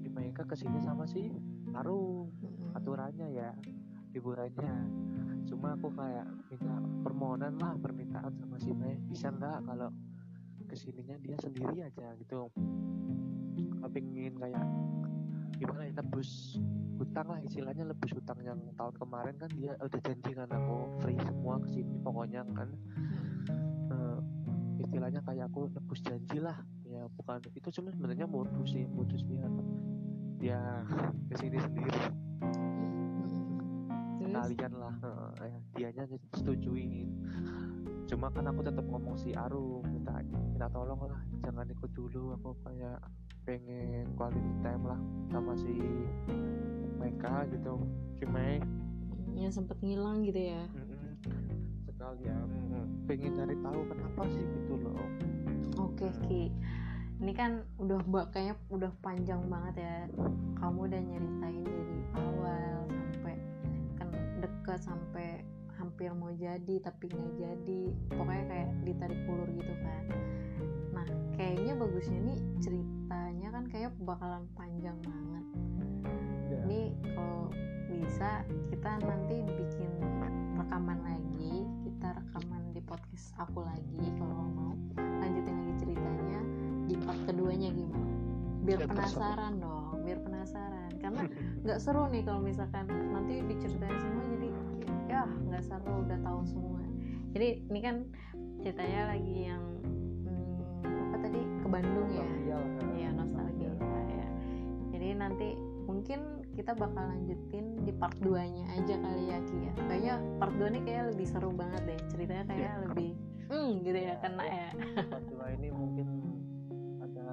si 0.02 0.10
Maika 0.10 0.42
ke 0.42 0.58
sini 0.58 0.82
sama 0.82 1.06
si 1.06 1.30
Arum 1.78 2.26
aturannya 2.74 3.32
ya 3.32 3.54
liburannya 4.12 4.74
cuma 5.48 5.72
aku 5.78 5.88
kayak 5.96 6.26
minta 6.52 6.74
permohonan 7.00 7.56
lah 7.56 7.72
permintaan 7.80 8.34
sama 8.36 8.56
si 8.60 8.76
Mei 8.76 9.00
bisa 9.08 9.32
nggak 9.32 9.64
kalau 9.64 9.88
ke 10.68 10.76
sininya 10.76 11.16
dia 11.20 11.36
sendiri 11.36 11.84
aja 11.84 12.16
gitu. 12.16 12.48
Aku 13.84 13.90
pengen 13.92 14.36
kayak 14.40 14.64
gimana 15.62 15.86
ya 15.86 15.94
tebus 16.02 16.58
hutang 16.98 17.30
lah 17.30 17.38
istilahnya 17.46 17.86
lebus 17.86 18.10
hutang 18.18 18.38
yang 18.42 18.58
tahun 18.74 18.94
kemarin 18.98 19.34
kan 19.38 19.50
dia 19.54 19.78
udah 19.78 20.00
janji 20.02 20.30
kan 20.34 20.50
aku 20.50 20.76
free 20.98 21.18
semua 21.22 21.54
ke 21.62 21.68
sini 21.70 21.94
pokoknya 22.02 22.42
kan. 22.50 22.68
Eh, 23.94 24.18
istilahnya 24.82 25.22
kayak 25.22 25.46
aku 25.54 25.70
nebus 25.70 26.02
janji 26.02 26.42
lah. 26.42 26.58
Ya 26.82 27.06
bukan 27.14 27.46
itu 27.54 27.68
cuma 27.78 27.94
sebenarnya 27.94 28.26
modus 28.26 28.74
sih 28.74 28.90
modus 28.90 29.22
biar 29.22 29.50
dia 30.42 30.58
ke 31.30 31.34
sini 31.38 31.58
sendiri. 31.62 32.00
Terus? 33.22 33.34
Kalian 34.34 34.72
lah 34.74 34.94
ya, 35.38 35.58
dianya 35.78 36.04
setujuin. 36.34 37.06
Cuma 38.10 38.34
kan 38.34 38.50
aku 38.50 38.66
tetap 38.66 38.82
ngomong 38.82 39.14
si 39.14 39.30
Arum 39.30 39.86
minta 39.86 40.18
minta 40.26 40.66
tolong 40.74 40.98
lah 41.06 41.22
jangan 41.46 41.70
ikut 41.70 41.90
dulu 41.94 42.34
aku 42.34 42.50
kayak 42.66 42.98
pengen 43.42 44.06
quality 44.14 44.52
time 44.62 44.82
lah 44.86 45.00
sama 45.30 45.52
si 45.58 45.74
mereka 46.98 47.46
gitu 47.50 47.82
si 48.20 48.24
Mei 48.30 48.62
yang 49.34 49.50
sempet 49.50 49.76
ngilang 49.82 50.22
gitu 50.22 50.54
ya 50.54 50.62
sekalian 51.88 52.46
mm, 52.46 52.86
pengen 53.10 53.32
cari 53.34 53.56
tahu 53.58 53.80
kenapa 53.90 54.22
sih 54.30 54.44
gitu 54.44 54.74
loh 54.82 55.06
Oke 55.80 56.12
Ki, 56.28 56.52
ini 57.24 57.32
kan 57.32 57.64
udah 57.80 58.04
mbak 58.04 58.36
kayaknya 58.36 58.60
udah 58.68 58.92
panjang 59.00 59.40
banget 59.48 59.80
ya. 59.80 59.96
Kamu 60.60 60.84
udah 60.84 61.00
nyeritain 61.00 61.64
dari 61.64 61.98
awal 62.12 62.84
sampai 62.92 63.34
kan 63.96 64.08
deket 64.44 64.80
sampai 64.84 65.26
hampir 65.80 66.12
mau 66.12 66.28
jadi 66.36 66.74
tapi 66.84 67.08
nggak 67.08 67.32
jadi. 67.40 67.82
Pokoknya 68.12 68.44
kayak 68.52 68.70
ditarik 68.84 69.20
ulur 69.24 69.48
gitu 69.48 69.74
kan. 69.80 70.04
Nah 71.02 71.34
kayaknya 71.34 71.74
bagusnya 71.74 72.18
nih 72.22 72.38
ceritanya 72.62 73.48
kan 73.50 73.64
kayak 73.66 73.90
bakalan 74.06 74.46
panjang 74.54 74.94
banget. 75.02 75.44
Ya. 76.46 76.58
Ini 76.62 76.80
kalau 77.18 77.50
bisa 77.90 78.46
kita 78.70 79.02
nanti 79.02 79.36
bikin 79.42 79.90
rekaman 80.54 80.98
lagi, 81.02 81.66
kita 81.82 82.08
rekaman 82.22 82.62
di 82.70 82.80
podcast 82.86 83.34
aku 83.34 83.66
lagi 83.66 84.14
kalau 84.14 84.46
mau 84.54 84.72
lanjutin 84.94 85.54
lagi 85.58 85.74
ceritanya 85.82 86.40
di 86.86 86.94
part 87.02 87.20
keduanya 87.26 87.68
gimana 87.74 88.12
biar 88.62 88.78
terserah. 88.86 88.94
penasaran 88.94 89.52
dong 89.58 89.94
biar 90.06 90.18
penasaran 90.22 90.90
karena 91.02 91.22
nggak 91.66 91.78
seru 91.82 92.06
nih 92.10 92.22
kalau 92.22 92.40
misalkan 92.42 92.86
nanti 92.86 93.42
diceritain 93.50 93.98
semua 93.98 94.22
jadi 94.38 94.48
ya 95.10 95.22
nggak 95.26 95.62
seru 95.66 96.06
udah 96.06 96.18
tahu 96.22 96.40
semua 96.46 96.82
jadi 97.34 97.48
ini 97.66 97.80
kan 97.82 97.96
ceritanya 98.62 99.02
lagi 99.18 99.36
yang 99.50 99.62
tadi 101.32 101.40
ke 101.64 101.66
Bandung 101.66 102.08
ya 102.12 102.20
Nostalgia 102.20 102.56
lah. 102.60 102.68
Iya 102.92 103.10
nostalgia 103.16 103.70
ya. 104.12 104.26
Jadi 104.92 105.08
nanti 105.16 105.48
mungkin 105.82 106.20
kita 106.52 106.76
bakal 106.76 107.04
lanjutin 107.08 107.80
di 107.82 107.92
part 107.96 108.12
2 108.20 108.28
nya 108.28 108.64
aja 108.76 108.94
kali 109.00 109.24
ya 109.26 109.38
Ki 109.40 109.56
ya 109.56 109.72
kayaknya 109.88 110.14
part 110.36 110.52
2 110.60 110.68
nih 110.68 110.82
kayak 110.84 111.04
lebih 111.16 111.26
seru 111.26 111.50
banget 111.50 111.82
deh 111.88 112.00
ceritanya 112.12 112.44
kayak 112.44 112.60
Iya. 112.60 112.72
lebih 112.86 113.10
hmm 113.48 113.70
gitu 113.82 113.98
ya 113.98 114.04
Iya, 114.04 114.14
kena 114.20 114.44
iya. 114.44 114.52
ya 114.52 114.68
part 115.08 115.24
dua 115.26 115.46
ini 115.50 115.68
mungkin 115.72 116.08
ada 117.00 117.24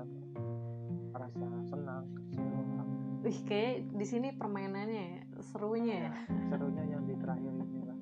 rasa 1.13 1.45
senang 1.67 2.05
Wih 3.19 3.39
kayak 3.43 3.75
di 3.91 4.05
sini 4.07 4.27
permainannya 4.33 5.03
ya 5.19 5.21
serunya 5.45 5.95
ya 6.07 6.12
serunya 6.47 6.83
yang 6.88 7.03
di 7.05 7.15
terakhir 7.19 7.51
ini 7.53 7.81
lah 7.85 7.99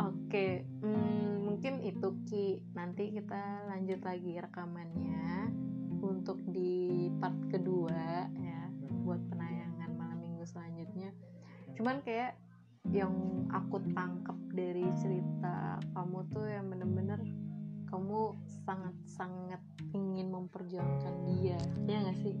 Oke, 0.00 0.64
hmm, 0.80 1.39
mungkin 1.60 1.84
itu 1.84 2.08
Ki. 2.24 2.48
Nanti 2.72 3.12
kita 3.12 3.68
lanjut 3.68 4.00
lagi 4.00 4.32
rekamannya 4.40 5.52
untuk 6.00 6.40
di 6.48 7.12
part 7.20 7.36
kedua 7.52 8.24
ya, 8.32 8.64
buat 9.04 9.20
penayangan 9.28 9.92
malam 9.92 10.24
minggu 10.24 10.40
selanjutnya. 10.48 11.12
Cuman 11.76 12.00
kayak 12.00 12.40
yang 12.88 13.12
aku 13.52 13.76
tangkap 13.92 14.40
dari 14.56 14.88
cerita 15.04 15.76
kamu 15.92 16.32
tuh 16.32 16.48
yang 16.48 16.64
bener-bener 16.72 17.20
kamu 17.92 18.40
sangat-sangat 18.64 19.60
ingin 19.92 20.32
memperjuangkan 20.32 21.14
dia, 21.28 21.60
ya 21.84 22.08
nggak 22.08 22.20
sih? 22.24 22.40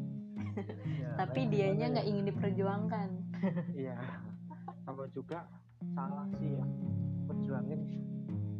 Ya, 0.96 1.14
Tapi 1.20 1.52
dianya 1.52 1.92
nggak 1.92 2.08
ingin 2.08 2.24
diperjuangkan. 2.32 3.08
ya? 3.44 3.52
iya 3.84 3.96
sama 4.88 5.04
juga 5.12 5.44
salah 5.92 6.24
sih 6.40 6.56
ya 6.56 6.64
perjuangin 7.28 8.09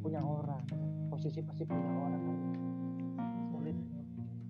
punya 0.00 0.20
orang 0.24 0.64
posisi 1.12 1.44
pasti 1.44 1.68
punya 1.68 1.90
orang 1.94 2.22
kan 2.24 2.38
sulit 3.52 3.76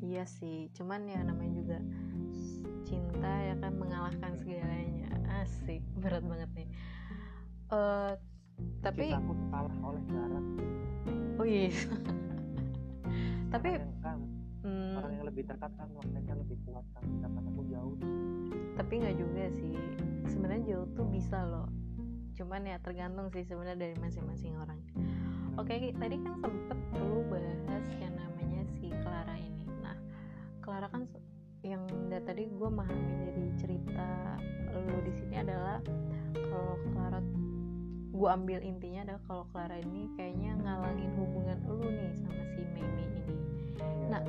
Iya 0.01 0.25
sih, 0.27 0.73
cuman 0.75 1.07
ya 1.07 1.21
namanya 1.23 1.53
juga 1.55 1.79
cinta 2.89 3.31
ya 3.47 3.55
kan 3.61 3.77
mengalahkan 3.77 4.33
segalanya. 4.41 5.13
Asik, 5.45 5.85
berat 6.01 6.25
banget 6.27 6.51
nih. 6.57 6.69
Eh 7.71 8.13
tapi 8.81 9.13
kita 9.13 9.21
takut 9.21 9.39
kalah 9.49 9.77
oleh 9.81 10.03
jarak 10.13 10.47
oh 11.41 11.47
iya. 11.49 11.73
tapi 13.53 13.67
orang 13.73 13.89
yang 13.89 14.01
kan 14.05 14.19
hmm, 14.69 14.93
orang 15.01 15.13
yang 15.17 15.25
lebih 15.25 15.43
dekat 15.49 15.73
kan 15.81 15.89
magnetnya 15.97 16.35
lebih 16.37 16.57
kuat 16.69 16.85
kan 16.93 17.05
sedangkan 17.09 17.45
aku 17.49 17.63
jauh 17.73 17.97
tapi 18.81 18.97
nggak 18.97 19.17
juga 19.21 19.45
sih. 19.61 19.77
Sebenarnya 20.25 20.73
jauh 20.73 20.89
tuh 20.97 21.05
bisa 21.13 21.45
loh. 21.45 21.69
Cuman 22.33 22.65
ya 22.65 22.81
tergantung 22.81 23.29
sih 23.29 23.45
sebenarnya 23.45 23.77
dari 23.77 23.97
masing-masing 24.01 24.57
orang. 24.57 24.81
Oke, 25.59 25.91
tadi 25.97 26.17
kan 26.23 26.35
sempet 26.39 26.79
dulu 26.95 27.27
bahas 27.31 27.87
yang 27.99 28.15
namanya 28.15 28.63
si 28.79 28.93
Clara 29.03 29.35
ini. 29.35 29.67
Nah, 29.83 29.97
Clara 30.63 30.87
kan 30.87 31.09
yang 31.61 31.83
dari 32.09 32.25
tadi 32.25 32.43
gue 32.49 32.69
memahami 32.71 33.15
dari 33.21 33.45
cerita 33.61 34.39
lo 34.73 34.99
di 35.05 35.13
sini 35.13 35.37
adalah 35.37 35.83
kalau 36.35 36.75
Clara 36.95 37.21
gue 38.11 38.29
ambil 38.31 38.61
intinya 38.63 39.01
adalah 39.09 39.23
kalau 39.27 39.45
Clara 39.51 39.77
ini 39.81 40.09
kayaknya 40.15 40.57
ngalangin 40.61 41.11
hubungan 41.17 41.59
lu 41.67 41.85
nih 41.89 42.13
sama 42.15 42.43
si 42.55 42.63
Mimi 42.71 43.05
ini. 43.09 43.37
Nah, 44.09 44.23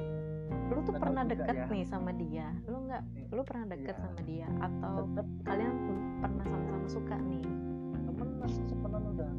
lu 0.72 0.80
tuh 0.84 0.96
pernah 0.96 1.24
deket 1.28 1.56
ya. 1.56 1.68
nih 1.68 1.86
sama 1.86 2.12
dia. 2.16 2.48
Lu 2.66 2.88
nggak? 2.88 3.04
Lu 3.36 3.42
pernah 3.44 3.66
deket 3.72 3.96
Iya. 3.96 4.04
sama 4.04 4.20
dia 4.24 4.48
atau 4.60 4.94
tetap 5.12 5.28
kalian 5.46 5.76
pernah 6.20 6.46
sama-sama 6.48 6.88
suka 6.88 7.16
nih? 7.20 7.44
temen 8.02 8.30
masih 8.38 8.64
sepenuhnya 8.68 9.10
udah 9.18 9.32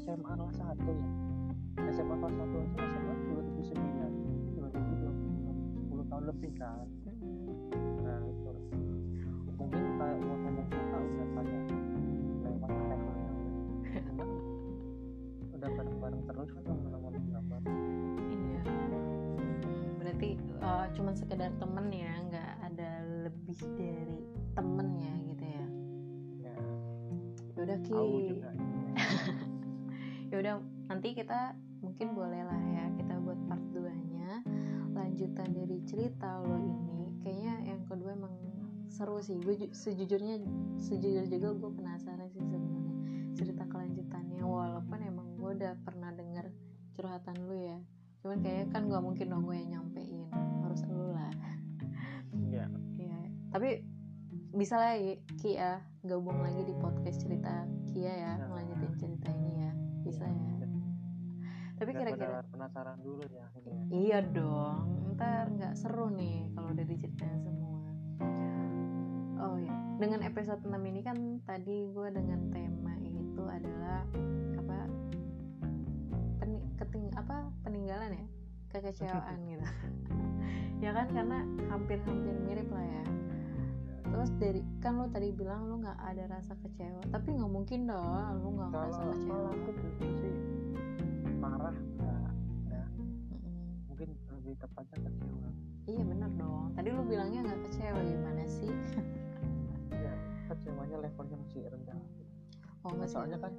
SMA 0.00 0.32
kelas 0.32 0.56
satu 0.56 0.90
ya 0.96 1.08
SMA 1.92 2.14
kelas 2.16 2.32
satu 2.40 2.56
aja 2.56 2.80
SMA 2.88 3.14
2009 3.36 4.56
2020 4.56 5.92
10 5.92 6.08
tahun 6.08 6.24
lebih 6.32 6.52
kan 6.56 6.88
nah 8.00 8.20
itu 8.24 8.52
mungkin 9.60 9.84
kayak 10.00 10.18
mau 10.24 10.36
ngomong 10.40 10.68
suka 10.72 10.96
udah 11.04 11.26
kayak 11.36 11.64
lewat 12.40 12.70
levelnya 12.72 13.32
Cuman 14.08 14.28
udah 15.60 15.68
bareng-bareng 15.68 16.22
terus 16.24 16.48
kan 16.48 16.62
teman-teman 16.64 17.12
gambar 17.28 17.60
Iya. 18.32 18.62
Berarti 20.00 20.30
uh, 20.64 20.86
cuman 20.96 21.12
sekedar 21.12 21.52
temen 21.60 21.86
ya, 21.92 22.12
nggak 22.24 22.50
ada 22.72 22.90
lebih 23.28 23.60
dari 23.76 24.24
temen 24.56 24.88
ya 24.96 25.14
gitu 25.28 25.44
ya. 25.44 25.66
ya 26.48 26.56
Yaudah 27.60 27.78
Ki. 27.84 28.00
juga 30.30 30.38
Yaudah 30.38 30.54
nanti 30.86 31.08
kita 31.10 31.58
mungkin 31.82 32.14
boleh 32.14 32.46
lah 32.46 32.62
ya 32.70 32.84
kita 32.94 33.18
buat 33.18 33.38
part 33.50 33.64
2 33.74 33.82
nya 34.14 34.46
lanjutan 34.94 35.50
dari 35.50 35.82
cerita 35.82 36.38
lo 36.38 36.54
ini. 36.54 37.18
Kayaknya 37.26 37.54
yang 37.66 37.82
kedua 37.90 38.14
emang 38.14 38.34
seru 38.86 39.18
sih. 39.18 39.42
Gue 39.42 39.58
ju- 39.58 39.74
sejujurnya 39.74 40.38
sejujur 40.78 41.26
juga 41.26 41.48
gue 41.50 41.70
penasaran 41.82 42.30
sih 42.30 42.42
sebenarnya 42.42 42.94
cerita 43.34 43.66
kelanjutannya. 43.66 44.42
Walaupun 44.46 44.98
emang 45.02 45.34
gue 45.34 45.50
udah 45.58 45.74
pernah 45.82 46.14
denger 46.14 46.46
curhatan 46.94 47.36
lu 47.50 47.58
ya. 47.58 47.78
Cuman 48.22 48.38
kayaknya 48.44 48.66
kan 48.70 48.82
gak 48.86 49.02
mungkin 49.02 49.26
dong 49.34 49.44
gue 49.50 49.56
yang 49.58 49.82
nyampein. 49.82 50.30
Harus 50.62 50.86
lu 50.86 51.10
lah. 51.10 51.32
ya 52.50 52.66
Iya, 53.00 53.18
tapi 53.50 53.82
bisa 54.50 54.74
lah 54.78 54.94
ya, 54.98 55.14
Ki 55.38 55.54
ya 55.54 55.78
gabung 56.02 56.42
lagi 56.42 56.66
di 56.66 56.74
podcast 56.74 57.22
cerita 57.22 57.66
Kia 57.90 58.10
ya, 58.10 58.32
Bisa. 58.36 58.46
ngelanjutin 58.50 58.92
cerita 58.98 59.26
ini 59.30 59.38
ya, 59.38 59.39
bisa 60.10 60.26
ya. 60.26 60.66
Tapi 61.80 61.96
kira-kira, 61.96 62.44
penasaran 62.52 63.00
dulu 63.00 63.24
ya 63.32 63.46
ya. 63.64 63.78
iya 63.88 64.18
dong, 64.20 65.16
ntar 65.16 65.48
nggak 65.48 65.72
seru 65.78 66.12
nih 66.12 66.44
kalau 66.52 66.76
udah 66.76 66.84
diceritain 66.84 67.40
semua. 67.40 67.80
Oh 69.40 69.56
ya, 69.56 69.72
dengan 69.96 70.20
episode 70.20 70.60
6 70.60 70.76
ini 70.76 71.00
kan 71.00 71.16
tadi 71.48 71.88
gue 71.88 72.08
dengan 72.12 72.52
tema 72.52 72.92
itu 73.00 73.42
adalah 73.48 74.04
apa? 74.60 74.78
Peni, 76.44 76.60
keting, 76.76 77.08
apa 77.16 77.48
peninggalan 77.64 78.12
ya, 78.12 78.26
kekecewaan 78.76 79.38
gitu. 79.56 79.64
ya 80.84 80.90
kan 80.92 81.08
karena 81.16 81.38
hampir-hampir 81.72 82.34
mirip 82.44 82.68
lah 82.68 82.84
ya 82.84 83.04
terus 84.10 84.30
dari 84.42 84.60
kan 84.82 84.98
lo 84.98 85.06
tadi 85.08 85.30
bilang 85.30 85.70
lo 85.70 85.78
nggak 85.80 85.98
ada 86.02 86.24
rasa 86.28 86.52
kecewa. 86.60 87.00
Tapi 87.14 87.28
nggak 87.38 87.52
mungkin 87.52 87.86
dong 87.86 88.42
lo 88.42 88.48
nggak 88.58 88.70
kalau 88.74 89.14
kecewa 89.14 89.48
aku 89.54 89.70
justru 89.78 90.08
sih 90.18 90.34
marah 91.40 91.72
enggak 91.72 92.32
ya 92.68 92.84
Mm-mm. 92.98 93.86
mungkin 93.88 94.08
lebih 94.34 94.54
tepatnya 94.60 94.98
kecewa. 95.08 95.48
Iya 95.88 96.02
bener 96.04 96.30
dong. 96.36 96.64
Tadi 96.76 96.88
lo 96.92 97.02
bilangnya 97.06 97.40
nggak 97.46 97.60
kecewa 97.70 98.00
gimana 98.02 98.42
sih? 98.44 98.72
Ya 99.94 100.14
kecewanya 100.50 100.96
levelnya 101.00 101.36
masih 101.40 101.70
rendah. 101.70 101.98
Oh 102.84 102.90
nggak 102.92 103.08
soalnya 103.08 103.38
kan 103.40 103.52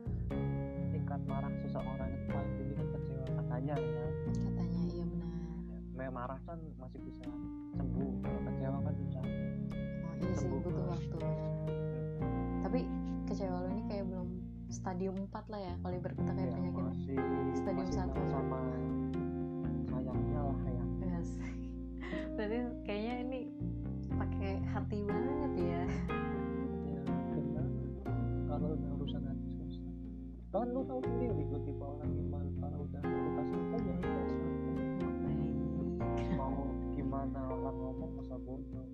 tingkat 0.92 1.22
marah 1.26 1.54
seseorang 1.64 2.10
itu 2.12 2.28
paling 2.30 2.54
tinggi 2.60 2.74
kan 2.76 2.88
kecewa 2.94 3.26
katanya 3.40 3.76
ya. 3.80 4.06
Katanya 4.36 4.82
iya 4.92 5.04
benar. 5.08 5.32
Ya, 6.02 6.10
marah 6.10 6.40
kan 6.50 6.58
masih 6.82 7.00
bisa 7.06 7.26
sembuh. 7.78 8.12
Kalau 8.26 8.42
kecewa 8.50 8.78
kan 8.82 8.94
iya 10.32 10.40
sih 10.40 10.48
butuh 10.48 10.72
waktu. 10.88 11.18
Tapi 12.64 12.80
kecewa 13.28 13.68
lo 13.68 13.70
ini 13.76 13.84
kayak 13.92 14.06
belum 14.08 14.28
stadium 14.72 15.16
4 15.28 15.52
lah 15.52 15.60
ya 15.60 15.74
kalau 15.84 16.00
kita 16.00 16.32
kayak 16.32 16.48
ya, 16.48 16.56
penyakit 16.56 16.84
masih 16.88 17.16
stadium 17.60 17.84
masih 17.84 17.96
satu. 18.00 18.22
sama 18.32 18.60
sayangnya 19.92 20.40
lah 20.40 20.60
ya. 20.72 20.86
Yes. 21.04 21.30
berarti 22.40 22.60
kayaknya 22.88 23.16
ini 23.28 23.40
pakai 24.16 24.64
hati 24.72 25.04
banget 25.04 25.52
ya. 25.60 25.84
Ya 26.88 27.04
kalau 28.48 28.68
udah 28.72 28.92
urusan 29.04 29.22
hati 29.28 29.48
susah. 29.52 29.84
Kan 30.56 30.72
lu 30.72 30.88
tahu 30.88 31.04
sendiri 31.04 31.44
gue 31.44 31.60
tipe 31.68 31.84
orang 31.84 32.08
gimana 32.16 32.48
kalau 32.64 32.88
udah 32.88 33.04
ya 33.04 33.20
udah 33.20 33.46
sampai 33.52 33.80
baik. 33.84 34.08
Mau 36.40 36.72
gimana 36.96 37.40
orang 37.52 37.76
ngomong 37.76 38.12
masa 38.16 38.40
bodoh 38.40 38.88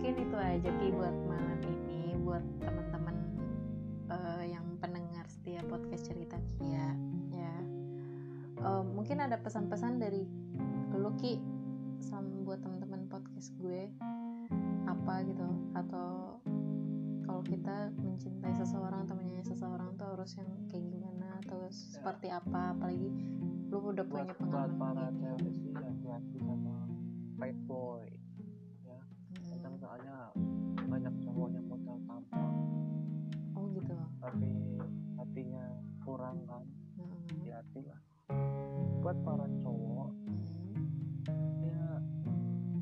mungkin 0.00 0.16
itu 0.16 0.38
aja 0.40 0.70
Ki 0.80 0.88
buat 0.96 1.12
malam 1.28 1.60
ini 1.60 2.16
buat 2.24 2.40
teman-teman 2.64 3.20
eh, 4.08 4.56
yang 4.56 4.64
pendengar 4.80 5.28
setia 5.28 5.60
podcast 5.68 6.08
cerita 6.08 6.40
Kia 6.56 6.96
ya. 7.28 7.54
Eh, 8.64 8.84
mungkin 8.96 9.20
ada 9.20 9.36
pesan-pesan 9.36 10.00
dari 10.00 10.24
lu 10.96 11.12
Ki 11.20 11.36
sama 12.00 12.32
buat 12.48 12.64
teman-teman 12.64 13.12
podcast 13.12 13.52
gue 13.60 13.92
apa 14.88 15.20
gitu 15.28 15.44
atau 15.76 16.40
kalau 17.28 17.44
kita 17.44 17.92
mencintai 18.00 18.56
seseorang 18.56 19.04
atau 19.04 19.20
menyayangi 19.20 19.52
seseorang 19.52 20.00
tuh 20.00 20.16
harus 20.16 20.32
yang 20.40 20.48
kayak 20.72 20.96
gimana 20.96 21.44
atau 21.44 21.68
seperti 21.68 22.32
apa 22.32 22.72
apalagi 22.72 23.12
lu 23.68 23.92
udah 23.92 24.08
buat 24.08 24.32
punya 24.32 24.32
buat 24.32 24.40
pengalaman 24.48 24.80
para 24.80 25.04
begini. 25.12 25.20
cewek 25.20 25.52
sih 25.60 25.72
hati-hati 25.76 26.36
sama 26.40 26.88
bad 27.36 27.58
boy 27.68 28.19
soalnya 29.90 30.30
banyak 30.86 31.14
cowok 31.26 31.50
yang 31.50 31.66
modal 31.66 31.98
tampang. 32.06 32.54
Oh 33.58 33.66
gitu. 33.74 33.90
Tapi 34.22 34.46
hatinya 35.18 35.66
kurang 36.06 36.46
kan 36.46 36.62
Hmm. 36.94 37.10
hati-hati 37.26 37.90
lah. 37.90 38.00
Buat 39.02 39.18
para 39.26 39.50
cowok 39.50 40.14
Hmm. 40.14 41.66
ya 41.66 41.82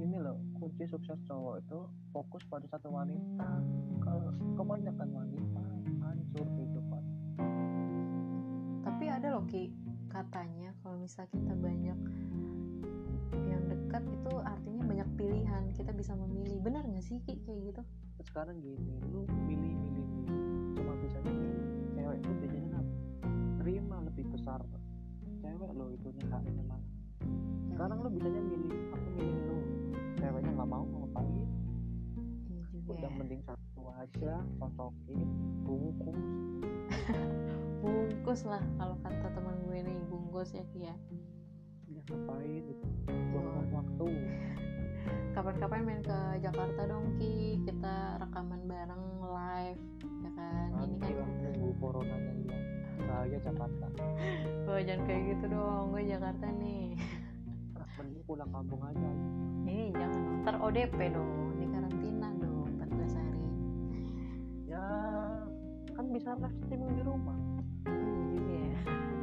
ini 0.04 0.20
kunci 0.60 0.84
sukses 0.84 1.16
cowok 1.24 1.64
itu 1.64 1.80
fokus 2.12 2.44
pada 2.44 2.68
satu 2.68 2.92
wanita. 2.92 3.56
Kalau 4.04 4.28
kebanyakan 4.60 5.08
wanita 5.08 5.64
hancur 6.04 6.44
kehidupan. 6.44 7.02
Tapi 8.84 9.04
ada 9.08 9.32
loh 9.32 9.48
ki 9.48 9.72
katanya 10.12 10.76
kalau 10.84 11.00
misal 11.00 11.24
kita 11.32 11.56
banyak 11.56 11.96
yang 13.48 13.62
dekat 13.68 14.02
itu 14.08 14.32
artinya 14.40 14.82
banyak 14.84 15.08
pilihan 15.16 15.64
kita 15.76 15.90
bisa 15.92 16.12
memilih. 16.16 16.58
Benar 16.60 16.84
nggak 16.84 17.04
sih 17.04 17.20
ki 17.24 17.40
kayak 17.44 17.60
gitu? 17.72 17.82
Sekarang 18.24 18.60
gini 18.60 18.98
lu 19.12 19.24
milih 19.48 19.74
milih 19.76 20.06
milih. 20.06 20.36
Cuma 20.76 20.92
bisa 21.00 21.18
milih 21.22 21.92
cewek 21.96 22.18
itu 22.24 22.32
biasanya 22.40 22.70
apa 22.80 22.92
terima 23.62 23.96
lebih 24.04 24.24
besar. 24.32 24.60
Cewek 25.44 25.70
lo 25.76 25.92
itu 25.92 26.08
nyekaknya 26.12 26.52
malah 26.64 26.82
sekarang 27.78 28.02
lu 28.02 28.10
bisanya 28.10 28.42
milih 28.42 28.74
aku 28.90 29.08
milih 29.14 29.38
lu. 29.46 29.58
Ceweknya 30.18 30.50
nggak 30.50 30.70
mau 30.70 30.82
ngapain? 30.82 31.48
Iya 32.50 32.64
udah 32.90 33.06
ya. 33.06 33.18
mending 33.22 33.42
satu 33.46 33.82
aja 33.94 34.34
cocokin 34.58 35.28
bungkus. 35.62 36.18
Bungkus 37.78 38.42
lah 38.42 38.58
kalau 38.74 38.98
kata 39.06 39.30
teman 39.30 39.54
gue 39.62 39.78
nih 39.86 39.98
bungkus 40.10 40.50
ya 40.50 40.66
ki 40.74 40.90
ya 40.90 40.94
ngapain 42.08 42.62
gitu 42.64 42.86
buang 43.32 43.68
waktu. 43.72 44.08
Kapan-kapan 45.36 45.80
main 45.84 46.00
ke 46.00 46.18
Jakarta 46.40 46.80
dong 46.88 47.16
ki. 47.20 47.60
Kita 47.68 48.18
rekaman 48.20 48.64
bareng 48.64 49.04
live 49.20 49.82
ya 50.24 50.30
kan? 50.32 50.68
Ini 50.72 50.96
nanti 50.96 51.10
kan 51.12 51.16
lah 51.20 51.30
tunggu 51.44 51.68
coronanya 51.78 52.32
hilang. 52.32 52.64
Saya 52.98 53.38
Jakarta. 53.44 53.86
Wah, 54.66 54.80
jangan 54.80 55.02
kayak 55.04 55.22
gitu 55.36 55.44
dong. 55.52 55.84
Gue 55.92 56.02
Jakarta 56.08 56.46
nih. 56.48 56.86
Nah, 57.76 57.88
mending 58.00 58.24
pulang 58.24 58.50
kampung 58.50 58.82
aja. 58.82 59.10
Ini 59.68 59.92
jangan. 59.92 60.22
Ntar 60.44 60.56
ODP 60.64 60.98
dong. 61.12 61.30
Di 61.60 61.66
karantina 61.68 62.28
dong 62.40 62.72
14 62.80 63.20
hari. 63.20 63.48
Ya 64.64 64.84
kan 65.92 66.06
bisa 66.08 66.30
live 66.40 66.56
streaming 66.64 66.92
di 66.96 67.02
rumah. 67.04 67.38
Hmm, 67.84 68.32
juga 68.32 68.54
ya 68.54 69.17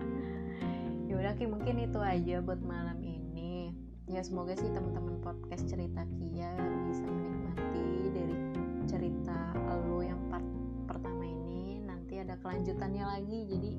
yaudah 1.26 1.42
ki 1.42 1.50
mungkin 1.50 1.82
itu 1.82 1.98
aja 2.06 2.38
buat 2.38 2.62
malam 2.62 3.02
ini. 3.02 3.74
Ya 4.06 4.22
semoga 4.22 4.54
sih 4.54 4.70
teman-teman 4.70 5.18
podcast 5.26 5.66
cerita 5.66 6.06
Kia 6.22 6.54
bisa 6.86 7.02
menikmati 7.02 8.14
dari 8.14 8.38
cerita 8.86 9.58
lo 9.90 10.06
yang 10.06 10.22
part 10.30 10.46
pertama 10.86 11.26
ini. 11.26 11.82
Nanti 11.82 12.22
ada 12.22 12.38
kelanjutannya 12.46 13.10
lagi 13.10 13.42
jadi 13.50 13.70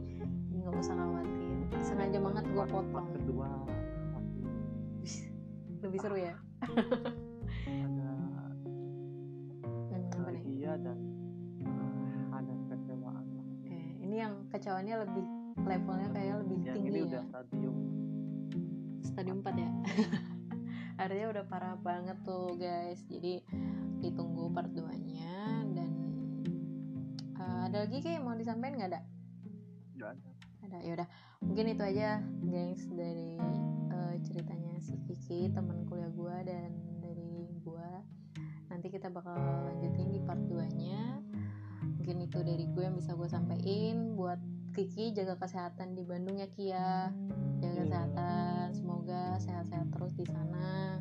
nggak 0.58 0.74
usah 0.74 0.98
khawatir. 0.98 1.54
Sengaja 1.86 2.18
banget 2.18 2.50
gue 2.50 2.64
part 2.66 2.86
potong. 2.90 3.14
kedua. 3.14 3.48
Lebih 5.86 5.98
seru 6.02 6.18
ya? 6.18 6.34
Ada 7.62 8.10
bahagia 10.18 10.72
dan 10.82 10.98
ah, 11.62 12.42
ada 12.42 12.54
kecewaan 12.74 13.22
Eh, 13.70 14.02
ini 14.02 14.18
yang 14.18 14.34
kecewanya 14.50 15.06
lebih 15.06 15.45
levelnya 15.64 16.08
kayak 16.12 16.34
lebih 16.44 16.58
yang 16.60 16.76
tinggi 16.76 16.90
ini 16.92 16.98
ya. 17.00 17.06
udah 17.08 17.22
stadium. 17.30 17.76
Stadium 19.00 19.38
4 19.40 19.56
ya? 19.56 19.70
Artinya 21.02 21.26
udah 21.32 21.44
parah 21.48 21.74
banget 21.80 22.18
tuh 22.24 22.56
guys. 22.60 23.00
Jadi 23.08 23.40
ditunggu 24.04 24.52
part 24.52 24.68
2 24.68 24.84
nya 25.08 25.64
dan 25.72 25.90
eh, 27.40 27.60
ada 27.72 27.88
lagi 27.88 27.98
kayak 28.04 28.20
mau 28.20 28.36
disampaikan 28.36 28.76
nggak 28.76 28.90
ada 28.92 29.00
nggak 29.96 30.10
ada. 30.12 30.30
Ada. 30.66 30.78
Yaudah 30.84 31.08
mungkin 31.40 31.72
itu 31.72 31.82
aja 31.84 32.20
guys 32.44 32.82
dari 32.92 33.40
eh, 33.92 34.14
ceritanya 34.28 34.76
si 34.84 35.00
Kiki 35.08 35.48
teman 35.54 35.88
kuliah 35.88 36.12
gua 36.12 36.44
dan 36.44 36.76
dari 37.00 37.48
gua. 37.64 38.04
Nanti 38.68 38.92
kita 38.92 39.08
bakal 39.08 39.38
lanjutin 39.72 40.12
di 40.12 40.20
part 40.20 40.42
2 40.44 40.76
nya 40.76 41.24
mungkin 42.06 42.22
itu 42.22 42.38
dari 42.38 42.70
gue 42.70 42.82
yang 42.86 42.94
bisa 42.94 43.18
gue 43.18 43.26
sampaikan 43.26 44.14
buat 44.14 44.38
Kiki 44.76 45.16
jaga 45.16 45.40
kesehatan 45.40 45.96
di 45.96 46.04
Bandung 46.04 46.36
ya 46.36 46.52
Kia 46.52 47.08
jaga 47.64 47.72
Iya. 47.72 47.80
kesehatan 47.88 48.64
semoga 48.76 49.22
sehat-sehat 49.40 49.88
terus 49.88 50.12
di 50.12 50.28
sana. 50.28 51.00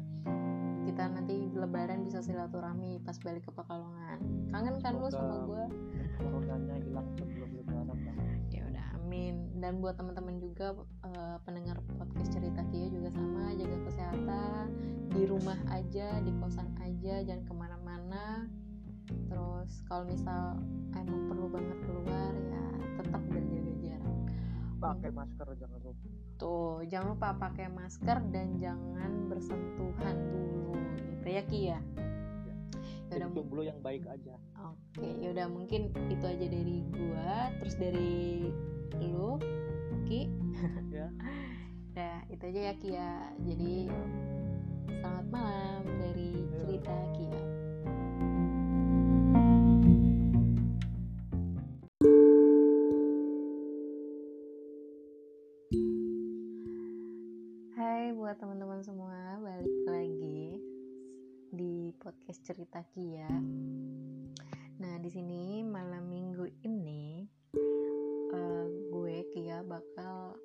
Kita 0.88 1.12
nanti 1.12 1.52
lebaran 1.52 2.08
bisa 2.08 2.24
silaturahmi 2.24 3.04
pas 3.04 3.20
balik 3.20 3.44
ke 3.44 3.52
Pekalongan. 3.52 4.24
Kangen 4.48 4.80
kan 4.80 4.96
lu 4.96 5.12
sama 5.12 5.44
gue 5.44 5.64
coronanya 6.16 6.76
hilang 6.88 7.04
sebelum 7.20 7.52
lebaran 7.52 8.00
ya 8.48 8.64
udah 8.64 8.86
amin. 8.96 9.60
Dan 9.60 9.84
buat 9.84 10.00
teman-teman 10.00 10.40
juga 10.40 10.72
eh, 11.12 11.38
pendengar 11.44 11.84
podcast 12.00 12.32
cerita 12.32 12.64
Kia 12.72 12.88
juga 12.88 13.12
sama 13.12 13.52
jaga 13.60 13.76
kesehatan. 13.92 14.66
Di 15.12 15.28
rumah 15.28 15.60
aja 15.68 16.24
di 16.24 16.32
kosan 16.40 16.72
aja 16.80 17.28
jangan 17.28 17.44
ke 17.44 17.52
mana-mana. 17.52 18.48
Terus 19.28 19.84
kalau 19.92 20.08
misal 20.08 20.64
emang 20.96 21.28
perlu 21.28 21.52
banget 21.52 21.76
keluar 21.84 22.32
ya 22.32 22.64
tetap 22.96 23.22
jarak 23.30 23.45
pakai 24.80 25.10
masker 25.12 25.48
jangan 25.58 25.80
lupa. 25.82 26.08
Tuh 26.36 26.84
jangan 26.88 27.08
lupa 27.16 27.30
pakai 27.40 27.68
masker 27.72 28.18
dan 28.30 28.60
jangan 28.60 29.12
bersentuhan 29.32 30.16
dulu 30.32 30.76
gitu 31.00 31.28
ya 31.32 31.44
Ki 31.48 31.60
ya? 31.72 31.80
Yaudah, 33.10 33.30
jomblo 33.32 33.62
yang 33.64 33.80
baik 33.80 34.04
aja. 34.10 34.36
Oke, 34.66 35.06
yaudah 35.22 35.48
mungkin 35.48 35.94
itu 36.10 36.26
aja 36.26 36.46
dari 36.50 36.84
gua, 36.90 37.54
terus 37.62 37.76
dari 37.78 38.50
lu, 39.00 39.38
Ki. 40.10 40.28
ya. 40.92 41.10
Nah, 41.96 42.28
itu 42.28 42.44
aja 42.52 42.60
ya 42.60 42.74
Ki 42.76 42.90
ya. 42.92 43.12
Jadi 43.40 43.88
selamat 45.00 45.28
malam 45.32 45.82
dari 45.96 46.44
cerita 46.60 46.92
Ki 47.16 47.55
cerita 62.46 62.86
Kia. 62.94 63.26
Nah, 64.78 64.94
di 65.02 65.10
sini 65.10 65.66
malam 65.66 66.06
minggu 66.06 66.46
ini 66.62 67.26
eh, 68.30 68.66
gue 68.94 69.18
Kia 69.34 69.66
bakal 69.66 70.38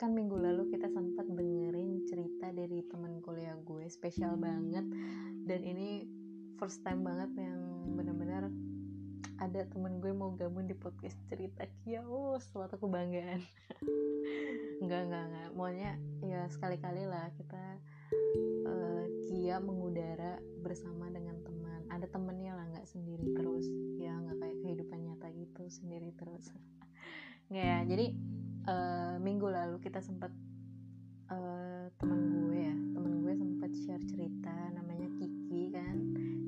kan 0.00 0.16
minggu 0.16 0.40
lalu 0.40 0.72
kita 0.72 0.88
sempat 0.88 1.28
dengerin 1.28 2.08
cerita 2.08 2.48
dari 2.48 2.80
teman 2.88 3.20
kuliah 3.20 3.60
gue 3.60 3.84
spesial 3.92 4.40
banget. 4.40 4.88
Dan 5.44 5.60
ini 5.68 6.08
first 6.56 6.80
time 6.80 7.04
banget 7.04 7.36
yang 7.36 7.92
benar-benar 7.92 8.48
ada 9.36 9.68
temen 9.68 10.00
gue 10.00 10.16
mau 10.16 10.32
gabung 10.32 10.64
di 10.64 10.72
podcast 10.72 11.20
cerita 11.28 11.68
Kia. 11.84 12.00
Oh 12.08 12.40
suatu 12.40 12.80
kebanggaan 12.80 13.44
enggak 14.80 15.00
enggak 15.12 15.24
enggak 15.28 15.48
maunya 15.52 15.92
ya 16.24 16.48
sekali-kali 16.48 17.04
lah 17.04 17.28
kita 17.36 17.60
eh, 18.66 19.04
Kia 19.26 19.56
mengudara 19.60 20.38
bersama 20.60 21.10
dengan 21.12 21.36
teman. 21.44 21.84
Ada 21.92 22.06
temennya 22.10 22.56
lah 22.56 22.66
nggak 22.74 22.88
sendiri 22.88 23.34
terus. 23.36 23.66
Ya 24.00 24.16
nggak 24.16 24.38
kayak 24.40 24.56
kehidupan 24.64 24.98
nyata 25.04 25.28
gitu 25.36 25.62
sendiri 25.68 26.10
terus. 26.16 26.48
Nggak 27.52 27.66
ya? 27.66 27.78
Jadi 27.84 28.06
eh, 28.68 29.16
minggu 29.20 29.46
lalu 29.46 29.76
kita 29.84 30.00
sempat 30.00 30.32
eh, 31.28 31.86
teman 32.00 32.20
gue 32.32 32.58
ya 32.58 32.76
teman 32.96 33.12
gue 33.20 33.34
sempat 33.36 33.70
share 33.84 34.04
cerita 34.08 34.56
namanya 34.72 35.08
Kiki 35.20 35.72
kan. 35.72 35.96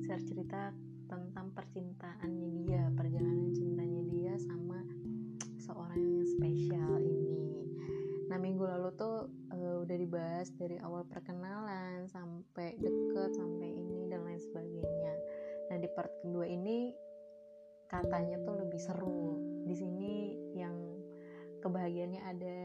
Share 0.03 0.23
cerita 0.25 0.73
tentang 1.07 1.55
percintaannya 1.55 2.49
dia 2.63 2.91
perjalanan 2.93 3.55
cintanya 3.55 4.03
dia 4.11 4.33
sama 4.35 4.83
seorang 5.55 5.99
yang 5.99 6.25
spesial 6.27 6.99
ini. 6.99 7.63
Nah 8.27 8.37
minggu 8.39 8.63
lalu 8.67 8.91
tuh 8.99 9.31
eh, 9.67 9.77
udah 9.83 9.97
dibahas 9.99 10.47
dari 10.55 10.79
awal 10.79 11.03
perkenalan 11.03 12.07
sampai 12.07 12.79
deket 12.79 13.35
sampai 13.35 13.75
ini 13.75 14.07
dan 14.07 14.23
lain 14.23 14.39
sebagainya. 14.39 15.13
Nah 15.67 15.77
di 15.83 15.87
part 15.91 16.11
kedua 16.23 16.47
ini 16.47 16.95
katanya 17.91 18.39
tuh 18.47 18.55
lebih 18.63 18.79
seru. 18.79 19.43
Di 19.67 19.75
sini 19.75 20.13
yang 20.55 20.75
kebahagiaannya 21.59 22.21
ada 22.23 22.57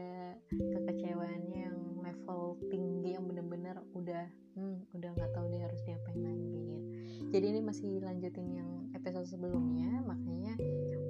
kekecewaannya 0.47 1.59
yang 1.59 1.79
level 1.99 2.55
tinggi 2.71 3.19
yang 3.19 3.27
bener-bener 3.27 3.83
udah 3.91 4.23
hmm, 4.55 4.87
udah 4.95 5.09
nggak 5.11 5.31
tahu 5.35 5.51
dia 5.51 5.67
harus 5.67 5.81
diapain 5.83 6.23
lagi. 6.23 6.63
Jadi 7.33 7.45
ini 7.49 7.61
masih 7.65 7.99
lanjutin 8.05 8.47
yang 8.53 8.69
episode 8.93 9.25
sebelumnya 9.25 10.05
makanya 10.05 10.53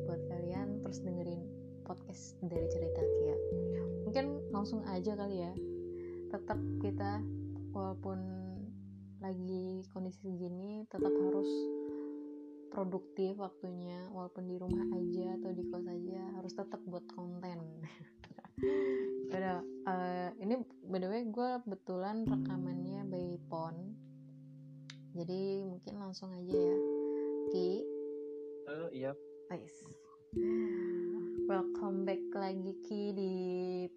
buat 0.08 0.24
kalian 0.32 0.80
terus 0.82 1.04
dengerin 1.04 1.44
podcast 1.84 2.40
dari 2.40 2.64
cerita 2.72 3.02
Kia. 3.04 3.38
Mungkin 4.08 4.26
langsung 4.56 4.88
aja 4.88 5.20
kali 5.20 5.44
ya 5.44 5.52
tetap 6.34 6.58
kita 6.82 7.22
walaupun 7.78 8.18
lagi 9.22 9.86
kondisi 9.94 10.34
gini 10.34 10.82
tetap 10.90 11.14
harus 11.14 11.46
produktif 12.74 13.38
waktunya 13.38 14.10
walaupun 14.10 14.50
di 14.50 14.58
rumah 14.58 14.82
aja 14.98 15.38
atau 15.38 15.54
di 15.54 15.64
kos 15.70 15.86
aja 15.86 16.22
harus 16.42 16.54
tetap 16.58 16.82
buat 16.90 17.06
konten. 17.14 17.62
Udah, 19.30 19.62
eh, 19.62 20.30
ini 20.42 20.58
by 20.90 20.98
the 20.98 21.10
way 21.10 21.22
gue 21.30 21.50
betulan 21.70 22.26
rekamannya 22.26 23.06
by 23.06 23.38
phone. 23.46 23.94
Jadi 25.14 25.70
mungkin 25.70 26.02
langsung 26.02 26.34
aja 26.34 26.50
ya. 26.50 26.78
Ki? 27.54 27.86
Eh, 28.74 28.90
iya. 29.06 29.14
Guys, 29.54 29.86
welcome 31.44 32.08
back 32.08 32.24
lagi 32.32 32.72
Ki 32.88 33.12
di 33.12 33.34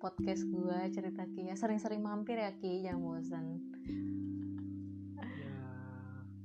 podcast 0.03 0.43
gua 0.51 0.91
cerita 0.91 1.23
Ki. 1.31 1.47
Ya 1.47 1.55
sering-sering 1.55 2.03
mampir 2.03 2.35
ya 2.35 2.51
Ki 2.59 2.83
jangan 2.83 2.99
bosan 3.07 3.47
ya 5.23 5.63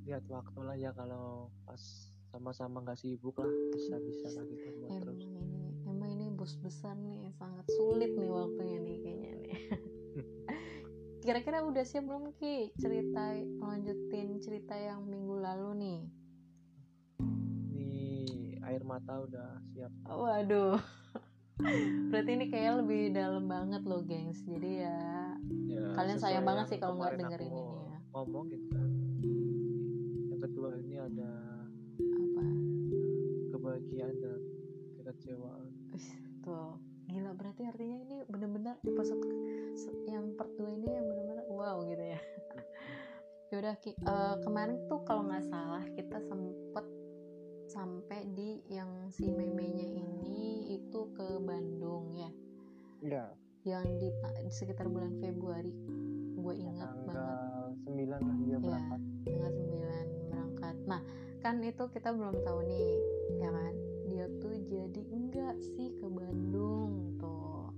lihat 0.06 0.26
waktu 0.30 0.60
lah 0.62 0.78
ya 0.78 0.94
kalau 0.94 1.50
pas 1.66 1.82
sama-sama 2.30 2.86
nggak 2.86 3.02
sibuk 3.02 3.34
lah 3.42 3.50
bisa-bisa 3.74 4.30
lah 4.30 4.46
kita 4.46 4.70
buat 4.78 4.90
emang 4.94 5.02
terus. 5.02 5.26
ini 5.26 5.66
emang 5.90 6.10
ini 6.14 6.26
bos 6.38 6.54
besar 6.62 6.94
nih 7.02 7.34
sangat 7.34 7.66
sulit 7.74 8.14
nih 8.14 8.30
waktunya 8.30 8.78
nih 8.86 8.98
kayaknya 9.02 9.32
nih. 9.42 9.58
Kira-kira 11.26 11.66
udah 11.66 11.82
siap 11.82 12.06
belum 12.06 12.30
Ki 12.38 12.78
cerita 12.78 13.42
lanjutin 13.58 14.38
cerita 14.38 14.78
yang 14.78 15.10
minggu 15.10 15.34
lalu 15.34 15.70
nih 15.82 16.00
air 18.72 18.84
mata 18.84 19.20
udah 19.20 19.60
siap. 19.70 19.92
Waduh. 20.08 20.80
Berarti 22.12 22.32
ini 22.34 22.46
kayak 22.48 22.82
lebih 22.82 23.12
dalam 23.12 23.46
banget 23.46 23.84
loh 23.84 24.02
gengs. 24.02 24.42
Jadi 24.42 24.82
ya 24.82 24.98
ya, 25.68 25.92
Kalian 25.94 26.18
sayang 26.18 26.48
banget 26.48 26.72
sih 26.72 26.80
kalau 26.80 26.96
nggak 26.96 27.20
dengerin 27.20 27.52
ini 27.52 27.64
ya. 27.86 27.98
ngomongin 28.12 28.62
kan. 28.72 28.90
Yang 30.32 30.40
kedua 30.48 30.70
ini 30.80 30.96
ada 30.98 31.32
apa? 32.00 32.44
kebahagiaan 33.52 34.16
dan 34.18 34.40
kekecewaan. 34.98 35.70
Tuh. 36.42 36.80
Gila 37.06 37.36
berarti 37.36 37.68
artinya 37.68 37.98
ini 38.08 38.18
bener-bener 38.24 38.80
episode 38.88 39.20
se- 39.76 40.00
yang 40.08 40.32
part 40.40 40.48
2 40.56 40.64
ini 40.72 40.88
yang 40.88 41.04
bener-bener 41.04 41.44
wow 41.52 41.84
gitu 41.84 42.00
ya. 42.08 42.20
Yaudah 43.52 43.76
Ki, 43.84 43.92
eh, 43.92 44.36
kemarin 44.40 44.80
tuh 44.88 45.04
kalau 45.04 45.28
nggak 45.28 45.44
salah 45.44 45.84
kita 45.92 46.24
sempet 46.24 46.86
sampai 47.72 48.28
di 48.36 48.60
yang 48.68 49.08
si 49.08 49.32
memenya 49.32 49.88
ini 49.88 50.76
itu 50.76 51.08
ke 51.16 51.40
Bandung 51.40 52.12
ya 52.20 52.32
ya 53.00 53.26
yang 53.64 53.88
di, 53.96 54.12
sekitar 54.52 54.92
bulan 54.92 55.16
Februari 55.24 55.72
gue 56.36 56.54
ingat 56.60 56.92
banget 57.08 57.52
tanggal 57.88 58.20
9 58.20 58.28
lah 58.28 58.38
dia 58.44 58.52
Ya, 58.52 58.58
berangkat 58.60 59.02
tanggal 59.24 59.52
9 59.54 60.32
berangkat. 60.32 60.76
Nah, 60.88 61.02
kan 61.40 61.56
itu 61.64 61.84
kita 61.94 62.10
belum 62.12 62.36
tahu 62.44 62.60
nih, 62.68 62.90
ya 63.40 63.50
kan? 63.50 63.74
Dia 64.10 64.26
tuh 64.42 64.56
jadi 64.68 65.02
enggak 65.14 65.56
sih 65.62 65.94
ke 65.98 66.08
Bandung 66.10 67.16
tuh. 67.22 67.72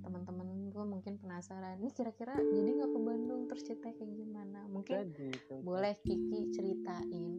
Teman-teman 0.00 0.72
gue 0.72 0.84
mungkin 0.86 1.20
penasaran, 1.20 1.78
nih 1.78 1.92
kira-kira 1.92 2.34
jadi 2.36 2.68
nggak 2.80 2.90
ke 2.90 3.00
Bandung 3.00 3.40
terus 3.46 3.62
ceritanya 3.68 3.94
kayak 4.00 4.12
gimana? 4.16 4.60
Mungkin 4.70 4.94
jadi 5.12 5.28
boleh 5.62 5.94
Kiki 6.02 6.40
ceritain. 6.54 7.34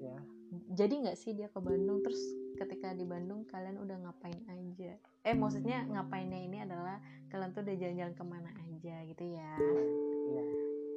ya 0.00 0.16
Jadi 0.50 1.06
nggak 1.06 1.14
sih 1.14 1.30
dia 1.30 1.46
ke 1.46 1.58
Bandung 1.58 2.02
terus 2.02 2.18
ketika 2.58 2.90
di 2.90 3.06
Bandung 3.06 3.46
kalian 3.46 3.78
udah 3.78 3.96
ngapain 4.02 4.42
aja? 4.46 4.98
Eh 5.22 5.32
maksudnya 5.32 5.86
ngapainnya 5.86 6.40
ini 6.42 6.58
adalah 6.60 6.98
kalian 7.28 7.54
tuh 7.54 7.62
udah 7.62 7.76
jalan-jalan 7.78 8.14
ke 8.14 8.24
mana 8.26 8.50
aja 8.66 8.94
gitu 9.06 9.24
ya? 9.30 9.54
ya 10.28 10.44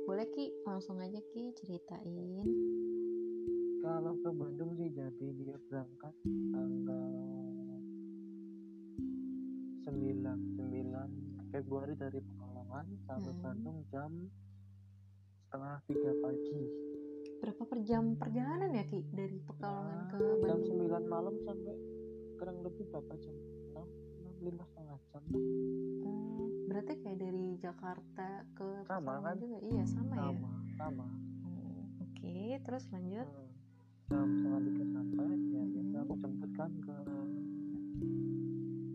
Boleh 0.03 0.27
Ki, 0.29 0.49
langsung 0.65 0.97
aja 0.97 1.21
Ki 1.31 1.53
ceritain. 1.53 2.43
kalau 3.79 4.15
ke 4.15 4.29
Bandung 4.31 4.73
sih 4.73 4.89
jadi 4.89 5.27
dia 5.35 5.55
berangkat 5.67 6.15
tanggal 6.49 7.11
9 9.83 10.23
9 10.55 11.51
Februari 11.51 11.93
dari 11.93 12.19
Pekalongan 12.19 12.85
sampai 13.05 13.29
Hmm. 13.29 13.41
Bandung 13.43 13.77
jam 13.91 14.11
setengah 15.45 15.77
tiga 15.85 16.11
pagi 16.17 16.61
Berapa 17.43 17.67
per 17.67 17.79
jam 17.83 18.15
perjalanan 18.15 18.71
ya 18.71 18.87
Ki 18.87 19.03
dari 19.05 19.35
Pekalongan 19.37 19.99
ke 20.07 20.15
Nah, 20.15 20.23
jam 20.39 20.63
Bandung? 20.63 20.79
9 20.79 21.11
malam 21.11 21.35
sampai 21.43 21.75
kurang 22.33 22.57
lebih 22.63 22.85
berapa 22.87 23.13
jam 23.19 23.35
6 23.75 23.83
6 24.39 24.47
lima 24.47 24.63
setengah 24.63 24.97
jam. 25.05 25.23
Oh, 26.01 26.39
berarti 26.65 26.93
kayak 26.97 27.19
dari 27.19 27.47
Jakarta 27.57 28.27
ke 28.49 28.67
Sama, 28.83 29.19
Pekalongan 29.19 29.23
kan? 29.25 29.35
juga? 29.37 29.57
Iya 29.61 29.83
sama, 29.85 30.13
ya. 30.15 30.23
sama 30.23 30.51
sama 30.73 31.05
Oh, 31.43 31.83
Oke, 32.01 32.35
terus 32.61 32.83
lanjut. 32.89 33.27
Hmm. 33.27 33.51
jam 34.05 34.27
setengah 34.31 34.61
tiga 34.61 34.85
sampai 34.89 35.25
ya 35.49 35.61
Hmm. 35.63 35.95
aku 35.99 36.13
jemput 36.15 36.51
kan 36.53 36.71
ke 36.79 36.95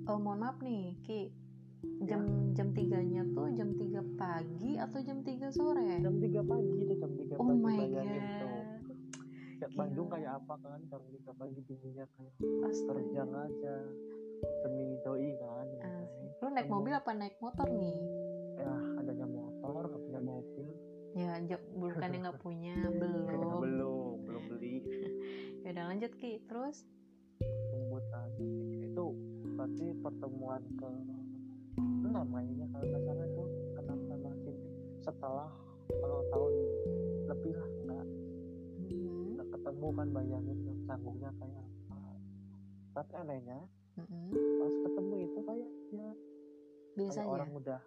Oh 0.04 0.16
mohon 0.16 0.40
maaf 0.40 0.56
nih 0.58 0.96
Ki, 1.02 1.28
jam 2.04 2.22
jam 2.54 2.68
tiganya 2.72 3.22
tuh 3.32 3.46
jam 3.54 3.70
3 3.70 4.02
pagi 4.16 4.74
atau 4.76 4.98
jam 5.00 5.18
3 5.22 5.50
sore? 5.50 5.86
jam 6.00 6.14
3 6.16 6.42
pagi 6.42 6.74
itu 6.76 6.94
jam 6.96 7.12
3 7.12 7.38
Oh 7.38 7.44
pagi 7.44 7.62
my 7.62 7.76
bayangin 7.78 8.24
tuh 8.38 8.48
god, 8.48 8.66
Kayak. 9.58 9.70
Bandung 9.74 10.06
kayak 10.06 10.32
apa 10.38 10.54
kan 10.58 10.80
jam 10.86 11.02
3 11.02 11.34
pagi 11.34 11.60
dinginnya 11.66 12.06
kayak 12.14 12.34
terjang 12.64 13.30
aja 13.30 13.74
demi 14.62 14.98
doi 15.02 15.30
kan 15.36 15.66
Asik. 15.82 16.30
Lu 16.38 16.48
naik 16.50 16.68
mobil 16.68 16.92
apa 16.94 17.10
naik 17.12 17.36
motor 17.38 17.66
nih? 17.68 17.96
ya 18.58 18.74
adanya 18.98 19.26
motor 19.26 19.82
nggak 19.86 20.02
punya 20.02 20.20
mobil 20.22 20.66
Ya, 21.16 21.34
ja- 21.40 21.64
bukannya 21.72 22.18
nggak 22.20 22.38
punya, 22.38 22.74
belum. 22.94 23.58
belum 23.64 24.14
belum 24.26 24.42
beli 24.50 24.74
Ya 25.66 25.74
udah 25.74 25.84
lanjut 25.94 26.12
Ki, 26.14 26.42
terus? 26.46 26.82
aja 28.08 28.40
itu 28.80 29.04
berarti 29.52 29.86
pertemuan 30.00 30.62
ke 30.78 30.88
enam 31.80 32.26
kayaknya 32.34 32.66
kalau 32.74 32.84
nggak 32.86 33.02
salah 33.06 33.26
itu 33.26 33.44
kenal 33.74 33.98
sama 34.06 34.30
sini 34.42 34.68
setelah 35.02 35.50
kalau 35.88 36.20
tahun 36.30 36.52
lebih 37.28 37.54
lah 37.56 37.70
nggak 37.86 38.06
Hmm, 38.88 39.36
nggak 39.36 39.48
ketemu 39.52 39.88
kan 39.92 40.08
bayangin 40.16 40.56
tuh 40.64 40.76
canggungnya 40.88 41.30
kayak 41.36 41.66
apa. 41.92 42.12
Tapi 42.96 43.12
anehnya 43.20 43.58
mm-mm. 44.00 44.30
pas 44.32 44.74
ketemu 44.86 45.14
itu 45.28 45.38
kayak 45.44 45.70
ya 45.92 46.10
Biasa 46.96 47.18
kayak 47.20 47.30
orang 47.30 47.50
udah 47.52 47.80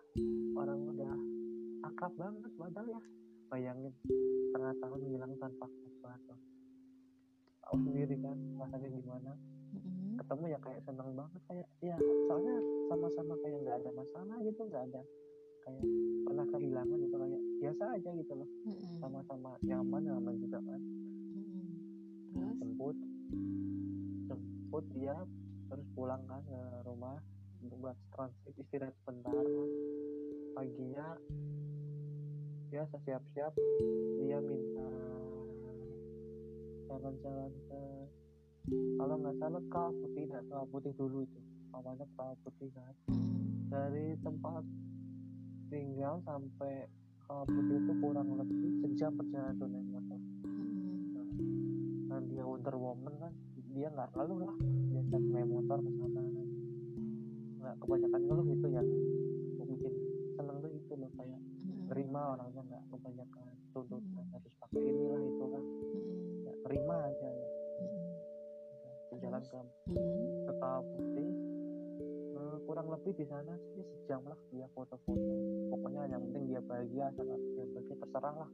orang 0.56 0.80
udah 0.94 1.14
akrab 1.90 2.14
banget 2.16 2.52
padahal 2.54 2.88
ya 2.88 3.02
bayangin 3.50 3.94
setengah 4.52 4.74
tahun 4.78 5.02
hilang 5.10 5.34
tanpa 5.42 5.66
sesuatu 5.82 6.34
tahu 7.66 7.76
sendiri 7.88 8.16
kan 8.22 8.38
rasanya 8.62 8.90
gimana 8.94 9.32
Mm-mm. 10.12 10.20
ketemu 10.20 10.46
ya 10.52 10.60
kayak 10.60 10.82
seneng 10.84 11.10
banget 11.16 11.42
kayak 11.48 11.68
ya 11.80 11.98
soalnya 12.28 12.56
sama-sama 12.92 13.34
kayak 13.40 13.58
nggak 13.64 13.78
ada 13.80 13.90
masalah 13.96 14.38
gitu 14.44 14.62
nggak 14.68 14.84
ada 14.92 15.02
kayak 15.62 15.86
pernah 16.28 16.46
kehilangan 16.52 16.98
gitu 17.00 17.16
kayak 17.16 17.42
biasa 17.62 17.84
aja 17.96 18.10
gitu 18.20 18.34
loh 18.36 18.50
Mm-mm. 18.68 18.96
sama-sama 19.00 19.50
nyaman 19.64 20.02
nyaman 20.04 20.36
juga 20.44 20.60
kan 20.60 20.82
Mm-mm. 21.32 21.70
Terus? 22.36 22.56
jemput 22.60 22.98
jemput 24.28 24.86
dia 24.92 25.16
terus 25.72 25.88
pulang 25.96 26.24
kan 26.28 26.44
ke 26.44 26.60
rumah 26.84 27.16
buat 27.62 27.96
transit 28.12 28.54
istirahat 28.58 28.94
sebentar 29.06 29.32
kan. 29.32 29.70
paginya 30.58 31.08
dia 32.68 32.84
siap-siap 32.88 33.54
dia 34.20 34.38
minta 34.44 34.90
jalan-jalan 36.92 37.52
ke 37.72 37.82
kalau 38.70 39.16
nggak 39.18 39.36
salah 39.42 39.64
ke 39.64 39.84
putih 40.02 40.24
nggak 40.30 40.44
ke 40.46 40.58
putih 40.70 40.94
dulu 40.96 41.18
itu. 41.26 41.40
Awalnya 41.72 42.06
ke 42.06 42.26
putih 42.46 42.70
kan. 42.76 42.94
Dari 43.72 44.20
tempat 44.22 44.64
tinggal 45.72 46.20
sampai 46.28 46.86
ke 47.24 47.36
putih 47.48 47.78
itu 47.80 47.94
kurang 48.04 48.30
lebih 48.36 48.84
sejam 48.84 49.12
perjalanan 49.16 49.56
tuh 49.56 49.68
naik 49.72 49.88
motor 49.88 50.20
dan 52.12 52.28
dia 52.28 52.44
Wonder 52.44 52.76
Woman 52.76 53.14
kan. 53.24 53.34
Dia 53.72 53.88
nggak 53.88 54.10
ngeluh 54.20 54.40
lah. 54.44 54.56
Dia 54.92 55.02
naik 55.16 55.48
motor 55.48 55.80
ke 55.80 55.92
sana 55.96 56.22
nggak 57.62 57.76
kebanyakan 57.78 58.22
ngeluh 58.26 58.48
itu 58.52 58.68
yang 58.74 58.88
aku 59.56 59.64
bikin 59.70 59.94
seneng 60.34 60.58
tuh 60.66 60.72
itu 60.74 60.94
loh 60.98 61.12
kayak 61.14 61.42
terima 61.94 62.22
orangnya 62.36 62.62
nggak 62.68 62.84
kebanyakan. 62.90 63.46
Tuntutan 63.72 64.26
harus 64.36 64.54
pakai 64.60 64.82
inilah 64.84 65.22
itu 65.24 65.46
kan 65.48 65.64
Mm-mm. 65.64 66.44
ya 66.44 66.54
terima 66.68 66.96
aja 67.08 67.30
ya. 67.32 67.48
Mm-mm. 69.12 70.48
ke 70.48 70.54
Kawah 70.56 70.82
putih 70.96 71.32
Eh, 72.42 72.58
kurang 72.66 72.90
lebih 72.90 73.14
di 73.14 73.26
sana 73.30 73.54
sih 73.72 73.86
sejam 73.86 74.26
lah 74.26 74.40
dia 74.50 74.66
foto-foto. 74.74 75.34
Pokoknya 75.70 76.10
yang 76.10 76.26
penting 76.26 76.50
dia 76.50 76.62
bahagia 76.66 77.14
sangat 77.14 77.40
dia 77.54 77.66
bahagia 77.70 77.96
terserah 78.02 78.36
lah. 78.44 78.52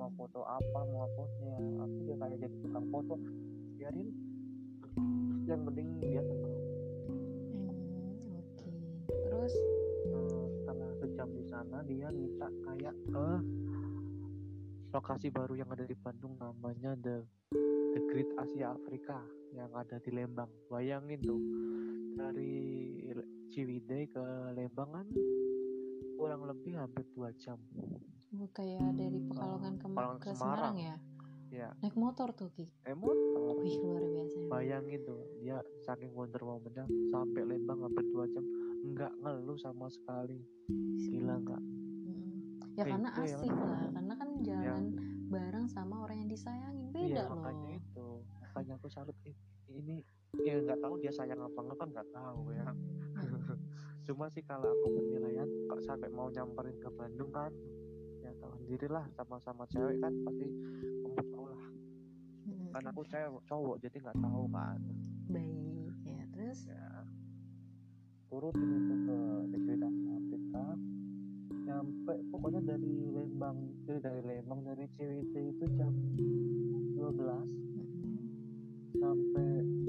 Mau 0.00 0.08
foto 0.16 0.48
apa 0.48 0.80
mau 0.88 1.04
apa 1.04 1.24
ya 1.44 1.56
aku 1.84 1.96
dia 2.08 2.16
kayak 2.16 2.38
jadi 2.40 2.56
tukang 2.64 2.86
foto. 2.88 3.14
Biarin. 3.76 4.08
Yang 5.44 5.60
penting 5.70 5.86
dia 6.00 6.22
senang 6.24 6.56
Hmm, 7.08 8.38
Oke. 8.40 8.70
Terus? 9.06 9.54
Eh, 10.08 10.44
setelah 10.56 10.90
sejam 11.04 11.28
di 11.36 11.44
sana 11.46 11.78
dia 11.84 12.08
minta 12.08 12.48
kayak 12.64 12.94
ke 13.12 13.26
lokasi 14.88 15.28
baru 15.28 15.52
yang 15.52 15.68
ada 15.68 15.84
di 15.84 15.96
Bandung 16.00 16.32
namanya 16.40 16.96
the 17.04 17.20
the 17.92 18.00
Great 18.08 18.30
Asia 18.40 18.72
Afrika 18.72 19.20
yang 19.54 19.70
ada 19.72 19.96
di 20.00 20.10
Lembang. 20.12 20.50
Bayangin 20.68 21.20
tuh 21.22 21.40
dari 22.18 22.54
Ciwidey 23.48 24.12
ke 24.12 24.24
Lembang 24.52 24.90
kan 24.92 25.06
kurang 26.18 26.42
lebih 26.44 26.76
hampir 26.76 27.06
dua 27.14 27.30
jam. 27.38 27.56
Bu, 28.28 28.44
kayak 28.52 28.92
dari 28.98 29.18
Pekalongan 29.24 29.80
ke, 29.80 29.86
Pekalongan 29.88 30.18
ke 30.20 30.28
ke 30.28 30.30
Semarang. 30.36 30.74
Semarang. 30.74 30.76
ya? 30.78 30.96
Ya 31.48 31.72
naik 31.80 31.96
motor 31.96 32.36
tuh 32.36 32.52
Ki? 32.52 32.68
Emot 32.84 33.16
wih 33.64 33.76
luar 33.80 34.04
biasa. 34.04 34.36
Bayangin 34.52 35.00
tuh 35.08 35.20
dia 35.40 35.64
saking 35.88 36.12
wonder 36.12 36.44
woman-nya 36.44 36.84
sampai 37.08 37.40
Lembang 37.48 37.88
hampir 37.88 38.04
dua 38.12 38.28
jam 38.28 38.44
nggak 38.84 39.12
ngeluh 39.24 39.56
sama 39.56 39.88
sekali. 39.88 40.44
Gila 41.00 41.40
nggak? 41.40 41.62
Ya 42.78 42.84
karena 42.86 43.10
ya, 43.10 43.24
asik 43.26 43.50
lah 43.50 43.90
karena 43.90 44.14
kan 44.14 44.30
jalan 44.44 44.84
bareng 45.32 45.66
sama 45.66 46.04
orang 46.04 46.22
yang 46.22 46.30
disayangin. 46.30 46.88
Beda 46.92 47.04
iya 47.08 47.22
loh 47.26 47.40
makanya 47.40 47.70
itu 47.80 47.87
makanya 48.48 48.80
aku 48.80 48.88
salut 48.88 49.12
"Ih, 49.28 49.36
ini 49.68 50.00
ya 50.40 50.56
nggak 50.56 50.80
tahu 50.80 50.96
dia 50.96 51.12
sayang 51.12 51.36
apa 51.36 51.58
enggak 51.60 51.76
kan 51.76 51.88
nggak 51.92 52.08
tahu 52.16 52.42
ya. 52.56 52.68
Cuma 54.08 54.32
sih 54.32 54.40
kalau 54.40 54.72
aku 54.72 54.88
penilaian 54.88 55.48
kok 55.68 55.84
sampai 55.84 56.08
mau 56.08 56.32
nyamperin 56.32 56.80
ke 56.80 56.88
Bandung 56.88 57.28
kan 57.28 57.52
ya 58.24 58.32
tahu 58.40 58.56
sendiri 58.64 58.88
lah 58.88 59.04
sama-sama 59.12 59.68
cewek 59.68 60.00
kan 60.00 60.12
pasti 60.24 60.48
kamu 61.04 61.20
tahu 61.28 61.44
lah. 61.44 61.64
Mm. 62.48 62.72
kan 62.72 62.84
aku 62.88 63.02
cewek 63.04 63.42
cowok 63.44 63.76
jadi 63.84 63.96
nggak 64.00 64.16
tahu 64.16 64.44
kan. 64.48 64.80
Baik 65.28 65.92
ya 66.08 66.24
terus? 66.32 66.58
Ya. 66.64 67.04
Turutin 68.32 68.68
itu 68.80 68.94
ke 69.04 69.18
negeri 69.52 69.76
Afrika 69.84 70.64
nyampe 71.68 72.14
pokoknya 72.32 72.60
dari 72.64 73.12
Lembang 73.12 73.60
eh, 73.92 74.00
dari 74.00 74.20
Lembang 74.24 74.64
dari 74.64 74.88
Ciwidey 74.96 75.52
itu 75.52 75.64
jam 75.76 75.92
12 76.96 77.68
Mm. 77.77 77.77
Sampai 78.98 79.48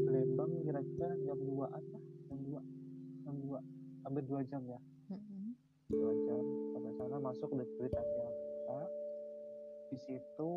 Lembang 0.10 0.52
kira-kira 0.66 1.10
jam 1.26 1.38
2an 1.38 1.70
lah 1.70 2.04
jam 2.30 2.38
2 2.46 3.26
jam 3.26 3.36
2 3.36 4.06
hampir 4.06 4.24
2 4.26 4.50
jam 4.50 4.62
ya. 4.66 4.80
Mm. 5.10 5.54
2 5.94 6.26
jam 6.26 6.44
sampai 6.74 6.92
sana 6.98 7.18
masuk 7.18 7.50
negeri 7.54 7.90
Asia. 7.90 8.26
Afrika 8.30 8.80
di 9.90 9.98
situ 9.98 10.52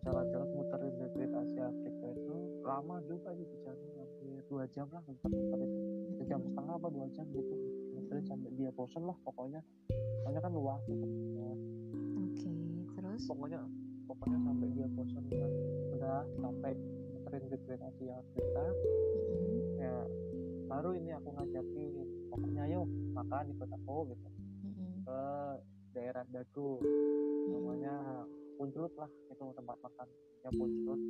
jalan-jalan 0.00 0.48
muterin 0.56 0.94
negeri 0.96 1.26
Asia 1.36 1.68
Afrika 1.68 2.06
itu 2.08 2.36
lama 2.64 2.96
juga 3.04 3.32
sih 3.36 3.44
di 3.44 3.58
sana 3.60 3.76
hampir 4.00 4.44
2 4.48 4.74
jam 4.76 4.86
lah 4.92 5.02
itu 5.08 6.22
jam 6.28 6.40
setengah 6.44 6.74
apa 6.76 6.88
dua 6.92 7.06
jam 7.12 7.24
gitu 7.32 7.54
muterin 7.96 8.24
sampai 8.24 8.50
dia 8.56 8.70
bosen 8.72 9.04
lah 9.04 9.16
pokoknya. 9.24 9.60
Soalnya 10.24 10.40
kan 10.40 10.52
luas 10.52 10.80
gitu. 10.88 11.06
Ya, 11.36 11.50
oke 12.16 12.52
terus? 12.96 13.22
Pokoknya 13.28 13.60
pokoknya 14.08 14.38
sampai 14.40 14.66
dia 14.72 14.86
bosen 14.96 15.24
ya 15.28 15.48
udah 15.96 16.24
sampai 16.40 16.72
muterin 17.28 17.44
negeri 17.52 17.76
Asia 17.84 18.12
Afrika 18.16 18.64
Mm. 19.28 19.60
ya 19.76 19.94
baru 20.64 20.90
ini 20.96 21.12
aku 21.12 21.28
ngajakin 21.28 21.92
pokoknya 22.26 22.62
ayo 22.64 22.80
makan 23.12 23.44
ikut 23.52 23.68
aku 23.68 23.96
gitu 24.08 24.28
Mm. 24.64 25.04
ke 25.04 25.20
daerah 25.92 26.24
Dago 26.26 26.80
namanya 27.46 28.24
Punclut 28.56 28.92
lah 28.96 29.10
itu 29.28 29.44
tempat 29.52 29.76
makan 29.76 30.06
ya 30.40 30.50
Punclut 30.50 31.00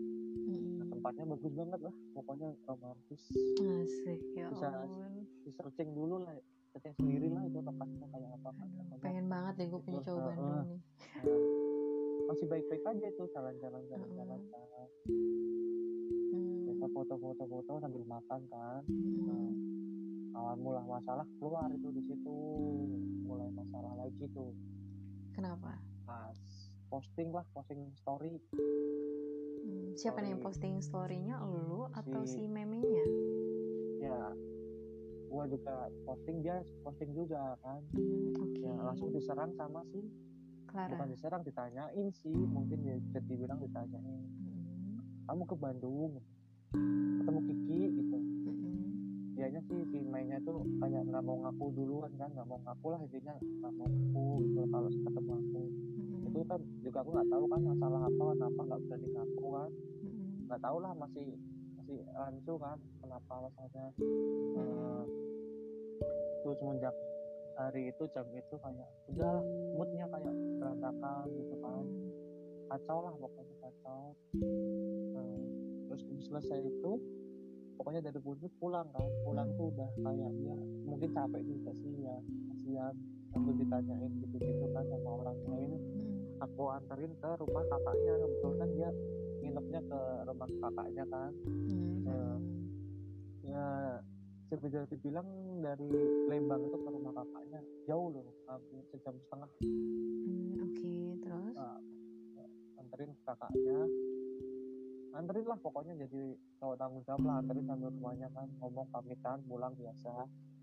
Mm. 0.42 0.82
nah, 0.82 0.86
tempatnya 0.90 1.24
bagus 1.30 1.52
banget 1.54 1.80
lah 1.86 1.94
pokoknya 2.12 2.48
romantis 2.66 3.22
asik 3.62 4.20
ya 4.34 4.50
Bisa- 4.50 4.90
di 5.46 5.50
searching 5.54 5.94
dulu 5.94 6.18
lah 6.18 6.34
searching 6.74 6.98
sendiri 6.98 7.30
lah 7.30 7.46
itu 7.46 7.62
tempatnya 7.62 8.06
kayak 8.10 8.30
apa 8.34 8.50
Aduh, 8.58 8.98
pengen 8.98 9.26
banget 9.30 9.54
deh 9.54 9.66
gue 9.70 9.80
punya 9.80 10.00
cowok 10.02 10.22
Bandung 10.26 10.50
uh. 10.50 10.64
nih 10.66 10.80
eh, 11.22 11.42
masih 12.26 12.44
baik-baik 12.44 12.82
aja 12.84 13.06
itu 13.06 13.22
jalan-jalan 13.30 13.82
jalan-jalan. 13.86 14.40
Kita 16.88 16.96
foto-foto 16.96 17.44
foto 17.44 17.72
sambil 17.84 18.02
makan 18.08 18.40
kan. 18.48 18.80
Mm. 18.88 19.52
awal 20.32 20.54
mula 20.56 20.80
masalah 20.86 21.26
keluar 21.36 21.68
itu 21.68 21.88
di 21.92 22.02
situ. 22.06 22.36
Mulai 23.26 23.52
masalah 23.52 23.92
lagi 23.98 24.24
tuh. 24.32 24.54
Kenapa? 25.34 25.76
Pas 26.06 26.38
posting 26.88 27.28
lah 27.28 27.44
posting 27.52 27.92
story. 27.92 28.40
Mm, 29.60 29.92
siapa 29.92 30.22
nih 30.22 30.32
yang 30.32 30.40
Story. 30.40 30.48
posting 30.48 30.74
storynya? 30.80 31.36
Lu 31.42 31.90
atau 31.92 32.24
si 32.24 32.40
Si- 32.40 32.48
memenya? 32.48 33.04
Ya 34.00 34.32
gua 35.28 35.44
juga 35.44 35.74
posting 36.06 36.40
dia 36.40 36.56
posting 36.80 37.12
juga 37.12 37.52
kan. 37.60 37.84
Hmm, 37.92 38.32
oke. 38.32 38.62
ya 38.62 38.72
langsung 38.80 39.12
diserang 39.12 39.52
sama 39.52 39.84
si 39.90 40.00
Clara. 40.64 40.94
Bukan 40.94 41.08
diserang 41.10 41.42
ditanyain 41.42 42.08
sih. 42.14 42.32
Mungkin 42.32 42.78
dia 42.80 42.96
bisa 42.96 43.18
dibilang 43.20 43.58
ditanyain. 43.58 44.22
Mm, 44.22 44.96
kamu 45.26 45.42
ke 45.44 45.56
Bandung 45.58 46.22
ketemu 46.72 47.40
Kiki 47.48 47.80
gitu. 47.96 48.18
Dianya 49.38 49.60
sih 49.70 49.78
si 49.94 49.98
mainnya 50.02 50.38
tuh 50.42 50.66
kayak 50.82 51.06
nggak 51.08 51.22
mau 51.22 51.38
ngaku 51.46 51.64
duluan 51.78 52.12
kan 52.18 52.28
nggak 52.34 52.48
mau 52.48 52.58
ngaku 52.66 52.86
lah 52.90 53.00
intinya 53.06 53.34
nggak 53.38 53.72
mau 53.72 53.86
ngaku 53.86 54.26
gitu 54.44 54.60
kalau 54.68 54.88
ketemu 54.90 55.32
aku. 55.38 55.62
Itu 56.28 56.40
kan 56.44 56.60
juga 56.84 56.98
aku 57.00 57.10
nggak 57.14 57.28
tahu 57.30 57.44
kan 57.48 57.60
masalah 57.62 58.00
apa 58.04 58.22
kenapa 58.34 58.60
nggak 58.66 58.80
berani 58.84 59.08
ngaku 59.14 59.46
kan. 59.54 59.70
Nggak 60.48 60.60
tahu 60.60 60.76
lah 60.82 60.92
masih 60.98 61.28
masih 61.78 61.98
rancu 62.12 62.54
kan 62.60 62.78
kenapa 63.00 63.32
alasannya. 63.32 63.86
Mm, 64.02 64.06
Eh, 64.58 65.02
tuh 66.42 66.54
semenjak 66.58 66.94
hari 67.58 67.90
itu 67.90 68.04
jam 68.14 68.26
itu 68.30 68.54
kayak 68.60 68.90
udah 69.10 69.34
moodnya 69.74 70.06
kayak 70.10 70.34
berantakan 70.60 71.24
gitu 71.34 71.54
kan. 71.58 71.84
Kacau 72.68 72.98
lah 73.00 73.14
pokoknya 73.16 73.56
kacau. 73.64 74.04
Eh, 75.16 75.57
terus 76.04 76.22
selesai 76.30 76.60
itu 76.62 76.92
pokoknya 77.78 78.10
dari 78.10 78.18
Bunut 78.18 78.52
pulang 78.58 78.88
kan. 78.90 79.08
Pulang 79.22 79.48
tuh 79.54 79.70
udah 79.70 79.88
kayak 80.02 80.32
ya 80.42 80.56
mungkin 80.86 81.08
capek 81.14 81.42
juga 81.46 81.70
sih 81.78 81.92
ya. 82.02 82.16
Kasihan 82.52 82.94
sambil 83.30 83.54
ditanyain 83.54 84.12
gitu-gitu 84.24 84.64
kan 84.74 84.84
sama 84.90 85.08
orang 85.22 85.38
lain. 85.46 85.70
Mm, 85.78 86.42
aku 86.42 86.62
anterin 86.74 87.12
ke 87.18 87.30
rumah 87.38 87.64
kakaknya 87.70 88.14
kebetulan 88.18 88.56
kan 88.58 88.70
dia 88.74 88.90
nginepnya 89.38 89.80
ke 89.86 90.00
rumah 90.26 90.48
kakaknya 90.48 91.04
kan. 91.06 91.30
Mm, 91.46 91.86
Eh, 92.08 92.36
mm. 92.38 92.64
ya 93.52 93.66
sebenarnya 94.48 94.88
dibilang 94.88 95.28
dari 95.60 95.88
Lembang 96.28 96.62
itu 96.64 96.76
ke 96.80 96.88
rumah 96.88 97.12
kakaknya 97.12 97.60
jauh 97.84 98.08
loh 98.08 98.24
hampir 98.48 98.80
sejam 98.88 99.14
setengah. 99.20 99.50
Hmm, 99.60 100.56
oke 100.64 100.92
terus? 101.20 101.54
Nah, 101.56 101.78
anterin 102.80 103.12
kakaknya 103.28 103.78
anterin 105.16 105.46
lah 105.48 105.58
pokoknya 105.60 105.94
jadi 106.06 106.36
cowok 106.60 106.76
tanggung 106.76 107.04
jawab 107.06 107.22
lah 107.24 107.36
anterin 107.40 107.64
sambil 107.64 107.88
rumahnya 107.92 108.28
kan 108.36 108.48
ngomong 108.60 108.86
pamitan 108.92 109.38
pulang 109.48 109.72
biasa. 109.78 110.12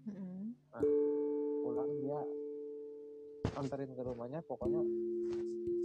Mm, 0.05 0.53
pulang 1.65 1.89
dia 2.03 2.19
anterin 3.57 3.91
ke 3.93 4.01
rumahnya 4.05 4.39
pokoknya 4.45 4.81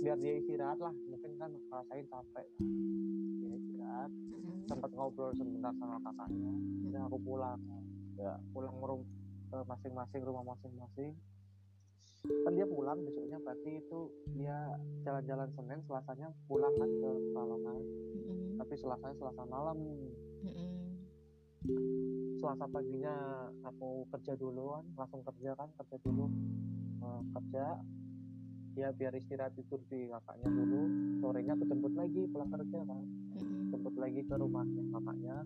biar 0.05 0.17
dia 0.21 0.33
istirahat 0.37 0.79
lah. 0.81 0.93
Mungkin 1.09 1.33
kan 1.41 1.51
rasain 1.73 2.05
capek. 2.09 2.47
Dia 3.41 3.55
istirahat 3.57 4.11
mm, 4.13 4.69
sempat 4.69 4.91
ngobrol 4.93 5.33
sebentar 5.37 5.73
sama 5.81 5.97
kakaknya 6.05 6.53
dan 6.93 7.01
aku 7.09 7.19
pulang. 7.25 7.61
Ya 8.21 8.37
pulang 8.53 8.77
rum 8.77 9.01
ke 9.49 9.59
masing-masing 9.65 10.21
rumah 10.21 10.45
masing-masing. 10.45 11.17
Kan 12.21 12.53
dia 12.53 12.69
pulang 12.69 13.01
besoknya 13.01 13.41
berarti 13.41 13.81
itu 13.81 14.13
dia 14.37 14.77
jalan-jalan 15.09 15.49
Senin 15.57 15.81
Selasanya 15.89 16.29
pulang 16.45 16.75
kan 16.77 16.91
ke 17.01 17.11
mm, 17.25 18.40
tapi 18.61 18.75
Selasanya 18.77 19.17
Selasa 19.17 19.45
malam. 19.45 19.77
Mm, 20.45 20.77
Selasa 22.37 22.65
paginya 22.67 23.15
aku 23.63 24.05
kerja 24.11 24.33
dulu 24.35 24.73
kan 24.73 24.85
langsung 24.97 25.21
kerja 25.25 25.51
kan 25.55 25.69
kerja 25.77 25.97
dulu. 26.01 26.27
Eh, 27.01 27.23
kerja. 27.35 27.67
Ya 28.79 28.89
biar 28.93 29.13
istirahat 29.13 29.53
tidur 29.53 29.81
di 29.87 30.07
kakaknya 30.07 30.47
dulu. 30.47 30.81
Sorenya 31.19 31.53
aku 31.53 31.65
jemput 31.67 31.93
lagi 31.93 32.23
pulang 32.29 32.51
kerja 32.51 32.79
kan. 32.81 33.03
Jemput 33.67 33.95
lagi 33.97 34.21
ke 34.23 34.35
rumahnya 34.35 34.83
kakaknya. 34.91 35.37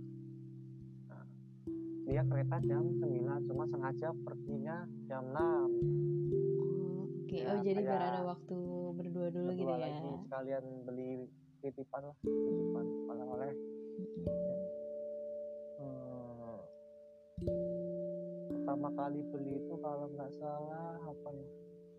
Nah, 1.09 1.25
dia 2.05 2.23
kereta 2.23 2.57
jam 2.62 2.85
9 2.95 3.49
cuma 3.49 3.65
sengaja 3.67 4.09
perginya 4.23 4.77
jam 5.07 5.25
6 5.25 5.41
Oh, 6.61 7.09
Oke, 7.25 7.41
Ya, 7.41 7.49
oh 7.51 7.65
jadi 7.65 7.81
biar 7.81 8.03
ada 8.05 8.23
waktu 8.29 8.59
berdua 8.95 9.27
dulu 9.29 9.51
gitu 9.51 9.65
berdua 9.65 9.75
ya. 9.75 9.83
lagi 9.89 10.11
sekalian 10.23 10.65
beli 10.85 11.12
titipan 11.65 12.12
lah 12.12 12.17
titipan 12.21 12.87
oleh-oleh 13.09 13.53
Mm-mm. 13.97 14.61
Hmm. 15.81 16.61
pertama 18.53 18.89
kali 18.93 19.21
beli 19.33 19.65
itu 19.65 19.75
kalau 19.81 20.12
nggak 20.12 20.29
salah 20.37 21.01
apa 21.01 21.29
ya 21.33 21.49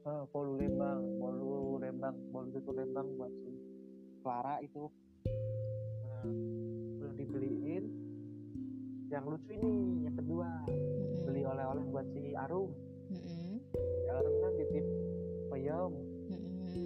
eh, 0.05 0.24
bolu 0.30 0.53
lembang 0.61 1.01
bolu 1.18 1.82
lembang 1.82 2.13
bolu 2.30 2.53
itu 2.53 2.72
lembang 2.78 3.09
buat 3.18 3.34
si 3.41 3.51
Clara 4.22 4.61
itu 4.61 4.86
nah, 6.05 6.26
udah 7.01 7.13
dibeliin 7.18 7.86
yang 9.09 9.26
lucu 9.26 9.49
ini 9.49 10.05
yang 10.05 10.13
kedua 10.13 10.49
beli 11.26 11.41
oleh-oleh 11.41 11.86
buat 11.89 12.05
si 12.13 12.38
Arum 12.38 12.70
Mm-mm. 13.09 13.57
si 13.74 14.05
Arum 14.13 14.36
kan 14.45 14.51
titip 14.61 14.86
peyem 15.49 15.91
Mm-mm. 16.30 16.86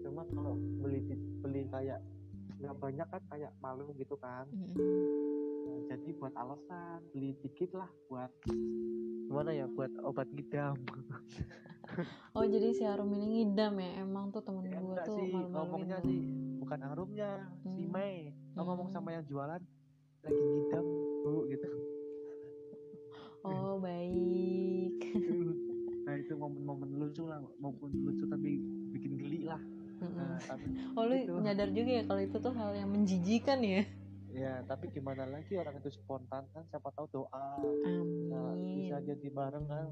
cuma 0.00 0.24
kalau 0.32 0.56
beli 0.80 1.04
beli 1.44 1.68
kayak 1.68 2.00
nggak 2.56 2.74
banyak 2.76 3.06
kan 3.06 3.22
kayak 3.28 3.52
malu 3.58 3.90
gitu 3.94 4.14
kan. 4.16 4.46
Nah, 4.50 5.80
jadi 5.88 6.10
buat 6.14 6.34
alasan 6.34 7.02
beli 7.10 7.34
dikit 7.40 7.72
lah 7.72 7.88
buat 8.06 8.30
gimana 9.24 9.50
ya 9.50 9.66
buat 9.66 9.90
obat 10.00 10.28
ngidam. 10.30 10.76
Oh 12.32 12.42
jadi 12.42 12.72
si 12.72 12.82
Arum 12.82 13.12
ini 13.12 13.44
ngidam 13.44 13.76
ya? 13.76 14.02
Emang 14.02 14.32
tuh 14.32 14.40
temen 14.40 14.64
Ya, 14.64 14.80
gue 14.80 14.96
tuh 15.04 15.20
sih 15.20 15.30
ngomongnya 15.30 16.00
sih 16.00 16.16
bukan 16.58 16.80
arumnya 16.80 17.30
si 17.60 17.68
Hmm. 17.68 17.92
Mei. 17.92 18.32
Lo 18.56 18.64
ngomong 18.64 18.88
Hmm. 18.88 18.96
sama 18.96 19.12
yang 19.12 19.22
jualan 19.22 19.60
lagi 20.24 20.42
ngidam 20.42 20.84
bu 21.22 21.44
gitu. 21.46 21.68
Oh 23.44 23.76
baik. 23.78 24.96
Nah 26.04 26.14
itu 26.14 26.32
momen-momen 26.34 26.90
lucu 26.94 27.24
lah 27.24 27.40
maupun 27.56 27.88
lucu 27.94 28.24
tapi 28.24 28.60
bikin 28.90 29.16
geli 29.16 29.40
lah 29.42 29.60
Nah, 30.02 30.38
tapi 30.42 30.66
oh 30.96 31.04
lu 31.06 31.14
itu. 31.14 31.34
nyadar 31.38 31.68
juga 31.70 31.90
ya 31.90 32.02
kalau 32.06 32.22
itu 32.22 32.36
tuh 32.40 32.52
hal 32.56 32.70
yang 32.74 32.90
menjijikan 32.90 33.58
ya? 33.62 33.82
Ya 34.34 34.52
tapi 34.66 34.90
gimana 34.90 35.30
lagi 35.30 35.54
orang 35.54 35.78
itu 35.78 35.94
spontan 35.94 36.42
kan 36.50 36.66
siapa 36.66 36.90
tahu 36.90 37.06
doa. 37.14 37.46
Bisa, 37.62 38.34
amin. 38.34 38.90
bisa 38.90 38.96
jadi 39.06 39.28
bareng 39.30 39.66
kan 39.70 39.86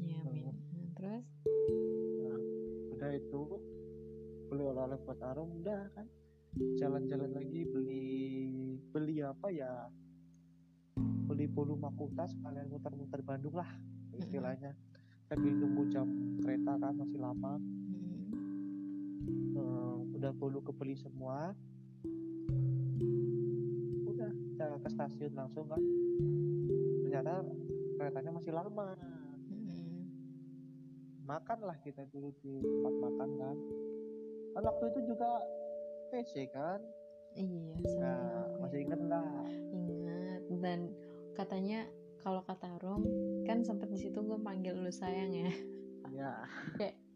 ya 0.00 0.18
amin. 0.24 0.56
Nah, 0.72 0.88
terus? 0.96 1.24
Nah, 2.24 2.38
udah 2.96 3.10
itu 3.12 3.42
beli 4.48 4.62
oleh-oleh 4.64 4.98
buat 5.04 5.20
Arum 5.20 5.60
udah 5.60 5.82
kan. 5.92 6.06
Jalan-jalan 6.80 7.32
lagi 7.32 7.64
beli 7.68 8.08
beli 8.92 9.20
apa 9.20 9.48
ya? 9.52 9.88
Beli 11.28 11.48
bolu 11.48 11.76
makuta 11.76 12.28
sekalian 12.28 12.68
muter-muter 12.72 13.20
Bandung 13.24 13.56
lah 13.56 13.68
istilahnya. 14.16 14.72
Sambil 15.28 15.52
nunggu 15.56 15.88
jam 15.88 16.08
kereta 16.40 16.76
kan 16.76 16.92
masih 16.96 17.20
lama. 17.20 17.56
Eh, 19.28 19.94
udah 20.18 20.30
bolu 20.34 20.58
kebeli 20.64 20.94
semua. 20.98 21.54
Udah 24.08 24.30
kita 24.30 24.64
ke 24.82 24.88
stasiun 24.90 25.32
langsung 25.34 25.66
kan 25.70 25.82
ternyata 27.02 27.44
keretanya 28.00 28.32
masih 28.32 28.52
lama. 28.56 28.96
Makanlah 31.22 31.78
kita 31.86 32.02
dulu 32.10 32.34
di 32.42 32.60
tempat 32.60 32.94
makan 32.98 33.30
kan. 33.38 33.56
Kan 34.52 34.62
waktu 34.68 34.84
itu 34.92 35.00
juga 35.14 35.30
PC 36.10 36.50
kan? 36.52 36.80
Iya 37.32 37.72
nah 37.96 38.44
sama 38.52 38.68
masih 38.68 38.78
inget 38.84 39.00
lah 39.08 39.48
ingat. 39.72 40.42
Dan 40.60 40.92
katanya 41.32 41.88
kalau 42.20 42.44
kata 42.44 42.76
Rom 42.84 43.02
kan 43.48 43.64
sempet 43.64 43.88
di 43.88 43.98
situ 43.98 44.20
gue 44.20 44.38
panggil 44.40 44.76
lu 44.76 44.92
sayang 44.92 45.32
ya. 45.32 45.52
Ya 46.12 46.32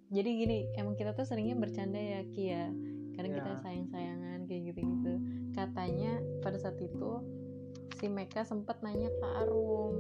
jadi 0.09 0.31
gini 0.31 0.59
emang 0.75 0.95
kita 0.95 1.13
tuh 1.13 1.25
seringnya 1.25 1.57
bercanda 1.57 1.99
ya 1.99 2.21
Ki 2.27 2.45
ya. 2.47 2.67
Karena 3.13 3.29
kita 3.33 3.51
Ya. 3.51 3.61
sayang-sayangan 3.61 4.39
kayak 4.45 4.63
gitu-gitu. 4.71 5.13
Katanya 5.51 6.13
pada 6.41 6.57
saat 6.57 6.77
itu 6.77 7.11
si 7.97 8.07
Meka 8.07 8.45
sempet 8.45 8.77
nanya 8.81 9.09
ke 9.09 9.27
Arum. 9.41 9.95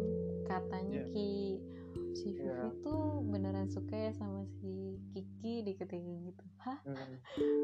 Katanya 0.44 1.00
Ya. 1.00 1.08
Ki 1.08 1.58
si 2.12 2.28
Vivi 2.28 2.44
Ya. 2.44 2.72
tuh 2.80 3.24
beneran 3.24 3.68
suka 3.68 3.92
ya 3.92 4.12
sama 4.12 4.44
si 4.56 5.00
Kiki 5.10 5.64
di 5.64 5.72
ketika 5.74 5.96
gitu. 5.98 6.44
Hah? 6.60 6.78
Hmm, 6.84 7.16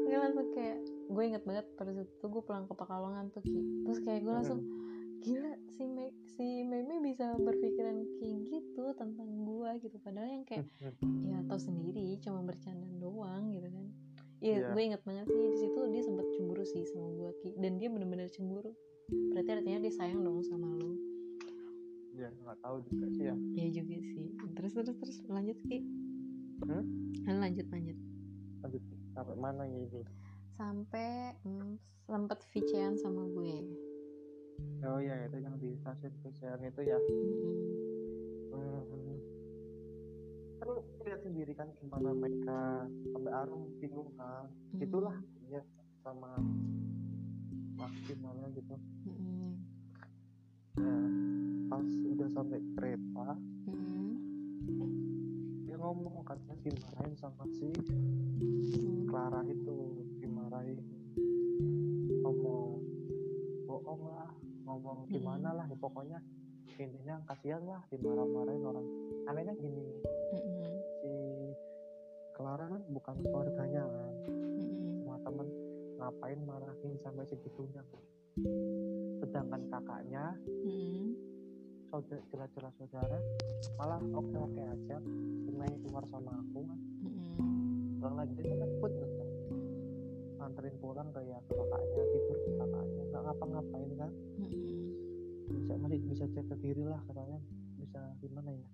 gue 0.03 0.13
langsung 0.13 0.47
kayak 0.51 0.77
gue 1.07 1.23
inget 1.23 1.43
banget 1.43 1.65
pada 1.73 1.91
saat 1.91 2.09
itu 2.09 2.25
gue 2.25 2.41
pulang 2.41 2.65
ke 2.65 2.73
Pekalongan 2.73 3.29
tuh 3.29 3.41
Ki. 3.41 3.53
Terus 3.85 3.99
kayak 4.01 4.21
gue 4.21 4.33
langsung 4.33 4.59
gila 5.23 5.55
si 5.71 5.83
Me 5.87 6.11
si 6.35 6.67
Meme 6.67 6.99
bisa 6.99 7.33
berpikiran 7.39 8.03
kayak 8.19 8.37
gitu 8.51 8.83
tentang 8.99 9.29
gue 9.47 9.69
gitu. 9.79 9.95
Padahal 10.03 10.27
yang 10.27 10.43
kayak 10.43 10.67
hmm, 10.83 11.23
ya 11.31 11.39
tahu 11.47 11.59
sendiri 11.59 12.19
cuma 12.19 12.43
bercanda 12.43 12.85
doang 12.99 13.55
gitu 13.55 13.67
kan. 13.71 13.85
Iya, 14.43 14.55
Iya. 14.59 14.67
gue 14.75 14.81
inget 14.83 15.01
banget 15.07 15.25
sih 15.31 15.45
di 15.55 15.57
situ 15.63 15.79
dia 15.87 16.03
sempat 16.03 16.27
cemburu 16.35 16.63
sih 16.67 16.83
sama 16.91 17.07
gue 17.15 17.31
Ki. 17.39 17.49
Dan 17.55 17.79
dia 17.79 17.87
bener-bener 17.87 18.27
cemburu. 18.27 18.75
Berarti 19.07 19.49
artinya 19.55 19.79
dia 19.87 19.93
sayang 19.95 20.21
dong 20.21 20.43
sama 20.43 20.67
lo 20.79 20.91
ya 22.13 22.29
nggak 22.29 22.61
tahu 22.61 22.77
juga 22.91 23.09
sih 23.09 23.25
ya. 23.25 23.35
Ya 23.57 23.67
juga 23.73 23.95
sih. 23.97 24.27
Terus 24.53 24.71
terus 24.75 24.95
terus 24.99 25.17
lanjut 25.31 25.57
Ki. 25.65 25.81
Hmm? 26.67 26.83
Lanjut 27.25 27.65
lanjut. 27.71 27.97
Lanjut 28.61 28.83
sampai 29.13 29.35
mana 29.37 29.63
ya 29.69 29.77
ini 29.77 30.01
sampai 30.57 31.37
mm, 31.45 31.77
sempet 32.09 32.39
VC-an 32.53 32.97
sama 32.97 33.25
gue 33.29 33.61
oh 34.83 34.99
ya 34.99 35.15
itu 35.25 35.37
yang 35.39 35.55
di 35.57 35.73
stasiun 35.79 36.13
PCN 36.21 36.59
itu 36.67 36.81
ya. 36.83 36.99
Hmm. 38.53 38.81
kan 40.63 40.69
lihat 41.03 41.19
sendiri 41.23 41.51
kan 41.53 41.67
gimana 41.83 42.15
mereka 42.15 42.87
sampai 43.11 43.31
Arum 43.35 43.67
bingung 43.83 44.09
kan 44.15 44.47
gitulah 44.79 45.17
ya 45.51 45.59
sama 46.03 46.39
Mas 47.75 47.91
gimana 48.07 48.47
gitu 48.55 48.75
Mm-mm. 49.03 49.59
nah 50.79 51.03
pas 51.67 51.83
udah 51.83 52.29
sampai 52.31 52.59
kereta 52.79 53.27
Mm-mm. 53.67 54.15
dia 55.67 55.75
ngomong 55.75 56.23
katanya 56.23 56.55
dimarahin 56.63 57.15
sama 57.19 57.43
si 57.59 57.67
Mm. 58.43 59.05
Clara 59.07 59.45
itu 59.45 59.77
dimarahin 60.17 60.79
ngomong 62.25 62.81
bohong 63.69 64.01
lah 64.09 64.31
ngomong 64.63 65.07
gimana 65.11 65.49
lah 65.55 65.65
ya 65.67 65.77
pokoknya 65.77 66.19
intinya 66.79 67.21
kasihan 67.29 67.61
lah 67.69 67.81
dimarah-marahin 67.93 68.65
orang. 68.65 68.85
Anehnya 69.29 69.53
gini 69.61 69.83
Mm-mm. 70.33 70.73
si 70.99 71.13
Clara 72.33 72.65
kan 72.65 72.81
bukan 72.89 73.15
keluarganya 73.21 73.83
kan. 73.85 74.13
Mm-mm. 74.57 75.05
sama 75.05 75.17
temen 75.21 75.47
ngapain 76.01 76.39
marahin 76.43 76.93
sampai 77.05 77.25
segitunya? 77.29 77.83
Sedangkan 79.21 79.61
kakaknya 79.69 80.33
Mm-mm. 80.65 81.13
saudara 81.93 82.23
jelas-jelas 82.33 82.73
saudara 82.81 83.19
malah 83.77 84.01
oke-oke 84.01 84.63
aja. 84.65 84.97
Main 85.53 85.77
keluar 85.85 86.03
sama 86.09 86.33
aku 86.33 86.65
kan. 86.65 86.79
Pulang 88.01 88.15
lagi 88.19 88.33
dia 88.35 88.57
kan 88.57 88.73
anterin 90.43 90.75
pulang 90.83 91.07
kayak 91.15 91.39
ke 91.47 91.53
kakaknya 91.55 92.03
tidur 92.11 92.37
ke 92.43 92.51
kakaknya. 92.59 92.82
nggak 92.82 92.82
ngapa-ngapain 93.23 93.91
kan. 93.95 94.11
Mm-mm. 94.37 94.81
bisa 95.43 95.73
masih 95.75 95.99
bisa 96.03 96.25
jaga 96.29 96.55
diri 96.57 96.83
lah 96.83 96.99
katanya. 97.05 97.39
Bisa 97.77 97.99
gimana 98.19 98.49
ya? 98.49 98.67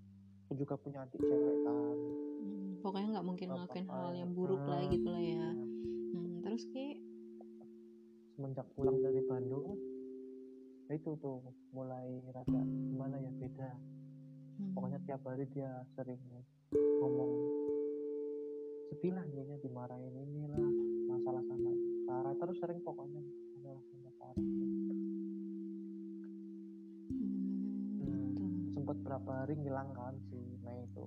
Aku 0.46 0.54
juga 0.56 0.74
punya 0.76 1.04
adik 1.04 1.20
cewek 1.20 1.58
kan. 1.62 1.76
Mm, 2.40 2.70
pokoknya 2.80 3.08
nggak 3.14 3.28
mungkin 3.28 3.48
ngelakuin 3.50 3.88
hal 3.88 4.12
yang 4.14 4.32
buruk 4.34 4.62
lah 4.62 4.80
Hmm. 4.80 4.92
gitu 4.92 5.08
lah 5.08 5.22
ya. 5.22 5.34
Ya, 5.36 5.50
Hmm, 6.10 6.42
terus 6.42 6.64
ki? 6.68 6.88
Semenjak 8.34 8.66
pulang 8.74 8.98
dari 8.98 9.22
Bandung 9.22 9.76
ya 10.88 10.96
itu 10.96 11.14
tuh 11.16 11.38
mulai 11.70 12.18
rada 12.26 12.62
gimana 12.88 13.16
ya 13.16 13.30
beda. 13.32 13.72
Hmm, 14.58 14.74
pokoknya 14.74 15.00
tiap 15.06 15.22
hari 15.22 15.46
dia 15.48 15.70
sering 15.94 16.18
ngomong 16.74 17.32
sedih 18.90 19.14
lah 19.14 19.26
dia 19.28 19.56
dimarahin 19.60 20.14
inilah 20.16 20.66
masalah 21.08 21.44
sama 21.46 21.72
Clara. 22.04 22.32
Terus 22.36 22.58
sering 22.58 22.80
pokoknya 22.82 23.22
hmm, 24.40 24.88
Hmm. 27.10 28.72
sempet 28.72 28.98
berapa 29.04 29.30
hari 29.44 29.54
ngilang 29.56 29.90
kan 29.92 30.16
si 30.28 30.38
Mei 30.62 30.86
itu. 30.86 31.06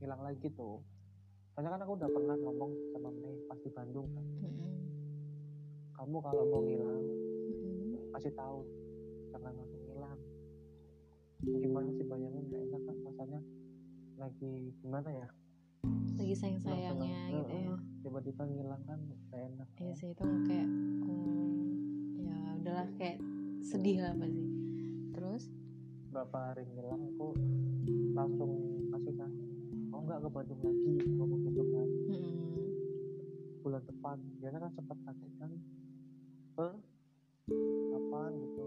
Hilang 0.00 0.20
lagi 0.24 0.48
tuh. 0.50 0.80
Soalnya 1.52 1.76
kan 1.76 1.80
aku 1.84 1.92
udah 1.98 2.08
pernah 2.08 2.36
ngomong 2.36 2.72
sama 2.90 3.10
Mei 3.12 3.36
pas 3.44 3.58
di 3.60 3.70
Bandung 3.70 4.08
kan. 4.10 4.24
Mm-mm. 4.40 4.72
kamu 5.92 6.16
kalau 6.24 6.44
mau 6.48 6.64
Mm-mm. 6.64 8.08
kasih 8.16 8.32
tahu. 8.32 8.64
Jangan 9.30 9.52
langsung 9.52 9.80
ngilang. 9.84 10.20
Gimana 11.44 11.88
sih 11.92 12.04
bayangin 12.04 12.48
gak 12.48 12.62
enak 12.64 12.82
kan 12.82 12.96
rasanya. 13.04 13.40
Lagi 14.16 14.52
gimana 14.80 15.08
ya? 15.12 15.28
Lagi 16.16 16.34
sayang 16.36 16.60
sayangnya 16.60 17.20
gitu 17.28 17.52
ya. 17.52 17.76
Tiba-tiba 18.00 18.42
ngilang 18.44 18.82
kan 18.84 19.00
gak 19.28 19.40
enak 19.52 19.68
iya 19.76 19.92
kan. 19.92 19.98
sih 20.00 20.08
itu 20.12 20.24
kayak 20.48 20.68
hmm, 20.68 21.04
ya 21.04 21.79
udahlah 22.60 22.88
kayak 23.00 23.16
sedih 23.64 24.04
lah 24.04 24.12
pasti. 24.20 24.44
Terus? 25.16 25.42
Berapa 26.12 26.38
hari 26.52 26.68
ngilang 26.68 27.02
aku 27.16 27.32
langsung 28.12 28.50
kasih 28.92 29.14
kan 29.16 29.32
mau 29.88 30.04
nggak 30.04 30.20
ke 30.20 30.28
Bandung 30.28 30.60
lagi? 30.60 30.92
Ngomong 31.16 31.40
gitu 31.48 31.62
kan 31.72 31.88
mm-mm. 32.12 32.68
bulan 33.64 33.82
depan. 33.88 34.16
Biasanya 34.44 34.60
kan 34.68 34.72
sempat 34.76 34.98
kaget 35.08 35.32
kan 35.40 35.50
eh 36.60 36.76
kapan 37.96 38.30
gitu? 38.44 38.64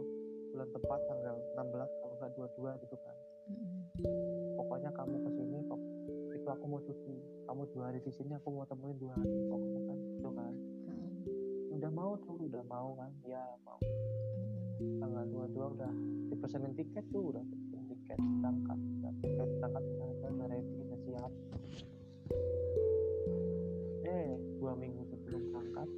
Bulan 0.53 0.69
depan 0.73 0.99
tanggal 1.05 1.35
16 1.53 2.01
kalau 2.01 2.13
nggak 2.17 2.31
22 2.33 2.83
gitu 2.89 2.95
kan. 2.97 3.15
Mm-mm. 3.43 3.81
pokoknya 4.55 4.89
kamu 4.95 5.19
ke 5.19 5.29
sini 5.35 5.57
kok 5.67 5.81
itu 6.33 6.47
aku 6.49 6.65
mau 6.65 6.81
cuti. 6.81 7.15
Kamu 7.43 7.61
dua 7.75 7.83
hari 7.91 7.99
di 8.01 8.09
sini 8.09 8.33
aku 8.33 8.49
mau 8.49 8.65
temuin 8.65 8.97
dua 8.97 9.13
hari 9.13 9.37
pokoknya 9.51 9.81
kan 9.85 9.97
gitu 10.17 10.29
kan. 10.33 10.53
Udah 11.83 11.99
mau 11.99 12.15
tuh 12.15 12.39
udah 12.47 12.63
mau 12.71 12.95
kan? 12.95 13.11
Ya 13.27 13.43
mau. 13.67 13.75
Tanggal 15.03 15.27
22 15.51 15.75
udah 15.75 15.91
dipesenin 16.31 16.71
tiket 16.79 17.03
tuh 17.11 17.35
udah 17.35 17.43
pesenin 17.43 17.83
tiket 17.91 18.19
berangkat 18.39 18.79
udah 18.79 19.11
tiket 19.19 19.49
berangkat 19.59 19.83
udah 19.83 20.07
ada 20.07 20.27
udah 20.31 20.47
ready 20.47 20.75
udah 20.79 20.99
siap. 21.03 21.31
Eh 24.07 24.31
dua 24.63 24.79
minggu 24.79 25.03
sebelum 25.11 25.43
berangkat 25.51 25.89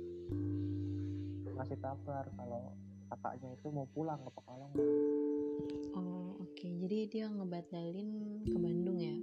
ngasih 1.54 1.78
kabar 1.78 2.26
kalau 2.34 2.74
kakaknya 3.14 3.54
itu 3.54 3.68
mau 3.70 3.86
pulang 3.94 4.18
ke 4.26 4.32
Pekalongan. 4.34 4.90
Oh 5.94 6.34
oke. 6.42 6.66
Jadi 6.66 6.98
dia 7.14 7.30
ngebatalin 7.30 8.42
ke 8.42 8.58
Bandung 8.58 8.98
ya? 8.98 9.18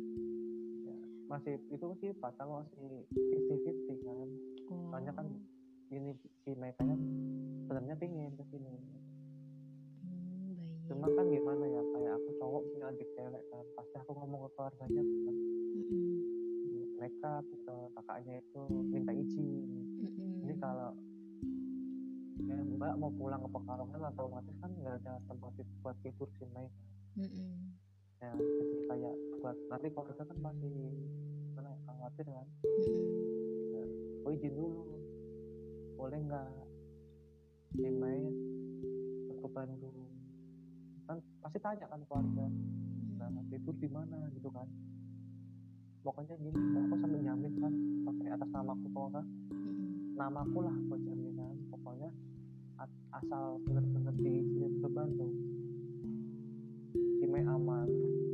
Masih 1.27 1.59
itu 1.75 1.87
sih 1.99 2.15
patah 2.15 2.47
masih 2.47 3.03
fifty 3.11 3.55
fifty 3.67 3.95
kan. 4.07 4.31
Oh. 4.71 4.95
soalnya 4.95 5.11
kan 5.11 5.27
ini 5.93 6.11
si 6.43 6.51
kan 6.57 6.99
sebenarnya 7.69 7.95
pengen 8.01 8.33
ke 8.33 8.45
sini 8.49 8.73
Hmm, 10.03 10.57
baik. 10.57 10.89
cuma 10.89 11.07
kan 11.13 11.27
gimana 11.29 11.65
ya 11.69 11.83
kayak 11.93 12.13
aku 12.17 12.29
cowok 12.41 12.63
punya 12.73 12.87
adik 12.89 13.09
cewek 13.15 13.43
kan 13.53 13.65
pasti 13.77 13.95
aku 14.01 14.13
ngomong 14.17 14.41
ke 14.45 14.49
keluarganya 14.57 15.03
kan 15.05 15.35
Mm-mm. 15.77 16.05
mereka 16.97 17.31
ke 17.45 17.75
kakaknya 17.93 18.35
itu 18.41 18.61
minta 18.89 19.13
izin 19.13 19.69
Mm-mm. 20.01 20.45
ini 20.49 20.55
kalau 20.59 20.97
ya, 22.43 22.57
mbak 22.57 22.95
mau 22.99 23.13
pulang 23.15 23.41
ke 23.41 23.49
Pekalongan 23.53 24.01
atau 24.11 24.25
otomatis 24.27 24.57
kan 24.59 24.71
nggak 24.73 24.97
ada 25.05 25.13
tempat 25.29 25.51
buat 25.85 25.97
tidur 26.03 26.29
sih 26.41 26.49
Mei 26.57 26.69
Mm-mm. 27.21 27.53
ya 28.21 28.33
jadi 28.33 28.77
kayak 28.89 29.15
buat 29.45 29.57
nanti 29.69 29.87
keluarga 29.93 30.23
kan 30.25 30.39
masih 30.41 30.73
mana 31.53 31.69
ya, 31.69 31.77
khawatir 31.85 32.27
kan 32.27 32.47
Mm-mm. 32.65 34.25
oh 34.25 34.31
izin 34.33 34.53
dulu 34.57 34.83
boleh 36.03 36.19
nggak? 36.19 36.51
Mei 37.79 38.27
ke 39.31 39.47
Bandung 39.49 39.95
kan 41.07 41.17
pasti 41.39 41.59
tanya 41.59 41.87
kan 41.87 42.03
keluarga. 42.03 42.47
Nah 43.23 43.43
tidur 43.47 43.75
di 43.79 43.87
mana 43.87 44.19
gitu 44.35 44.51
kan. 44.51 44.67
Pokoknya 46.03 46.35
gini 46.35 46.59
aku 46.83 46.95
sampai 46.99 47.23
jamin 47.23 47.53
kan 47.57 47.73
pakai 48.03 48.29
atas 48.35 48.49
namaku 48.51 48.87
kok 48.91 49.09
kan 49.15 49.27
Mm-mm. 49.55 50.19
namaku 50.19 50.59
lah 50.61 50.75
buat 50.91 50.99
jaminan 50.99 51.55
pokoknya 51.71 52.11
a- 52.77 52.99
asal 53.15 53.63
bener-bener 53.63 54.11
diizinin 54.19 54.83
ke 54.83 54.89
Bandung 54.91 55.35
si 57.15 57.25
Mei 57.25 57.47
aman 57.47 57.87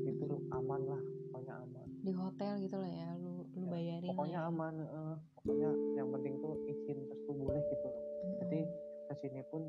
tidur 0.08 0.40
aman 0.48 0.80
lah 0.88 1.02
pokoknya 1.28 1.54
aman. 1.60 1.86
Di 2.00 2.12
hotel 2.16 2.52
gitu 2.64 2.76
lah 2.80 2.88
ya 2.88 3.10
lu 3.20 3.44
lu 3.52 3.64
Ya, 3.64 3.70
bayarin 3.70 4.08
pokoknya 4.08 4.40
lah 4.40 4.48
ya. 4.48 4.50
aman 4.50 4.74
eh, 4.80 5.16
pokoknya 5.38 5.70
yang 5.94 6.08
penting 6.10 6.34
tuh 6.42 6.58
izin 6.66 6.98
restu 7.06 7.30
boleh 7.30 7.62
gitu 7.70 7.88
Mm-mm. 7.88 8.34
jadi 8.42 8.60
ke 9.08 9.14
sini 9.22 9.40
pun 9.54 9.62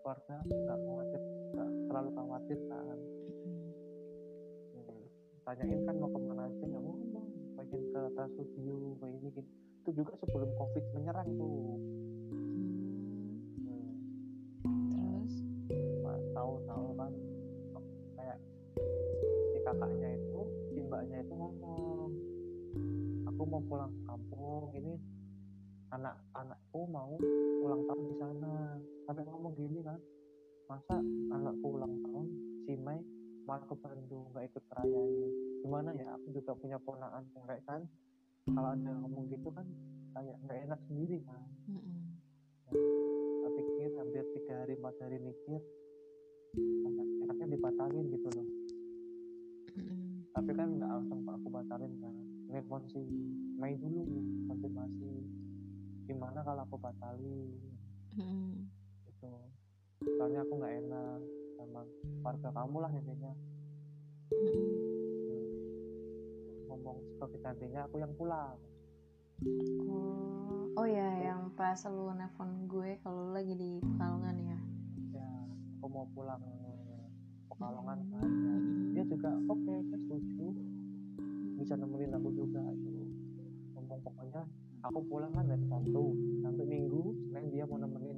keluarga 0.00 0.36
nggak 0.48 0.78
khawatir 0.80 1.20
nggak 1.52 1.70
terlalu 1.92 2.10
khawatir 2.16 2.58
kan. 2.72 2.98
Hmm. 4.72 5.04
tanyain 5.44 5.80
kan 5.84 5.94
mau 6.00 6.08
ke 6.08 6.18
mana 6.24 6.42
aja 6.48 6.64
ya 6.64 6.78
mau 6.80 6.96
mau 7.12 7.24
pengen 7.60 7.82
ke 7.92 8.00
Trans 8.16 8.32
Studio 8.32 8.96
kayak 8.96 9.12
ini 9.20 9.28
gitu 9.36 9.50
itu 9.80 9.90
juga 9.96 10.12
sebelum 10.24 10.50
covid 10.56 10.84
menyerang 10.96 11.28
tuh 11.36 11.76
Hmm, 14.60 14.86
terus 14.88 15.34
tahu-tahu 16.36 16.86
kan 16.96 17.12
kayak 18.16 18.38
si 19.52 19.58
kakaknya 19.66 20.08
itu 20.16 20.40
si 20.70 20.78
mbaknya 20.86 21.18
itu 21.24 21.32
ngomong 21.34 21.89
aku 23.40 23.48
mau 23.48 23.64
pulang 23.72 23.88
ke 23.88 24.02
kampung 24.04 24.68
ini 24.76 25.00
anak-anakku 25.96 26.80
mau 26.92 27.16
ulang 27.64 27.88
tahun 27.88 28.04
di 28.12 28.16
sana. 28.20 28.76
Sampai 29.08 29.24
ngomong 29.24 29.56
gini 29.56 29.80
kan 29.80 29.96
masa 30.68 31.00
anakku 31.32 31.72
ulang 31.72 31.88
tahun 32.04 32.26
si 32.68 32.76
Mei 32.76 33.00
malah 33.48 33.64
ke 33.64 33.72
Bandung 33.80 34.28
nggak 34.36 34.44
ikut 34.44 34.64
rayain 34.76 35.32
gimana 35.64 35.88
ya 35.96 36.20
aku 36.20 36.36
juga 36.36 36.52
punya 36.52 36.76
ponaan 36.84 37.24
cewek 37.32 37.64
kan. 37.64 37.80
Kalau 38.44 38.76
ada 38.76 38.92
ngomong 39.08 39.32
gitu 39.32 39.48
kan 39.56 39.64
kayak 40.12 40.36
nggak 40.44 40.58
enak 40.68 40.80
sendiri 40.84 41.24
kan. 41.24 41.40
Mm-mm. 41.64 41.96
tak 43.40 43.52
pikir 43.56 43.88
hampir 43.96 44.24
tiga 44.36 44.52
hari 44.68 44.76
empat 44.76 44.94
hari 45.00 45.16
mikir 45.16 45.60
enaknya 47.24 47.56
dibatalin 47.56 48.04
gitu 48.04 48.28
loh. 48.36 48.48
Mm-mm. 49.80 50.28
tapi 50.36 50.52
kan 50.52 50.68
nggak 50.76 50.90
langsung 50.92 51.24
aku 51.24 51.48
batalin 51.48 51.96
kan 52.04 52.14
nelfon 52.50 52.82
si 52.90 52.98
Mei 53.56 53.78
dulu 53.78 54.02
konfirmasi 54.50 55.10
gimana 56.04 56.42
kalau 56.42 56.66
aku 56.66 56.76
batalin 56.76 57.54
Mm-mm. 58.18 58.66
gitu 59.06 59.30
soalnya 60.18 60.42
aku 60.42 60.58
nggak 60.58 60.74
enak 60.82 61.20
sama 61.54 61.80
keluarga 62.24 62.48
kamu 62.56 62.76
lah 62.80 62.90
intinya. 62.90 63.32
Hmm. 64.30 64.78
ngomong 66.66 66.96
seperti 67.04 67.36
gantinya 67.42 67.80
aku 67.84 67.96
yang 67.98 68.14
pulang 68.14 68.56
oh 69.90 70.70
oh 70.74 70.86
ya 70.86 71.30
yang 71.30 71.50
pas 71.54 71.78
lu 71.86 72.14
nelfon 72.14 72.66
gue 72.66 72.98
kalau 73.02 73.34
lagi 73.34 73.54
di 73.54 73.82
Pekalongan 73.82 74.36
ya 74.38 74.58
ya 75.14 75.28
aku 75.78 75.86
mau 75.86 76.06
pulang 76.14 76.42
Pekalongan 77.50 77.98
kan. 78.10 78.22
Mm-mm. 78.24 78.94
dia 78.94 79.04
juga 79.04 79.30
oke 79.46 79.74
saya 79.90 79.98
setuju 80.00 80.46
bisa 81.60 81.76
nemenin 81.76 82.16
aku 82.16 82.32
juga 82.32 82.64
itu. 82.72 83.04
Ngomong 83.76 84.00
pokoknya 84.00 84.42
aku 84.80 84.98
pulang 85.04 85.28
kan 85.36 85.44
dari 85.44 85.60
Sabtu 85.68 86.04
sampai 86.40 86.64
Minggu 86.64 87.12
Senin 87.28 87.52
dia 87.52 87.68
mau 87.68 87.76
nemenin. 87.76 88.16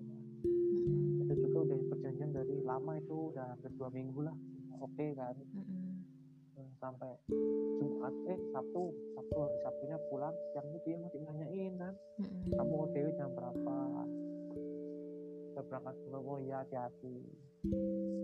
Itu 1.26 1.34
juga 1.42 1.58
udah 1.66 1.78
perjanjian 1.90 2.30
dari 2.30 2.62
lama 2.62 2.94
itu 3.02 3.34
udah 3.34 3.58
hampir 3.58 3.74
dua 3.74 3.90
minggu 3.90 4.22
lah. 4.22 4.36
Oke 4.78 5.10
kan. 5.18 5.34
Mm-mm. 5.58 6.06
Hmm, 6.54 6.70
sampai 6.78 7.18
Jumat 7.82 8.14
eh 8.30 8.38
Sabtu 8.54 8.94
Sabtu 9.18 9.36
hari 9.42 9.56
Sabtunya 9.66 9.98
pulang 10.06 10.34
siang 10.54 10.66
itu 10.70 10.78
dia 10.86 10.96
masih 11.02 11.20
nanyain 11.26 11.72
kan. 11.82 11.94
Mm-mm. 12.22 12.54
kamu 12.54 12.74
OTW 12.86 13.06
jam 13.18 13.30
berapa? 13.34 13.76
Saya 15.52 15.62
berangkat 15.66 15.94
dulu 16.06 16.18
oh 16.30 16.38
iya 16.38 16.62
hati-hati 16.62 17.16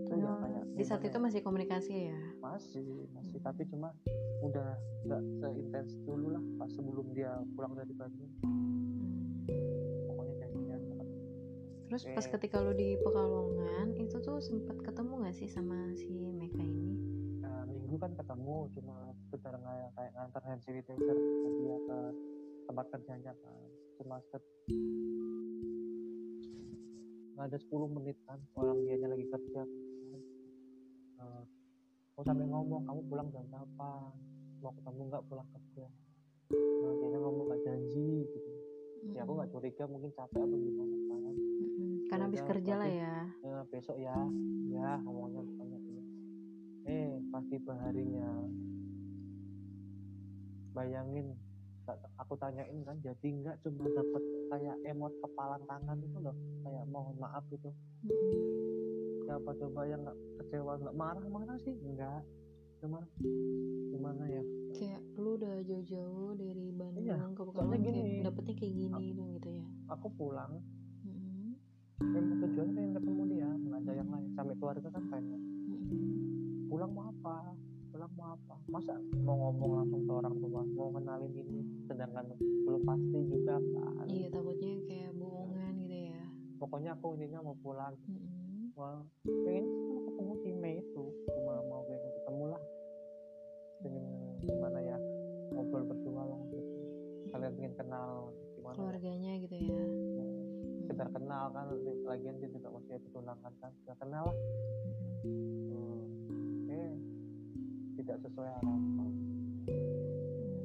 itu 0.09 0.17
ya 0.17 0.25
Oh, 0.25 0.37
kayak 0.41 0.63
di 0.73 0.83
saat 0.83 1.01
itu 1.05 1.13
ya? 1.13 1.21
masih 1.21 1.41
komunikasi 1.45 1.93
ya 2.09 2.19
masih 2.41 3.05
masih 3.13 3.37
tapi 3.39 3.61
cuma 3.69 3.93
udah 4.41 4.73
nggak 5.05 5.21
seintens 5.37 5.93
dulu 6.01 6.33
lah 6.33 6.41
pas 6.57 6.69
sebelum 6.73 7.13
dia 7.13 7.29
pulang 7.53 7.77
dari 7.77 7.93
Bandung 7.93 8.31
pokoknya 10.03 10.33
janjian 10.41 10.81
Terus 11.89 12.03
pas 12.13 12.25
Oke. 12.25 12.33
ketika 12.37 12.61
lu 12.61 12.73
di 12.73 12.93
Pekalongan 12.97 13.97
itu 13.97 14.21
tuh 14.21 14.37
sempet 14.37 14.77
ketemu 14.81 15.25
gak 15.25 15.33
sih 15.33 15.49
sama 15.49 15.89
si 15.97 16.05
Meka 16.29 16.61
ini? 16.61 16.93
nah, 17.41 17.65
minggu 17.65 17.97
kan 17.97 18.13
ketemu 18.13 18.69
cuma 18.77 18.97
sekedar 19.19 19.57
kayak 19.57 19.89
kayak 19.93 20.11
nganter 20.13 20.41
hand 20.45 20.61
sanitizer 20.61 21.17
ke 21.17 21.49
dia 21.57 21.77
ke 21.81 21.97
tempat 22.65 22.85
kerjanya 22.93 23.33
kan 23.35 23.57
cuma 23.97 24.15
set 24.29 24.41
nggak 27.33 27.45
ada 27.49 27.57
10 27.57 27.95
menit 27.95 28.17
kan 28.27 28.39
orang 28.53 28.77
dianya 28.83 29.07
lagi 29.09 29.25
kerja 29.25 29.63
aku 31.19 32.21
sampai 32.23 32.45
ngomong 32.47 32.83
kamu 32.83 33.01
pulang 33.07 33.27
jam 33.31 33.43
berapa? 33.47 33.89
Mau 34.59 34.71
ketemu 34.75 35.01
nggak 35.07 35.23
pulang 35.31 35.47
kerja 35.55 35.87
nah, 36.79 37.19
ngomong 37.19 37.45
nggak 37.51 37.61
janji 37.63 38.25
gitu. 38.27 38.51
Ya 39.15 39.23
aku 39.23 39.31
nggak 39.39 39.51
curiga 39.53 39.83
mungkin 39.87 40.11
capek 40.13 40.41
atau 40.43 40.57
gimana 40.57 40.95
kan. 41.07 41.35
Mm-mm. 41.35 41.89
Karena 42.09 42.23
habis 42.27 42.41
udah, 42.43 42.49
kerja 42.51 42.73
lah 42.75 42.89
ya. 42.89 43.15
"Eh, 43.43 43.61
besok 43.71 43.97
ya. 43.97 44.17
Ya 44.69 44.89
ngomongnya 45.03 45.41
banyak 45.45 45.81
ya. 45.83 46.03
eh 46.89 47.21
pas 47.29 47.45
tiba 47.45 47.73
harinya 47.85 48.29
bayangin 50.73 51.37
aku 52.17 52.33
tanyain 52.41 52.81
kan 52.81 52.97
jadi 52.97 53.27
nggak 53.29 53.61
cuma 53.61 53.85
dapet 53.93 54.23
kayak 54.49 54.77
emot 54.89 55.13
kepalan 55.21 55.61
tangan 55.69 55.97
itu 56.01 56.17
loh. 56.17 56.35
Kayak 56.65 56.85
mohon 56.89 57.15
maaf 57.21 57.45
gitu. 57.53 57.69
Siapa 59.29 59.51
coba 59.53 59.81
yang 59.85 60.01
nggak 60.01 60.17
kecewa 60.41 60.73
nggak 60.75 60.95
marah 60.97 61.21
marah 61.23 61.57
sih? 61.61 61.77
Enggak 61.79 62.25
cuma 62.79 63.05
gimana 63.91 64.23
ya? 64.25 64.41
Kayak 64.73 65.01
lu 65.13 65.37
udah 65.37 65.61
jauh-jauh 65.61 66.31
dari 66.33 66.65
Bandung 66.71 67.03
Iya, 67.03 67.15
ke 67.29 67.41
Pekalongan 67.43 67.77
kayak 67.77 67.85
gini. 67.85 68.23
dapetnya 68.23 68.53
kayak 68.55 68.73
gini 68.73 69.05
dong 69.13 69.29
gitu 69.35 69.49
ya. 69.53 69.65
aku 69.87 70.07
pulang. 70.15 70.51
Mm-mm. 71.03 71.53
emang 71.99 72.37
tujuannya 72.41 72.73
pengen 72.73 72.91
ketemu 72.95 73.21
dia 73.27 73.49
nggak 73.53 73.79
ada 73.79 73.91
yang 73.93 74.09
lain. 74.09 74.29
Sampai 74.33 74.55
keluarga 74.57 74.87
kan 74.89 75.03
pengen 75.05 75.41
Mm-mm. 75.67 76.01
pulang 76.65 76.89
mau 76.89 77.05
apa? 77.11 77.37
Pulang 77.91 78.11
mau 78.15 78.27
apa? 78.33 78.55
Masa 78.65 78.93
mau 79.19 79.35
ngomong 79.37 79.71
langsung 79.77 80.01
ke 80.01 80.13
orang 80.15 80.35
tua? 80.39 80.61
Mau 80.65 80.89
kenalin 80.89 81.33
ini? 81.35 81.59
Sedangkan 81.85 82.25
belum 82.39 82.81
pasti 82.81 83.19
juga 83.27 83.55
kan. 83.61 84.05
Iya 84.07 84.27
takutnya 84.31 84.73
kayak 84.83 85.11
bohongan 85.13 85.73
gitu 85.77 85.97
ya. 86.09 86.23
pokoknya 86.57 86.89
aku 86.91 87.13
ininya 87.13 87.39
mau 87.41 87.55
pulang. 87.55 87.93
Mm-mm. 88.07 88.38
Mau 88.79 89.03
pengen 89.27 89.65
sih 89.67 89.91
mau 89.91 90.01
ketemu 90.07 90.33
si 90.39 90.49
Mei 90.55 90.75
itu 90.79 91.03
cuma 91.35 91.53
mau 91.67 91.83
pengen 91.83 92.11
ketemu 92.15 92.43
lah 92.47 92.63
pengen 93.83 94.05
gimana 94.39 94.79
ya 94.79 94.97
ngobrol 95.51 95.83
berdua 95.83 96.23
lah 96.31 96.41
gitu 96.47 96.79
kalian 97.35 97.51
pengen 97.59 97.73
kenal 97.75 98.31
gimana 98.55 98.71
ya. 98.71 98.79
Keluarganya 98.79 99.31
gitu 99.43 99.55
ya. 99.59 99.83
sekedar 100.79 101.07
kenal 101.11 101.45
kan 101.51 101.67
lagian 102.07 102.39
dia 102.39 102.49
juga 102.55 102.67
masih 102.71 102.91
ada 102.95 103.07
tunangan 103.11 103.53
kan 103.59 103.71
sudah 103.83 103.95
kenal 103.99 104.23
lah 104.31 104.37
Mm-mm. 105.27 105.99
hmm. 106.31 106.71
eh 106.71 106.91
tidak 107.99 108.17
sesuai 108.23 108.47
harapan 108.47 109.11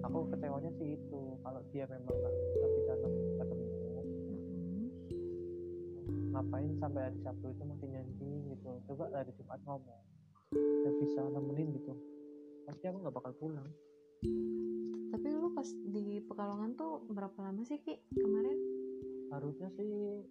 aku 0.06 0.18
kecewanya 0.30 0.70
sih 0.78 0.94
itu 0.94 1.20
kalau 1.42 1.60
dia 1.74 1.84
memang 1.90 2.14
nggak 2.14 2.70
bisa 2.78 2.94
ketemu. 3.42 3.63
Ngapain 6.34 6.74
sampai 6.82 7.00
hari 7.06 7.18
Sabtu 7.22 7.46
itu 7.46 7.62
masih 7.62 7.86
nyanyi 7.94 8.32
gitu. 8.50 8.70
Coba 8.90 9.06
hari 9.14 9.30
Jumat 9.38 9.60
ngomong. 9.62 10.02
Nggak 10.50 10.94
bisa 10.98 11.20
nemenin 11.30 11.68
gitu. 11.78 11.94
Pasti 12.66 12.84
aku 12.90 12.98
nggak 13.06 13.14
bakal 13.14 13.32
pulang. 13.38 13.70
Tapi 15.14 15.26
lu 15.30 15.54
pas 15.54 15.68
di 15.70 16.18
Pekalongan 16.26 16.74
tuh 16.74 17.06
berapa 17.06 17.38
lama 17.38 17.62
sih 17.62 17.78
Ki 17.78 18.02
kemarin? 18.10 18.58
Harusnya 19.30 19.70
sih 19.78 20.26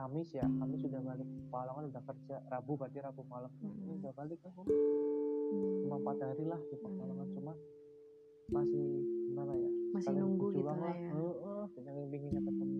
Kamis 0.00 0.32
ya. 0.32 0.48
Kamis 0.48 0.80
sudah 0.80 1.00
balik. 1.04 1.28
Pekalongan 1.52 1.84
udah 1.92 2.02
kerja. 2.08 2.36
Rabu 2.48 2.72
berarti 2.80 2.98
Rabu 3.04 3.20
malam. 3.28 3.52
Ini 3.60 3.68
Mm-mm. 3.68 4.00
udah 4.00 4.12
balik 4.16 4.40
kan 4.40 4.52
Hmm, 5.46 5.86
cuma 5.86 6.02
empat 6.02 6.18
hari 6.26 6.42
lah 6.42 6.58
di 6.58 6.76
Pekalongan. 6.80 7.28
Hmm. 7.28 7.36
cuma 7.36 7.52
masih 8.50 8.86
gimana 9.30 9.52
ya? 9.54 9.70
Masih 9.94 10.08
Kalian 10.10 10.22
nunggu 10.26 10.46
gitu 10.56 10.66
lah 10.66 10.76
ya. 10.94 11.10
Heeh, 11.14 11.64
yang 11.86 12.08
pinginnya 12.10 12.42
ketemu 12.42 12.78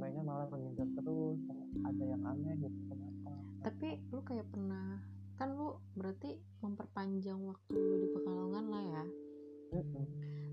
Mei-nya 0.00 0.22
malah 0.24 0.48
menghindar 0.48 0.88
terus 0.96 1.38
ada 1.84 2.02
yang 2.02 2.22
aneh 2.24 2.56
gitu 2.58 2.78
kenapa? 2.88 3.30
Tapi 3.60 3.88
lu 4.08 4.20
kayak 4.24 4.48
pernah 4.48 4.96
kan 5.36 5.52
lu 5.52 5.76
berarti 5.92 6.34
memperpanjang 6.60 7.36
waktu 7.38 7.72
lu 7.72 7.96
di 7.98 8.08
Pekalongan 8.10 8.64
lah 8.66 8.82
ya? 8.82 9.04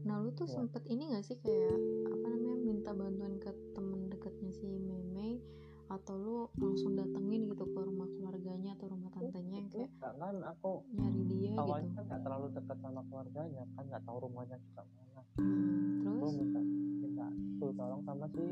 Nah 0.04 0.16
lu 0.20 0.32
tuh 0.32 0.46
Iya. 0.46 0.56
sempet 0.56 0.84
ini 0.86 1.12
gak 1.12 1.24
sih 1.24 1.36
kayak 1.38 1.76
apa 2.06 2.26
namanya 2.28 2.58
minta 2.58 2.92
bantuan 2.92 3.36
ke 3.38 3.52
temen 3.72 4.08
deketnya 4.08 4.52
si 4.52 4.68
Meme 4.68 5.40
atau 5.88 6.16
lu 6.16 6.38
langsung 6.60 6.94
datengin 6.94 7.48
gitu 7.48 7.64
ke 7.64 7.80
rumah 7.80 8.08
keluarganya 8.12 8.76
atau 8.76 8.92
rumah 8.92 9.08
tantenya 9.10 9.56
yang 9.58 9.70
kayak 9.72 9.88
Enggak, 9.90 10.14
kan 10.20 10.36
aku 10.44 10.72
nyari 10.92 11.22
dia 11.32 11.52
awalnya 11.56 11.88
gitu 11.88 11.96
kan 11.96 12.04
nggak 12.06 12.22
terlalu 12.22 12.48
dekat 12.52 12.78
sama 12.78 13.02
keluarganya 13.08 13.64
kan 13.72 13.84
nggak 13.88 14.04
tahu 14.04 14.18
rumahnya 14.20 14.58
juga 14.60 14.82
mana. 14.84 15.22
Hmm, 15.40 16.04
aku 16.04 16.12
terus? 16.28 16.36
minta 16.36 16.60
minta 17.00 17.28
tuh 17.58 17.72
tolong 17.74 18.02
sama 18.04 18.26
si 18.28 18.46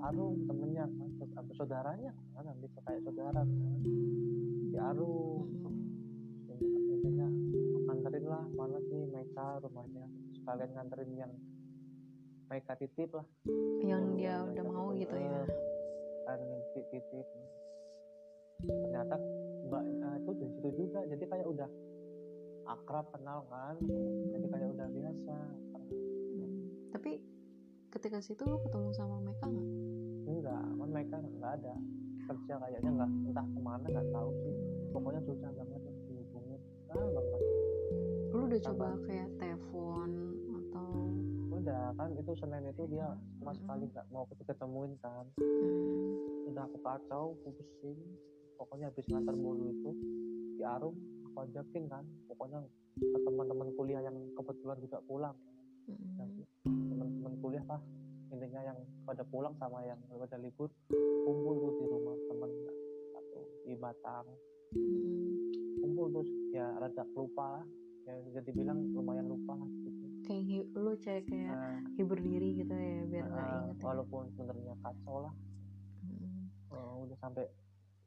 Arum 0.00 0.48
temennya 0.48 0.84
kan 0.88 1.10
abis 1.44 1.54
saudaranya 1.60 2.12
kan 2.32 2.44
habis 2.48 2.72
kayak 2.84 3.00
saudara 3.04 3.40
kan 3.44 3.48
si 4.70 4.76
Arum 4.76 5.46
intinya 7.00 7.28
nganterin 7.88 8.26
lah 8.28 8.44
mana 8.52 8.78
sih 8.88 9.00
Meka 9.08 9.60
rumahnya 9.64 10.04
sekalian 10.36 10.70
nganterin 10.76 11.12
yang 11.16 11.32
Meka 12.52 12.74
titip 12.76 13.14
lah 13.16 13.26
yang 13.80 14.04
Oh, 14.04 14.16
dia 14.16 14.34
udah 14.44 14.64
mau 14.68 14.88
gitu 14.96 15.16
ya 15.16 15.44
eh, 15.44 15.48
kan 16.28 16.40
titip 16.76 17.04
titip 17.08 17.26
ternyata 18.60 19.16
mbak 19.68 19.84
eh, 19.84 20.16
itu 20.20 20.30
dari 20.36 20.50
situ 20.52 20.68
juga 20.76 21.00
jadi 21.08 21.24
kayak 21.24 21.46
udah 21.48 21.70
akrab 22.68 23.06
kenal 23.16 23.48
kan 23.48 23.76
jadi 24.32 24.46
kayak 24.48 24.68
udah 24.76 24.88
biasa 24.88 25.36
Hmm, 26.30 26.70
tapi 26.94 27.18
ketika 27.90 28.22
situ 28.22 28.46
lu 28.46 28.62
ketemu 28.62 28.94
sama 28.94 29.18
mereka 29.18 29.50
nggak 29.50 29.66
kan 29.66 29.89
mereka 30.90 31.22
nggak 31.22 31.52
ada 31.62 31.74
kerja 32.30 32.54
kayaknya 32.62 32.90
nggak 32.94 33.10
entah 33.30 33.46
ke 33.46 33.60
mana 33.62 33.86
nggak 33.86 34.08
tahu 34.10 34.30
sih. 34.42 34.54
Pokoknya 34.90 35.20
susah 35.26 35.50
banget 35.54 35.80
ya 35.86 35.92
dihubungin. 36.10 36.60
Ah 36.90 37.08
banget. 37.10 37.42
Lu 38.30 38.42
udah 38.46 38.60
Sama. 38.62 38.66
coba 38.74 38.86
kayak 39.06 39.28
telepon 39.38 40.10
atau? 40.50 40.90
Udah 41.50 41.84
kan 41.98 42.10
itu 42.14 42.32
senin 42.38 42.64
itu 42.70 42.82
dia 42.90 43.06
sama 43.38 43.50
Mm-mm. 43.50 43.58
sekali 43.62 43.84
nggak 43.90 44.06
mau 44.10 44.24
ketemuin 44.26 44.92
kan. 45.02 45.24
Hmm, 45.38 46.50
udah 46.50 46.62
aku 46.66 46.78
kacau 46.82 47.24
aku 47.38 47.48
pusing 47.58 47.98
pokoknya 48.58 48.92
habis 48.92 49.06
ngantar 49.08 49.34
mulu 49.34 49.72
itu 49.72 49.90
di 50.58 50.62
Arum 50.66 50.94
aku 51.30 51.36
ajakin 51.46 51.84
kan. 51.90 52.04
Pokoknya 52.30 52.58
ke 52.98 53.18
teman-teman 53.22 53.68
kuliah 53.78 54.02
yang 54.02 54.16
kebetulan 54.34 54.78
juga 54.82 54.98
pulang. 55.06 55.36
Hmm, 55.86 56.46
teman-teman 56.66 57.34
kuliah 57.42 57.64
lah 57.66 57.82
intinya 58.30 58.60
yang 58.62 58.78
pada 59.04 59.22
pulang 59.26 59.54
sama 59.58 59.82
yang 59.82 59.98
pada 60.06 60.38
libur 60.38 60.70
kumpul 61.26 61.54
tuh 61.58 61.72
di 61.78 61.84
rumah 61.86 62.16
temen 62.30 62.50
satu 63.12 63.40
di 63.66 63.74
Batang 63.74 64.26
hmm. 64.74 65.30
kumpul 65.82 66.06
terus 66.14 66.30
ya 66.54 66.66
rada 66.78 67.04
lupa 67.14 67.62
ya 68.06 68.14
jadi 68.40 68.50
bilang 68.54 68.78
lumayan 68.94 69.26
lupa 69.28 69.54
lah 69.54 69.70
gitu 69.82 70.06
kayak 70.24 70.66
lu 70.72 70.92
kayak 71.02 71.26
kayak 71.26 71.52
nah, 71.52 71.78
hibur 71.98 72.18
diri 72.18 72.62
gitu 72.62 72.70
ya 72.70 73.02
biar 73.06 73.24
nggak 73.26 73.44
nah, 73.44 73.58
inget 73.66 73.78
ya. 73.78 73.84
walaupun 73.84 74.22
sebenarnya 74.34 74.74
kacau 74.82 75.18
lah 75.26 75.34
Hmm. 76.00 76.48
eh, 76.72 76.94
udah 77.04 77.16
sampai 77.20 77.44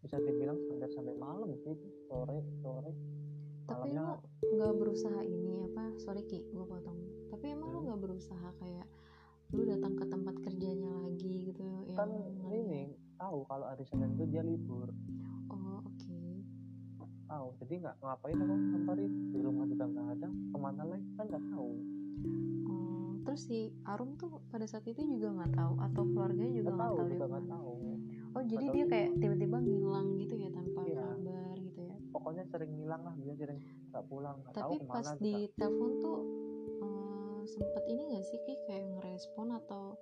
bisa 0.02 0.18
dibilang 0.18 0.58
sampai 0.66 0.90
sampai 0.92 1.14
malam 1.16 1.54
sih 1.62 1.78
sore 2.10 2.42
sore 2.60 2.92
tapi 3.64 3.94
malamnya 3.94 4.18
lu 4.44 4.52
nggak 4.58 4.74
berusaha 4.82 5.20
ini 5.24 5.64
apa 5.70 5.94
sorry 6.02 6.26
ki 6.26 6.42
gue 6.50 6.66
potong 6.66 6.98
tapi 7.30 7.54
emang 7.54 7.70
lu 7.70 7.80
Hmm. 7.80 7.88
nggak 7.94 8.02
berusaha 8.02 8.50
kayak 8.58 8.88
lu 9.54 9.64
datang 9.64 9.94
ke 9.94 10.06
tempat 10.06 10.36
kerjanya 10.42 10.92
lagi 11.00 11.34
gitu 11.48 11.62
yang 11.62 11.96
kan 11.96 12.10
ngeliat- 12.10 12.58
ini 12.60 12.82
tahu 13.16 13.38
kalau 13.46 13.66
hari 13.66 13.84
Senin 13.84 14.10
itu 14.12 14.26
dia 14.28 14.42
libur. 14.42 14.90
Oh 15.48 15.80
oke. 15.80 16.20
Tahu 17.24 17.48
jadi 17.60 17.74
nggak 17.80 17.96
ngapain 18.00 18.36
aku 18.36 18.56
samperin 18.68 19.12
di 19.30 19.40
rumah 19.40 19.66
juga 19.66 19.86
nggak 19.86 20.08
ada 20.12 20.28
ke 20.28 20.58
mana 20.58 20.84
lagi? 20.84 21.08
Kan 21.14 21.26
nggak 21.28 21.46
tahu. 21.48 21.72
Oh 22.66 23.12
terus 23.24 23.42
si 23.44 23.60
Arum 23.84 24.14
tuh 24.16 24.42
pada 24.50 24.66
saat 24.66 24.84
itu 24.84 25.00
juga 25.00 25.30
nggak 25.32 25.54
tahu? 25.54 25.74
Atau 25.80 26.02
keluarganya 26.08 26.52
juga 26.52 26.70
nggak 26.70 26.82
tahu 26.82 26.96
tahu 26.96 27.08
juga 27.08 27.26
nggak 27.30 27.48
tahu. 27.48 27.74
Oh 28.34 28.42
jadi 28.44 28.66
tahu 28.66 28.74
dia 28.74 28.86
kayak 28.88 29.10
tiba-tiba 29.16 29.58
ngilang 29.60 30.08
gitu 30.18 30.34
ya 30.36 30.50
tanpa 30.50 30.80
Iya. 30.84 30.98
kabar 30.98 31.56
gitu 31.60 31.80
ya? 31.84 31.96
Pokoknya 32.10 32.44
sering 32.44 32.72
hilang 32.74 33.02
lah 33.02 33.16
dia 33.16 33.34
sering 33.36 33.60
nggak 33.88 34.04
pulang 34.04 34.36
nggak 34.40 34.52
tahu 34.52 34.62
tapi 34.64 34.76
ke 34.76 34.84
mana 34.84 34.96
pas 34.96 35.08
di 35.16 35.34
telepon 35.54 35.92
tuh 36.00 36.20
sempet 37.46 37.84
ini 37.86 38.12
gak 38.12 38.24
sih 38.24 38.40
Ki 38.42 38.56
kayak 38.64 38.86
ngerespon 38.90 39.48
atau 39.56 39.96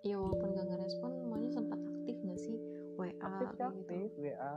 ya 0.00 0.16
walaupun 0.16 0.52
gak 0.52 0.66
ngerespon 0.66 1.10
maunya 1.24 1.50
sempat 1.50 1.78
aktif 1.78 2.16
gak 2.20 2.38
sih? 2.38 2.56
WA 2.94 3.10
aktif 3.12 3.48
kayak 3.52 3.70
aktif 3.72 4.10
gitu 4.12 4.22
WA 4.22 4.54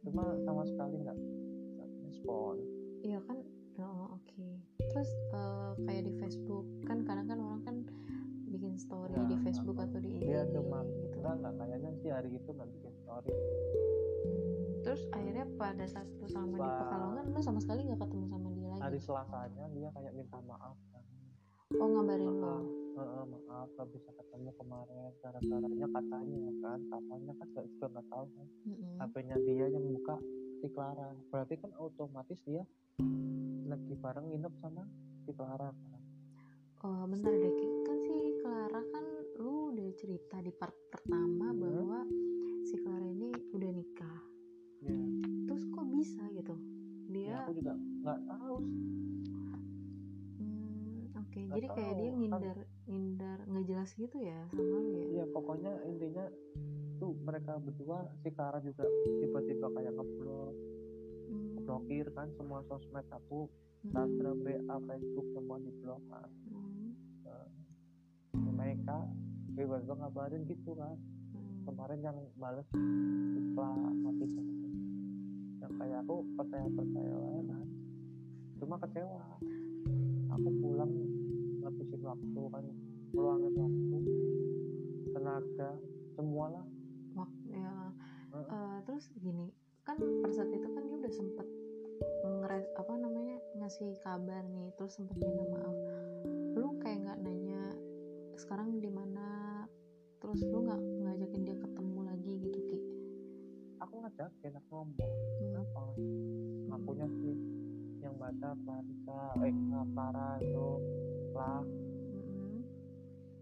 cuma 0.00 0.24
sama 0.38 0.62
sekali 0.62 1.00
nggak 1.00 1.16
nggak 1.16 1.88
respon. 2.04 2.54
Iya 3.00 3.18
kan? 3.24 3.38
Oh, 3.76 4.12
oke. 4.12 4.44
Terus 4.84 5.10
eh, 5.32 5.72
kayak 5.80 6.02
di 6.04 6.12
Facebook 6.14 6.62
kan 6.84 7.02
kadang 7.02 7.26
kan 7.26 7.38
orang 7.38 7.62
kan 7.62 7.76
bikin 8.46 8.76
story 8.76 9.10
Ya, 9.10 9.24
di 9.24 9.36
Facebook 9.40 9.74
aku- 9.74 9.88
atau 9.88 9.98
di 9.98 10.10
IG 10.12 10.22
dia 10.22 10.44
cuma 10.46 10.84
gitu. 10.84 11.16
enggak 11.16 11.34
nggak 11.40 11.54
kayaknya 11.56 11.90
sih 11.96 12.08
hari 12.08 12.30
itu 12.30 12.46
nggak 12.46 12.68
bikin 12.70 12.92
story. 12.94 13.32
Terus 14.84 15.00
akhirnya 15.10 15.44
pada 15.56 15.84
saat 15.84 16.06
lu 16.14 16.28
sama 16.28 16.54
di 16.54 16.68
Pekalongan 16.76 17.24
lu 17.26 17.40
sama 17.40 17.58
sekali 17.58 17.80
nggak 17.82 17.98
ketemu 17.98 18.24
sama 18.28 18.48
dia 18.52 18.68
lagi? 18.68 18.82
Hari 18.82 18.98
Selasanya 19.00 19.64
dia 19.72 19.88
kayak 19.90 20.12
minta 20.12 20.38
maaf 20.44 20.76
oh 21.80 21.88
ngabarin 21.90 22.34
lo. 22.38 22.56
Heeh, 22.94 23.22
maaf 23.26 23.68
nggak 23.74 23.88
bisa 23.90 24.10
ketemu 24.14 24.50
kemarin. 24.54 25.10
Gara-garanya 25.18 25.86
katanya 25.90 26.50
kan 26.62 26.80
katanya 26.86 27.32
kan 27.34 27.46
nggak 27.50 27.66
juga 27.68 27.86
nggak 27.90 28.06
tahu 28.06 28.24
kan. 28.30 28.46
HP-nya 29.02 29.36
dia 29.42 29.66
yang 29.68 29.84
buka 29.90 30.16
si 30.60 30.66
Clara. 30.70 31.10
Berarti 31.28 31.54
kan 31.58 31.70
otomatis 31.74 32.38
dia 32.46 32.62
lagi 33.64 33.94
bareng 33.96 34.26
nginep 34.30 34.54
sama 34.62 34.82
si 35.26 35.30
Clara 35.34 35.68
kan? 35.70 36.02
Oh 36.84 37.02
bentar 37.08 37.32
deh 37.32 37.52
kan 37.82 37.98
si 37.98 38.14
Clara 38.38 38.82
kan 38.92 39.04
lu 39.40 39.72
udah 39.74 39.88
cerita 39.98 40.38
di 40.38 40.52
part 40.52 40.76
pertama 40.92 41.50
Hmm. 41.50 41.58
bahwa 41.58 41.98
si 42.62 42.78
Clara 42.78 43.02
ini 43.02 43.34
udah 43.50 43.70
nikah. 43.72 44.20
Ya, 44.84 45.00
terus 45.48 45.64
kok 45.66 45.86
bisa 45.90 46.22
gitu? 46.30 46.54
Ya 47.08 47.10
dia 47.10 47.34
aku 47.42 47.52
juga 47.56 47.72
nggak 47.74 48.18
tahu 48.28 48.56
sih. 48.62 48.84
Oke 51.34 51.40
Nggak 51.40 51.56
jadi 51.56 51.66
kayak 51.68 51.92
dia 51.92 52.06
kan- 52.06 52.16
ngindar 52.16 52.56
ngindar 52.86 53.38
nggak 53.44 53.64
jelas 53.66 53.90
gitu 53.92 54.16
ya 54.16 54.40
sama 54.48 54.76
lu 54.76 54.90
ya? 54.92 55.06
Ya 55.12 55.24
pokoknya 55.26 55.72
intinya 55.84 56.24
tuh 56.94 57.10
mereka 57.20 57.58
berdua 57.58 57.98
si 58.16 58.30
Clara 58.30 58.58
juga 58.60 58.86
tiba-tiba 59.18 59.66
kayak 59.68 59.92
ngeblok 59.92 60.54
Hmm, 61.24 61.56
blokir 61.58 62.06
kan 62.12 62.28
semua 62.30 62.60
sosmed 62.62 63.08
aku 63.08 63.48
hmm, 63.48 63.88
Instagram, 63.88 64.36
WA, 64.38 64.76
Facebook 64.78 65.26
semua 65.32 65.56
diblok 65.58 66.02
kan. 66.06 66.28
Hmm, 66.44 66.92
Ya, 67.24 67.36
mereka 68.46 69.08
tiba-tiba 69.50 69.94
ngabarin 69.96 70.44
gitu 70.44 70.76
kan. 70.76 70.94
Hmm. 71.32 71.64
kemarin 71.64 71.98
yang 71.98 72.18
bales 72.36 72.68
setelah 72.68 73.72
mati 73.74 74.26
yang 75.58 75.72
kayak 75.74 75.98
aku 75.98 76.16
percaya 76.36 76.68
percaya 76.70 77.16
kan. 77.42 77.66
Cuma 78.54 78.76
kecewa 78.78 79.24
aku 80.34 80.48
pulang 80.58 80.92
ngabisin 81.60 82.02
waktu 82.02 82.40
kan 82.50 82.64
meluangin 83.10 83.54
waktu 83.54 83.96
tenaga 85.10 85.70
semua 86.10 86.46
lah 86.50 86.64
Wak- 87.14 87.42
ya 87.46 87.70
Heeh. 88.32 88.46
eh, 88.50 88.78
terus 88.84 89.04
gini 89.14 89.46
kan 89.82 89.94
pada 89.96 90.32
saat 90.32 90.50
itu 90.50 90.66
kan 90.66 90.82
dia 90.82 90.96
udah 90.98 91.12
sempet 91.12 91.46
ngeres 92.24 92.66
apa 92.74 92.92
namanya 92.96 93.36
ngasih 93.54 93.94
kabar 94.00 94.42
nih 94.46 94.72
terus 94.74 94.96
sempet 94.96 95.14
minta 95.14 95.44
maaf. 95.46 95.76
Lu 96.56 96.76
kayak 96.78 97.04
nggak 97.04 97.18
nanya 97.20 97.62
sekarang 98.34 98.80
di 98.80 98.88
mana? 98.88 99.62
Terus 100.18 100.40
lu 100.42 100.64
nggak 100.64 100.80
ngajakin 101.04 101.42
dia 101.44 101.56
ketemu 101.56 102.00
lagi 102.02 102.32
gitu 102.40 102.58
ki? 102.64 102.78
Aku 103.78 103.94
ngajakin 104.00 104.52
aku 104.56 104.70
ngomong 104.72 104.96
Hmm, 104.98 105.60
apa? 105.60 105.82
Akunya 106.72 107.06
sih 107.20 107.36
baca 108.16 108.48
Clarissa 108.64 109.20
eh 109.42 109.54
Clara 109.94 110.28
itu 110.40 110.68
lah 111.34 111.62
mm-mm. 111.62 112.56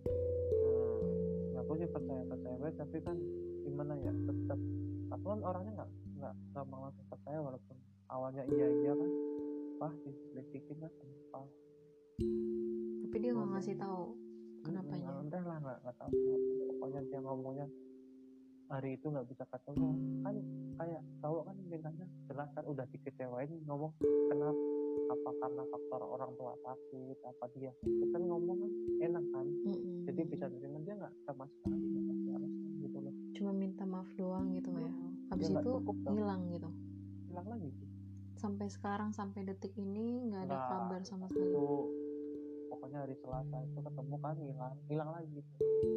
hmm, 0.08 1.60
aku 1.60 1.72
sih 1.78 1.88
percaya 1.88 2.22
percaya 2.26 2.54
banget 2.60 2.76
tapi 2.80 2.96
kan 3.04 3.16
gimana 3.62 3.94
ya 4.00 4.12
tetap 4.12 4.58
aku 5.12 5.24
kan 5.32 5.40
orangnya 5.44 5.72
nggak 5.82 5.90
nggak 6.18 6.34
gampang 6.56 6.80
langsung 6.88 7.06
percaya 7.06 7.38
walaupun 7.40 7.76
awalnya 8.08 8.42
iya 8.50 8.66
iya 8.82 8.92
kan 8.96 9.10
kenapa 9.82 9.98
diselidikin 10.06 10.76
kan 10.78 10.92
kenapa 10.94 11.40
tapi 13.02 13.16
dia 13.18 13.30
nggak 13.34 13.50
ngasih 13.50 13.74
tahu 13.82 14.14
kenapanya 14.62 15.08
Hmm, 15.10 15.26
entah 15.26 15.42
lah 15.42 15.58
nggak 15.58 15.78
nggak 15.82 15.96
tahu 15.98 16.10
pokoknya 16.70 17.00
dia 17.10 17.18
ngomongnya 17.18 17.66
hari 18.72 18.96
itu 18.96 19.06
nggak 19.12 19.28
bisa 19.28 19.44
ketemu. 19.52 19.90
Kan 20.24 20.34
kayak 20.80 21.02
cowok 21.20 21.42
kan 21.52 21.56
mintanya 21.68 22.06
jelas 22.26 22.48
kan 22.56 22.64
udah 22.64 22.86
dikecewain 22.88 23.50
ngomong 23.68 23.92
kenapa? 24.00 24.62
Apa 25.12 25.30
karena 25.44 25.62
faktor 25.68 26.00
orang 26.00 26.32
tua 26.40 26.56
sakit? 26.64 27.16
Apa 27.20 27.44
dia 27.52 27.72
kan 27.84 28.22
ngomong 28.24 28.56
kan 28.64 28.70
enak 29.04 29.24
kan? 29.36 29.46
Mm-mm. 29.68 30.08
jadi 30.08 30.20
bisa 30.24 30.48
terima 30.48 30.80
dia 30.88 30.96
nggak 30.96 31.12
sama 31.28 31.44
sekali 31.52 31.84
nggak 31.84 32.04
kasih 32.08 32.30
alasan 32.32 32.72
gitu 32.80 32.98
loh. 32.98 33.14
Cuma 33.36 33.50
minta 33.52 33.84
maaf 33.84 34.08
doang 34.16 34.56
gitu 34.56 34.72
ya? 34.72 34.90
Habis 35.28 35.46
nggak 35.52 35.64
itu 35.68 35.92
hilang 36.16 36.42
gitu? 36.48 36.68
Hilang 37.28 37.48
lagi 37.52 37.70
sampai 38.42 38.66
sekarang 38.66 39.14
sampai 39.14 39.46
detik 39.46 39.70
ini 39.78 40.26
nggak 40.26 40.50
ada 40.50 40.56
Nggak. 40.58 40.66
kabar 40.74 41.00
sama 41.06 41.30
sekali. 41.30 41.46
itu 41.46 41.66
pokoknya 42.66 42.98
hari 43.06 43.14
Selasa 43.22 43.56
itu 43.62 43.78
ketemu 43.78 44.14
kan 44.18 44.36
hilang 44.42 44.74
hilang 44.90 45.10
lagi. 45.14 45.40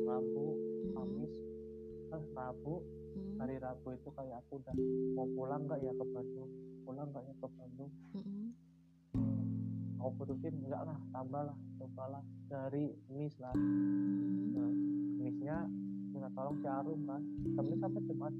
Rabu. 0.05 0.45
Kamis 0.93 1.33
eh, 2.15 2.23
Rabu 2.31 2.75
Mm-mm. 2.79 3.35
hari 3.43 3.55
Rabu 3.59 3.87
itu 3.95 4.09
kayak 4.15 4.39
aku 4.43 4.63
udah 4.63 4.75
mau 5.15 5.27
pulang 5.35 5.61
nggak 5.67 5.79
ya 5.83 5.91
ke 5.91 6.05
Bandung 6.07 6.49
pulang 6.87 7.07
nggak 7.11 7.23
ya 7.27 7.33
ke 7.35 7.47
Bandung 7.51 7.91
Mm-mm. 8.15 8.45
mau 9.99 10.11
putusin 10.15 10.55
enggak 10.63 10.81
lah 10.87 10.97
tambah 11.11 11.41
lah 11.51 11.57
cobalah 11.79 12.23
dari 12.47 12.85
mis 13.11 13.35
lah 13.39 13.55
Mm-mm. 13.55 14.55
nah, 14.55 14.71
misnya 15.19 15.57
minta 16.15 16.29
tolong 16.31 16.55
si 16.63 16.67
Arum 16.71 16.99
kan 17.03 17.21
Kamis 17.59 17.81
apa 17.83 17.99
Jumat 18.07 18.33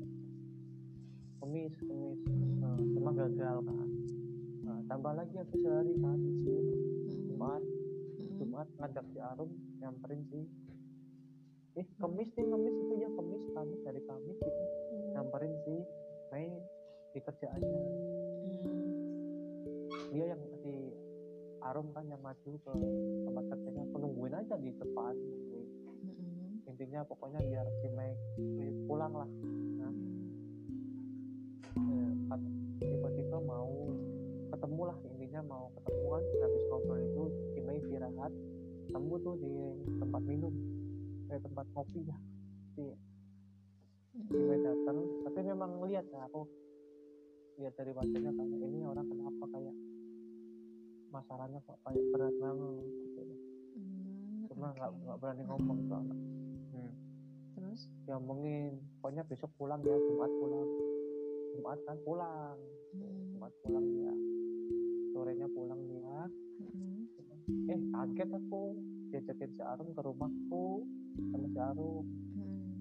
Kamis 1.40 1.76
Kamis 1.76 1.76
Mm-mm. 1.84 2.60
nah, 2.64 2.78
cuma 2.96 3.12
gagal 3.12 3.58
kan 3.64 3.88
nah, 4.64 4.80
tambah 4.88 5.14
lagi 5.14 5.36
aku 5.40 5.56
sehari 5.60 5.94
kan. 6.00 6.20
Jumat. 7.36 7.62
Jumat 8.40 8.68
ngajak 8.80 9.06
si 9.12 9.20
Arum 9.20 9.52
nyamperin 9.84 10.24
si 10.32 10.40
eh 11.76 11.88
Kamis 12.00 12.32
nih 12.40 12.48
Kamis 12.48 12.72
itu 12.72 12.94
ya 13.04 13.10
Kamis 13.12 13.44
Kamis 13.52 13.80
dari 13.84 14.02
Kamis 14.08 14.40
itu 14.40 14.64
nyamperin 15.12 15.54
si 15.68 15.76
Mei 16.32 16.48
di 17.12 17.20
kerjaannya. 17.20 17.82
Mm. 18.48 18.92
dia 20.12 20.26
yang 20.32 20.42
si 20.64 20.72
Arum 21.60 21.92
kan 21.92 22.08
yang 22.08 22.24
maju 22.24 22.52
ke 22.56 22.74
tempat 23.28 23.44
kerjanya. 23.52 23.84
Aku 23.92 23.98
nungguin 24.00 24.36
aja 24.40 24.56
di 24.56 24.72
depan 24.72 25.16
nungguin. 25.20 25.68
Mm-mm. 26.08 26.72
intinya 26.72 27.04
pokoknya 27.04 27.44
biar 27.44 27.68
si 27.84 27.88
Mei 27.92 28.16
pulang 28.88 29.12
lah. 29.12 29.30
Eh, 31.76 32.12
kat- 32.32 32.52
tiba-tiba 32.80 33.38
mau 33.44 33.92
ketemu 34.48 34.82
lah 34.88 34.98
intinya 35.12 35.42
mau 35.44 35.68
ketemu 35.76 36.06
kan. 36.08 36.24
Habis 36.24 36.64
ngobrol 36.72 37.00
itu 37.04 37.24
si 37.52 37.60
Mei 37.60 37.84
istirahat. 37.84 38.32
Ketemu 38.88 39.14
tuh 39.20 39.36
di 39.44 39.52
tempat 40.00 40.24
minum 40.24 40.56
kayak 41.36 41.52
tempat 41.52 41.68
kopi 41.76 42.00
ya 42.08 42.16
si 42.80 42.96
Mei 44.32 44.56
datang 44.64 45.04
tapi 45.28 45.40
memang 45.44 45.84
ngeliat 45.84 46.08
ya 46.08 46.24
aku 46.32 46.48
lihat 47.60 47.76
dari 47.76 47.92
wajahnya 47.92 48.32
kayak 48.32 48.56
ini 48.72 48.88
orang 48.88 49.04
kenapa 49.04 49.44
kayak 49.52 49.76
masalahnya 51.12 51.60
kok 51.68 51.76
kayak 51.84 52.04
berat 52.16 52.36
banget 52.40 52.88
gitu. 52.88 53.22
Mm, 53.76 54.48
cuma 54.48 54.72
nggak 54.80 54.92
oke. 54.96 55.00
nggak 55.04 55.18
berani 55.20 55.44
ngomong 55.44 55.78
tuh 55.92 55.98
anak 56.00 56.20
hmm. 56.72 56.92
terus 57.60 57.80
diomongin 58.08 58.80
pokoknya 59.04 59.28
besok 59.28 59.52
pulang 59.60 59.84
ya 59.84 60.00
Jumat 60.08 60.32
pulang 60.40 60.70
Jumat 61.60 61.80
kan 61.84 61.98
pulang 62.08 62.60
Mm. 62.96 63.36
Jumat 63.36 63.52
pulang 63.60 63.86
ya 63.92 64.14
sorenya 65.12 65.48
pulang 65.52 65.82
dia 65.84 66.32
Mm-mm. 66.64 66.95
Eh 67.46 67.80
kaget 67.93 68.30
aku 68.32 68.62
diajakin 69.10 69.50
si 69.54 69.62
Arum 69.62 69.89
ke 69.93 70.02
rumahku 70.02 70.66
sama 71.30 71.48
si 71.48 71.60
Arum 71.62 72.06
Mm. 72.36 72.78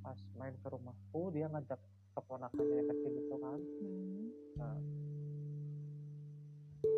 pas 0.00 0.18
main 0.38 0.54
ke 0.54 0.68
rumahku 0.70 1.20
dia 1.34 1.50
ngajak 1.50 1.80
keponakannya 2.14 2.74
yang 2.78 2.88
kecil 2.88 3.12
itu 3.12 3.36
kan 3.36 3.60
Mm. 3.82 4.24
nah 4.56 4.78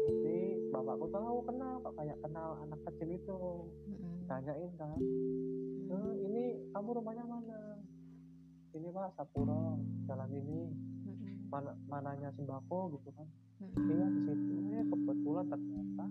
nanti 0.09 0.37
bapakku 0.69 1.07
tahu 1.09 1.37
kenal 1.45 1.75
kok 1.81 1.95
kayak 1.97 2.17
kenal 2.21 2.51
anak 2.61 2.81
kecil 2.85 3.09
itu 3.09 3.39
Mm-mm. 3.89 4.25
tanyain 4.29 4.73
kan. 4.77 5.01
"Eh, 5.89 6.13
ini 6.29 6.45
kamu 6.71 6.89
rumahnya 7.01 7.25
mana 7.25 7.81
ini 8.77 8.89
pak 8.93 9.17
Sapuro 9.17 9.81
jalan 10.05 10.29
ini. 10.31 10.61
Mana 11.49 11.73
mananya 11.89 12.29
sembako 12.37 12.97
gitu 12.97 13.11
kan. 13.17 13.27
Mm-mm. 13.59 13.91
iya 13.91 14.07
di 14.07 14.21
situ. 14.23 14.53
Eh 14.71 14.85
kebetulan 14.87 15.45
ternyata 15.51 16.07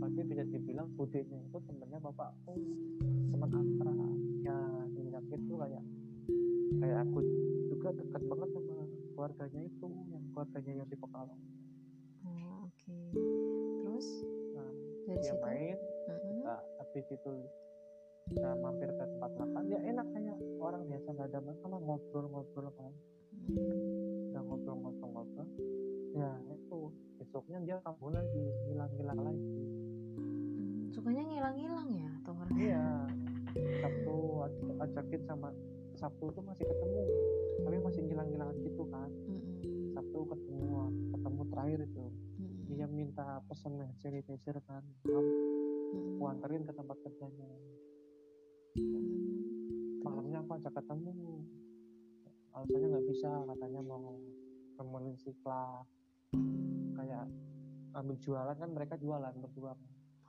pasti 0.00 0.20
bisa 0.26 0.44
dibilang 0.48 0.88
budenya 0.96 1.38
itu 1.38 1.58
temennya 1.64 1.98
bapakku 2.02 2.52
teman 3.30 3.50
akrab 3.52 3.96
ya 4.42 4.56
semenjak 4.92 5.24
itu 5.30 5.54
kayak 5.54 5.84
kayak 6.80 6.98
aku 7.04 7.18
juga 7.70 7.88
dekat 7.96 8.22
banget 8.26 8.48
sama 8.52 8.84
keluarganya 9.14 9.60
itu 9.68 9.86
yang 10.08 10.24
keluarganya 10.32 10.72
yang 10.82 10.88
di 10.88 10.96
Pekalong. 10.96 11.40
Oh, 12.26 12.68
oke. 12.68 12.96
Terus? 13.84 14.08
Nah 14.56 14.70
dari 15.06 15.18
dia 15.20 15.32
situ? 15.32 15.44
main 15.44 15.76
Mm-mm. 16.08 16.38
nah, 16.44 16.60
habis 16.80 17.06
itu 17.06 17.32
kita 18.30 18.50
mampir 18.60 18.88
ke 18.88 19.04
tempat 19.04 19.32
makan. 19.36 19.62
Ya 19.68 19.78
enak 19.84 20.06
kayak 20.12 20.38
orang 20.60 20.82
biasa 20.88 21.06
nggak 21.12 21.28
ada 21.34 21.40
masalah 21.44 21.78
ngobrol-ngobrol 21.80 22.68
kan. 22.74 22.92
Mm. 22.92 23.19
Udah 23.50 24.42
ngobrol-ngobrol-ngobrol 24.46 25.48
ya 26.14 26.30
itu 26.50 26.80
besoknya 27.20 27.58
dia 27.62 27.76
kabur 27.84 28.10
lagi 28.10 28.42
hilang-hilang 28.66 29.20
lagi. 29.20 29.62
Mm, 30.18 30.90
sukanya 30.90 31.22
ngilang-ngilang 31.22 31.88
ya 31.94 32.12
tuh 32.26 32.34
orang 32.34 32.50
iya. 32.58 32.86
Sabtu 33.82 34.16
aj- 34.46 34.76
ajakin 34.88 35.22
sama 35.26 35.48
Sabtu 35.98 36.30
tuh 36.32 36.42
masih 36.42 36.64
ketemu 36.64 37.02
tapi 37.60 37.76
masih 37.82 38.00
ngilang-ngilangan 38.08 38.56
gitu 38.64 38.82
kan. 38.88 39.10
Mm-mm. 39.28 39.94
Sabtu 39.94 40.18
ketemu 40.26 40.66
ketemu 41.14 41.40
terakhir 41.52 41.80
itu. 41.86 42.04
Mm-mm. 42.40 42.64
dia 42.70 42.86
minta 42.88 43.26
pesen 43.50 43.76
hand 43.76 43.98
sanitizer 44.00 44.56
kan 44.64 44.82
aku 46.20 46.22
anterin 46.24 46.64
ke 46.64 46.72
tempat 46.72 46.96
kerjanya. 47.04 47.50
Malamnya 50.00 50.38
aku 50.40 50.50
ajak 50.56 50.72
ketemu 50.72 51.44
alasannya 52.60 52.92
nggak 52.92 53.06
bisa 53.08 53.30
katanya 53.48 53.80
mau 53.80 54.20
nemenin 54.76 55.16
si 55.16 55.32
Mm. 56.30 56.94
kayak 56.94 57.24
ambil 57.96 58.14
jualan 58.20 58.54
kan 58.54 58.70
mereka 58.70 58.94
jualan 59.00 59.34
berdua. 59.40 59.72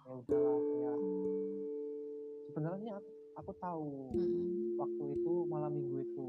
Ya 0.01 0.11
udahlah 0.17 0.57
ya. 0.82 0.93
Sebenarnya 2.49 2.91
aku, 2.97 3.09
aku 3.38 3.51
tahu 3.61 3.91
Mm-mm. 4.17 4.79
waktu 4.82 5.03
itu 5.13 5.34
malam 5.45 5.77
minggu 5.77 5.97
itu 6.01 6.27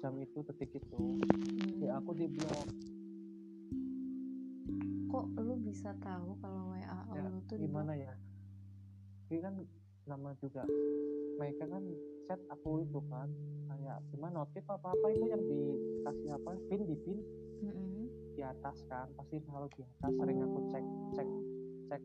jam 0.00 0.16
itu 0.18 0.38
detik 0.48 0.72
itu 0.74 0.96
Mm. 0.96 1.84
ya 1.84 2.00
aku 2.00 2.16
di 2.16 2.26
blok. 2.32 2.66
Kok 5.12 5.26
lu 5.36 5.54
bisa 5.60 5.92
tahu 6.00 6.34
kalau 6.40 6.72
WA 6.72 6.98
ya 7.12 7.22
lu 7.28 7.38
tuh 7.44 7.60
di 7.60 7.68
gimana 7.68 7.92
ya? 7.92 8.16
Ini 9.28 9.38
kan 9.44 9.54
nama 10.08 10.32
juga. 10.40 10.64
Mereka 11.36 11.68
kan 11.68 11.84
chat 12.26 12.40
aku 12.50 12.82
itu 12.82 12.98
kan 13.12 13.28
kayak 13.86 14.02
cuma 14.10 14.26
notif 14.34 14.66
apa 14.66 14.90
apa 14.90 15.06
itu 15.14 15.24
yang 15.30 15.42
dikasih 15.46 16.30
apa? 16.34 16.58
Pin 16.66 16.82
di 16.90 16.98
pin. 17.06 17.22
Mm-mm. 17.56 18.04
di 18.36 18.44
atas 18.44 18.84
kan 18.84 19.08
pasti 19.16 19.40
selalu 19.48 19.64
di 19.72 19.80
atas 19.80 20.12
sering 20.20 20.44
aku 20.44 20.58
cek 20.68 20.84
cek 21.16 21.28
cek 21.88 22.02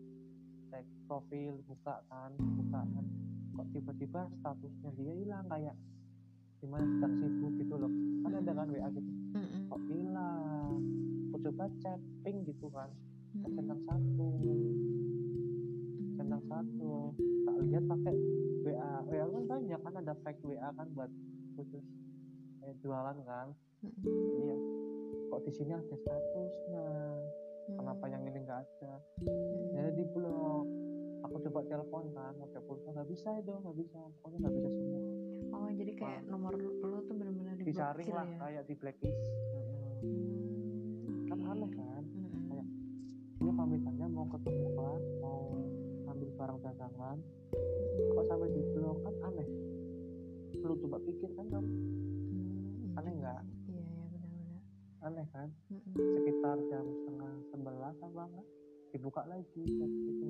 cek 0.72 0.86
profil 1.04 1.60
buka 1.68 2.06
kan 2.08 2.32
buka 2.40 2.82
kan. 2.86 3.06
Kok 3.58 3.68
tiba-tiba 3.76 4.32
statusnya 4.40 4.96
dia 4.96 5.12
hilang 5.12 5.44
kayak 5.52 5.76
gimana 6.64 6.88
sedang 6.88 7.14
sibuk 7.20 7.52
gitu 7.60 7.76
loh. 7.76 7.92
Kan 8.24 8.32
ada 8.32 8.52
kan 8.54 8.68
WA 8.72 8.88
gitu. 8.96 9.12
Mm-mm. 9.36 9.62
kok 9.68 9.82
hilang? 9.92 10.72
Aku 11.34 11.38
coba 11.50 11.66
chat 11.84 12.00
ping 12.24 12.48
gitu 12.48 12.70
kan. 12.72 12.88
Mm-mm. 13.36 13.52
centang 13.58 13.82
satu. 13.90 14.30
Centang 16.16 16.44
satu. 16.48 16.92
Tak 17.20 17.56
lihat 17.66 17.84
pakai 17.90 18.16
WA 18.64 18.92
WA 19.04 19.26
kan 19.26 19.44
banyak 19.50 19.80
kan 19.84 19.94
ada 20.00 20.14
fake 20.24 20.42
WA 20.48 20.70
kan 20.80 20.88
buat 20.96 21.12
khusus. 21.62 21.86
Kayak 22.62 22.76
jualan 22.82 23.18
kan. 23.22 23.48
Mm-mm. 23.82 24.06
iya 24.46 24.58
kok 25.32 25.42
di 25.46 25.52
sini 25.54 25.72
ada 25.74 25.96
statusnya? 25.96 26.88
Kenapa 27.72 28.06
yang 28.10 28.22
ini 28.26 28.40
nggak 28.44 28.60
ada? 28.66 28.94
Jadi 29.78 29.90
di 29.96 30.06
blok 30.12 30.66
aku 31.22 31.36
coba 31.48 31.60
telepon 31.70 32.04
kan 32.18 32.34
pakai 32.36 32.62
pulsa 32.66 32.90
nggak 32.92 33.10
bisa 33.10 33.30
itu 33.38 33.54
nggak 33.54 33.78
bisa. 33.78 34.00
Pokoknya 34.20 34.38
nggak 34.42 34.56
bisa 34.58 34.70
semua. 34.74 35.02
Oh 35.54 35.70
jadi 35.72 35.92
kayak 35.96 36.22
nomor 36.28 36.52
lu 36.58 36.70
tuh 36.82 37.16
benar-benar 37.16 37.56
disaring 37.62 38.06
diblokir 38.10 38.18
lah 38.18 38.28
ya? 38.28 38.38
kayak 38.42 38.64
di 38.66 38.74
blacklist. 38.76 39.24
Hmm, 40.02 41.20
kan 41.30 41.40
aneh 41.46 41.72
kan? 41.78 42.04
Mm-mm. 42.12 42.42
Kayak, 42.50 42.68
dia 43.40 43.54
pamitannya 43.54 44.08
mau 44.10 44.26
ketemu 44.34 44.68
kan 44.76 45.02
mau 45.22 45.42
ambil 46.12 46.30
barang 46.36 46.60
dagangan. 46.66 47.18
Kok 48.12 48.24
sampai 48.28 48.50
di 48.52 48.62
blok 48.74 48.98
kan 49.06 49.16
aneh 49.32 49.71
lu 50.64 50.76
coba 50.78 50.98
pikir 51.02 51.30
kan 51.34 51.46
kamu 51.48 51.70
Hmm, 52.32 52.78
iya 52.80 52.98
aneh 52.98 53.14
juga 53.14 53.30
nggak? 53.32 53.44
iya 53.68 53.82
iya 53.82 54.04
benar-benar. 54.08 54.62
Aneh 55.02 55.26
kan? 55.30 55.48
Sekitar 55.96 56.58
jam 56.68 56.86
setengah 56.88 57.34
sebelas 57.50 57.96
apa 57.98 58.24
enggak 58.28 58.46
dibuka 58.92 59.22
lagi 59.24 59.64
itu 59.64 59.86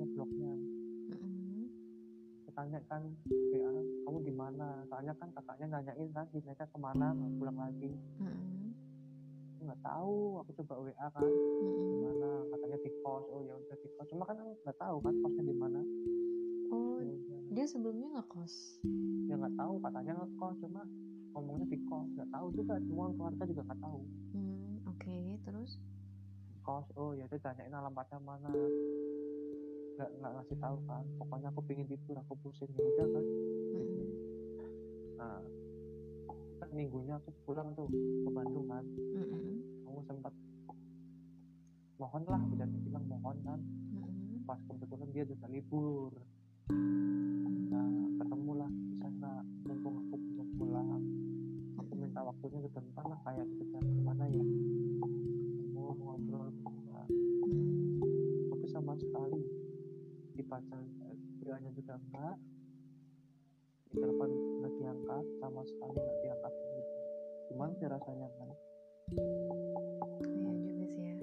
blognya 0.08 0.52
Mm-mm. 1.10 1.66
tanya 2.52 2.78
kan 2.84 3.00
WA 3.48 3.70
kamu 4.04 4.18
di 4.22 4.32
mana? 4.32 4.84
Soalnya 4.86 5.16
kan 5.16 5.32
kakaknya 5.32 5.66
nanyain 5.72 6.08
kan 6.12 6.28
mereka 6.30 6.64
ke 6.64 6.78
mana? 6.78 7.10
Mau 7.10 7.32
pulang 7.36 7.56
lagi. 7.56 7.90
Aku 9.56 9.60
nggak 9.64 9.80
tahu 9.80 10.16
aku 10.38 10.50
coba 10.60 10.74
WA 10.84 11.06
kan 11.10 11.24
di 11.24 11.64
Mm-mm. 11.64 11.98
mana? 12.04 12.30
Katanya 12.50 12.78
di 12.78 12.90
kos. 13.00 13.24
Oh 13.28 13.40
ya 13.40 13.54
udah 13.56 13.76
di 13.78 13.88
kos. 13.96 14.06
Cuma 14.06 14.24
kan 14.24 14.36
nggak 14.36 14.76
tahu 14.76 14.96
kan 15.00 15.14
kosnya 15.18 15.42
di 15.42 15.56
mana 15.56 15.80
oh 16.72 16.98
Ya 16.98 17.12
udah. 17.12 17.40
dia 17.52 17.66
sebelumnya 17.68 18.08
ngekos? 18.16 18.80
Ya 19.28 19.34
nggak 19.36 19.54
tahu 19.54 19.74
katanya 19.78 20.12
ngekos 20.18 20.56
cuma 20.58 20.82
ngomongnya 21.32 21.66
di 21.68 21.78
kos 21.86 22.08
nggak 22.12 22.28
tahu 22.28 22.46
juga 22.52 22.76
semua 22.80 23.06
keluarga 23.12 23.42
juga 23.46 23.62
nggak 23.64 23.80
tahu. 23.80 24.00
Hmm, 24.32 24.72
oke 24.88 25.16
terus? 25.44 25.70
Kos 26.62 26.86
oh 26.96 27.12
ya 27.12 27.24
udah 27.24 27.40
tanyain 27.40 27.72
alamatnya 27.72 28.18
mana. 28.18 28.50
Nggak 29.92 30.08
nggak 30.18 30.32
ngasih 30.34 30.56
tahu 30.56 30.76
kan 30.88 31.04
pokoknya 31.16 31.48
aku 31.52 31.60
pingin 31.62 31.84
tidur 31.84 32.16
aku 32.16 32.32
pusing 32.40 32.72
ya 32.72 32.80
udah 32.82 33.06
kan 33.12 33.24
Mm-mm. 33.72 34.04
nah 35.20 35.36
kan 36.58 36.68
minggunya 36.72 37.20
aku 37.20 37.28
pulang 37.44 37.76
tuh 37.76 37.86
ke 37.92 38.30
Bandung 38.32 38.66
kan. 38.66 38.84
Mm-mm. 39.12 39.60
kamu 39.84 40.00
sempat 40.08 40.32
mohon 42.00 42.22
lah 42.26 42.40
bisa 42.48 42.64
dibilang 42.64 43.04
mohon 43.04 43.36
kan. 43.44 43.60
Mm-mm. 43.92 44.42
pas 44.48 44.58
kebetulan 44.64 45.08
dia 45.12 45.24
juga 45.28 45.46
libur 45.46 46.10
nah 46.70 47.88
ketemu 48.20 48.52
lah 48.54 48.70
nggak 49.02 49.40
mumpung 49.66 49.96
aku 50.06 50.14
belum 50.14 50.48
pulang 50.54 50.88
aku 51.78 51.92
minta 51.98 52.20
waktunya 52.22 52.58
sebentar 52.62 53.04
lah 53.06 53.18
kayak 53.26 53.46
gitu 53.50 53.64
kan 53.74 53.82
gimana 53.82 54.24
ya 54.30 54.44
ketemu 55.02 55.80
ngobrol 55.98 56.48
Mm-mm. 56.62 57.06
tapi 58.54 58.66
sama 58.70 58.94
sekali 58.94 59.40
dibaca 60.34 60.76
WA-nya 61.42 61.70
juga 61.74 61.98
enggak 61.98 62.36
di 63.90 63.96
telepon 63.98 64.30
nggak 64.62 64.72
diangkat 64.78 65.24
sama 65.42 65.60
sekali 65.66 65.96
nggak 65.98 66.18
diangkat 66.22 66.52
gitu 66.54 66.92
gimana 67.50 67.72
sih 67.74 67.86
rasanya 67.90 68.28
kan 68.38 68.48
Iya 70.22 70.52
juga 70.62 70.84
sih 70.88 71.02
ya. 71.04 71.16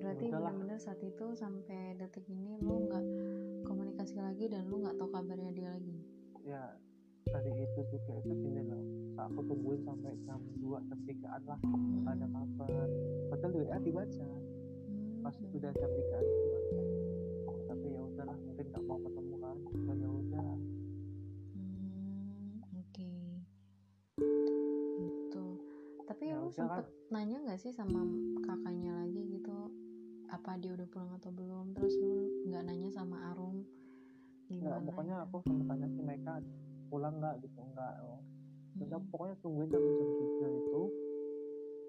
Berarti 0.00 0.24
udahlah. 0.30 0.52
benar-benar 0.54 0.78
saat 0.80 1.00
itu 1.04 1.26
sampai 1.36 1.92
detik 1.98 2.24
ini 2.30 2.56
lu 2.62 2.88
nggak 2.88 3.04
komunikasi 4.04 4.20
lagi 4.20 4.44
dan 4.52 4.68
lu 4.68 4.84
nggak 4.84 5.00
tahu 5.00 5.08
kabarnya 5.08 5.50
dia 5.56 5.68
lagi. 5.72 5.96
ya 6.44 6.62
dari 7.24 7.56
itu 7.56 7.80
juga 7.88 8.12
itu 8.20 8.32
gini 8.36 8.60
loh 8.68 8.82
aku 9.16 9.40
tungguin 9.48 9.80
sampai 9.80 10.12
jam 10.28 10.44
2 10.60 10.60
jam 10.84 10.98
3an 11.08 11.40
lah 11.48 11.56
nggak 11.64 12.12
ada 12.12 12.26
kabar 12.28 12.86
padahal 13.32 13.52
WA 13.56 13.78
dibaca 13.80 14.26
pas 15.24 15.32
Hmm. 15.40 15.56
udah 15.56 15.72
jam 15.72 15.88
3an 15.88 16.20
dibaca 16.20 16.80
tapi 17.64 17.86
ya 17.88 18.02
udahlah 18.04 18.36
mungkin 18.36 18.66
nggak 18.68 18.84
mau 18.84 18.98
ketemu 19.00 19.34
kan 19.40 19.56
dan 19.88 19.96
ya 19.96 20.10
udah 20.12 20.48
Hmm, 21.56 22.60
oke. 22.76 23.10
Gitu. 25.00 25.44
Tapi 26.04 26.22
Ya 26.28 26.36
lu 26.36 26.52
sempet 26.52 26.84
nanya 27.08 27.40
nggak 27.40 27.56
sih 27.56 27.72
sama 27.72 28.04
kakaknya 28.44 29.00
lagi 29.00 29.22
gitu? 29.32 29.72
Apa 30.28 30.60
dia 30.60 30.76
udah 30.76 30.84
pulang 30.92 31.08
atau 31.16 31.32
belum? 31.32 31.72
Terus 31.72 31.96
lu 31.96 32.12
nggak 32.44 32.68
nanya 32.68 32.92
sama 32.92 33.32
Arum 33.32 33.64
nggak 34.52 34.76
gimana? 34.76 34.86
pokoknya 34.86 35.16
gitu? 35.16 35.24
aku 35.28 35.36
sempat 35.44 35.66
tanya 35.72 35.88
si 35.88 36.00
mereka 36.04 36.32
pulang 36.92 37.14
nggak 37.18 37.34
gitu 37.42 37.58
enggak 37.64 37.94
oh. 38.04 38.20
udah 38.74 38.98
Mm-mm. 38.98 39.10
pokoknya 39.10 39.34
tungguin 39.40 39.68
sampai 39.70 39.92
jam 39.96 40.08
3 40.10 40.60
itu 40.60 40.82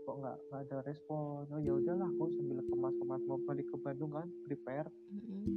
kok 0.05 0.15
nggak 0.21 0.37
nggak 0.37 0.61
ada 0.69 0.77
respon 0.85 1.43
oh 1.49 1.59
ya 1.65 1.73
udahlah 1.73 2.07
aku 2.13 2.23
sambil 2.37 2.61
kemas 2.61 2.93
kemas 3.01 3.21
mau 3.25 3.41
balik 3.41 3.65
ke 3.73 3.77
Bandung 3.81 4.13
kan 4.13 4.27
prepare 4.45 4.89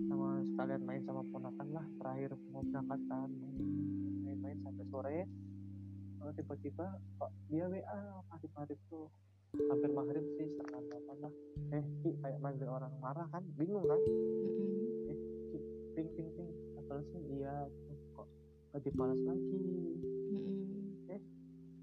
sama 0.09 0.41
sekalian 0.41 0.83
main 0.89 1.03
sama 1.05 1.23
ponakan 1.29 1.69
lah 1.69 1.85
terakhir 2.01 2.33
mau 2.49 2.65
berangkat 2.65 3.01
kan 3.13 3.29
main-main 4.25 4.59
sampai 4.65 4.85
sore 4.89 5.19
oh, 6.25 6.33
tiba-tiba 6.33 6.87
kok 7.21 7.31
dia 7.53 7.65
WA 7.69 8.01
maghrib 8.33 8.53
maghrib 8.57 8.81
tuh 8.89 9.13
hampir 9.69 9.91
maghrib 9.93 10.25
sih 10.41 10.49
setengah 10.49 10.81
delapan 10.89 11.17
lah 11.29 11.33
eh 11.77 11.85
Ki, 12.01 12.11
kayak 12.25 12.41
manggil 12.41 12.69
orang 12.73 12.93
marah 13.05 13.29
kan 13.29 13.45
bingung 13.57 13.85
kan 13.85 14.01
Mm-mm. 14.01 15.13
eh 15.13 15.19
Ki, 15.53 15.59
ping 15.93 16.09
ping 16.17 16.29
ping 16.33 16.49
apa 16.89 17.05
sih 17.05 17.21
iya 17.37 17.69
kok 18.17 18.25
gak 18.73 18.81
dibalas 18.81 19.21
lagi. 19.29 19.61
Mm-mm. 20.33 21.21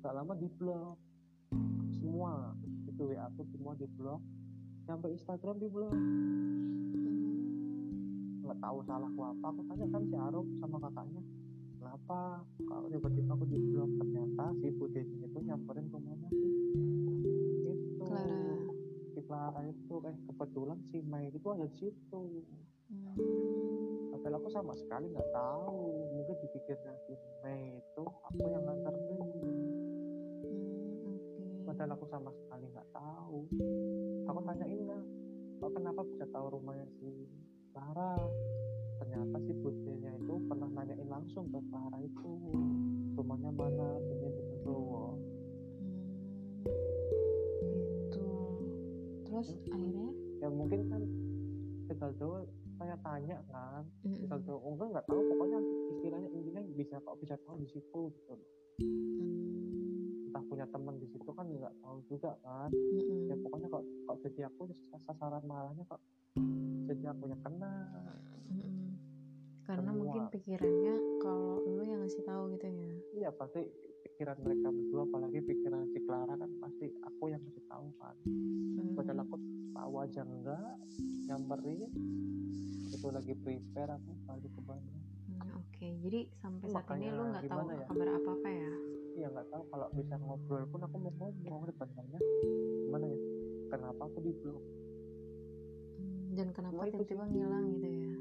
gak 0.02 0.18
lama 0.18 0.34
di 0.34 0.50
blok. 0.58 0.98
Semua 1.94 2.58
itu 2.90 3.14
WA 3.14 3.30
aku 3.30 3.46
semua 3.54 3.78
di 3.78 3.86
blok. 3.86 4.18
Sampai 4.90 5.14
Instagram 5.14 5.62
di 5.62 5.70
blok. 5.70 5.94
Mm. 5.94 7.14
nggak 8.50 8.58
tahu 8.58 8.82
salahku 8.90 9.22
apa. 9.22 9.46
Aku 9.54 9.62
tanya 9.70 9.86
kan 9.94 10.10
si 10.10 10.18
Arum 10.18 10.58
sama 10.58 10.82
kakaknya 10.82 11.22
kenapa 11.78 12.42
kalau 12.66 12.90
tiba-tiba 12.90 13.30
aku 13.38 13.46
di 13.46 13.62
blok? 13.62 13.90
Ternyata 14.02 14.58
si 14.58 14.74
Budenya 14.74 15.22
itu 15.22 15.38
nyamperin 15.38 15.86
rumahnya 15.94 16.30
sih. 16.34 16.50
Itu. 17.62 18.10
Clara. 18.10 18.58
si 19.14 19.22
Clara 19.22 19.62
itu 19.70 20.02
eh 20.02 20.18
kebetulan 20.34 20.82
si 20.90 20.98
Mei 21.06 21.30
itu 21.30 21.46
ada 21.54 21.70
di 21.70 21.78
situ 21.78 22.22
Mm. 22.86 23.18
padahal 24.12 24.38
aku 24.38 24.50
sama 24.50 24.74
sekali 24.74 25.10
nggak 25.10 25.30
tahu 25.32 25.80
mungkin 26.14 26.36
dipikirnya 26.40 26.94
si 27.06 27.14
Mei 27.42 27.78
itu 27.78 28.04
aku 28.04 28.44
yang 28.46 28.62
nganterin 28.62 29.04
Hmm, 29.06 29.66
oke. 31.10 31.66
padahal 31.66 31.92
aku 31.94 32.06
sama 32.08 32.30
sekali 32.32 32.66
nggak 32.70 32.90
tahu 32.92 33.40
aku 34.24 34.40
tanyain 34.44 34.82
lah 34.86 35.02
kok 35.56 35.72
kenapa 35.74 36.02
bisa 36.06 36.26
tahu 36.30 36.46
rumahnya 36.52 36.86
si 36.96 37.10
Clara 37.70 38.16
ternyata 38.96 39.38
si 39.42 39.52
budenya 39.56 40.12
itu 40.16 40.34
pernah 40.46 40.70
nanyain 40.70 41.08
langsung 41.08 41.50
ke 41.50 41.60
Clara 41.68 41.98
itu 42.00 42.32
rumahnya 43.14 43.50
mana 43.50 43.88
punya 44.00 44.30
di 44.30 44.42
Gendowo 44.46 45.06
Hmm, 46.56 46.70
gitu. 48.06 48.26
Terus 49.26 49.48
Hmm. 49.52 49.74
akhirnya? 49.74 50.08
ya 50.36 50.48
mungkin 50.50 50.80
kan 50.88 51.02
tinggal 51.86 52.12
jauh 52.16 52.44
saya 52.76 52.96
tanya 53.00 53.38
kan 53.50 53.84
jauh 54.44 54.60
oh, 54.60 54.72
enggak 54.76 54.88
nggak 54.92 55.06
tahu 55.08 55.22
pokoknya 55.32 55.60
istilahnya 55.96 56.30
intinya 56.32 56.62
bisa 56.76 56.96
kok 57.00 57.16
bisa 57.24 57.36
tahu 57.48 57.56
di 57.64 57.68
situ 57.72 58.02
gitu 58.12 58.32
loh. 58.36 58.50
Hmm, 58.84 60.28
entah 60.28 60.44
punya 60.52 60.66
teman 60.68 60.96
di 61.00 61.08
situ 61.08 61.30
kan 61.32 61.48
nggak 61.48 61.74
tahu 61.80 61.98
juga 62.12 62.36
kan 62.44 62.70
mm-mm. 62.72 63.32
ya 63.32 63.36
pokoknya 63.40 63.68
kok 63.72 63.84
kok 63.84 64.18
jadi 64.28 64.40
aku 64.52 64.62
sasaran 65.08 65.44
marahnya 65.48 65.84
kok 65.88 66.02
jadi 66.92 67.04
aku 67.16 67.24
yang 67.32 67.42
kena 67.42 67.74
Mm-mm. 68.52 69.00
Karena 69.66 69.90
Semua. 69.90 70.00
mungkin 70.06 70.24
pikirannya 70.30 70.96
kalau 71.26 71.58
lu 71.66 71.82
yang 71.82 72.06
ngasih 72.06 72.22
tahu 72.22 72.44
gitu 72.54 72.66
ya. 72.70 72.92
iya 73.18 73.30
pasti 73.34 73.66
pikiran 74.06 74.38
mereka 74.38 74.70
berdua 74.70 75.02
apalagi 75.04 75.40
pikiran 75.42 75.90
si 75.90 76.00
Clara 76.00 76.34
kan 76.34 76.52
pasti 76.60 76.86
aku 77.02 77.24
yang 77.28 77.42
kasih 77.42 77.66
tahu 77.66 77.88
kan. 77.98 78.16
Hmm. 78.22 78.94
padahal 78.94 79.20
aku 79.22 79.36
tahu 79.72 79.94
aja 80.00 80.22
enggak 80.22 80.72
nyamperin 81.26 81.90
itu 82.88 83.08
lagi 83.10 83.34
prepare 83.36 83.92
aku 83.92 84.12
balik 84.24 84.52
ke 84.52 84.62
Bandung 84.62 85.02
Hmm, 85.26 85.58
Oke, 85.58 85.90
jadi 86.00 86.30
sampai 86.38 86.70
saat 86.70 86.86
ini 86.94 87.02
Makanya 87.02 87.10
lu 87.12 87.24
nggak 87.28 87.44
tahu 87.50 87.68
ya? 87.68 87.86
kabar 87.86 88.08
apa 88.14 88.30
apa 88.32 88.50
ya? 88.52 88.72
iya 89.16 89.28
nggak 89.28 89.48
tahu. 89.50 89.64
Kalau 89.66 89.88
bisa 89.92 90.16
ngobrol 90.16 90.64
pun 90.66 90.80
aku 90.80 90.96
mau 90.96 91.12
ngomong 91.12 91.66
sebenarnya 91.68 92.20
gimana 92.80 93.06
ya? 93.06 93.20
Kenapa 93.68 94.02
aku 94.06 94.18
di 94.22 94.32
blok? 94.32 94.62
Hmm, 95.98 96.24
dan 96.32 96.48
kenapa 96.54 96.82
tiba-tiba 96.86 97.26
ngilang 97.26 97.66
gitu 97.74 97.88
ya? 97.90 98.14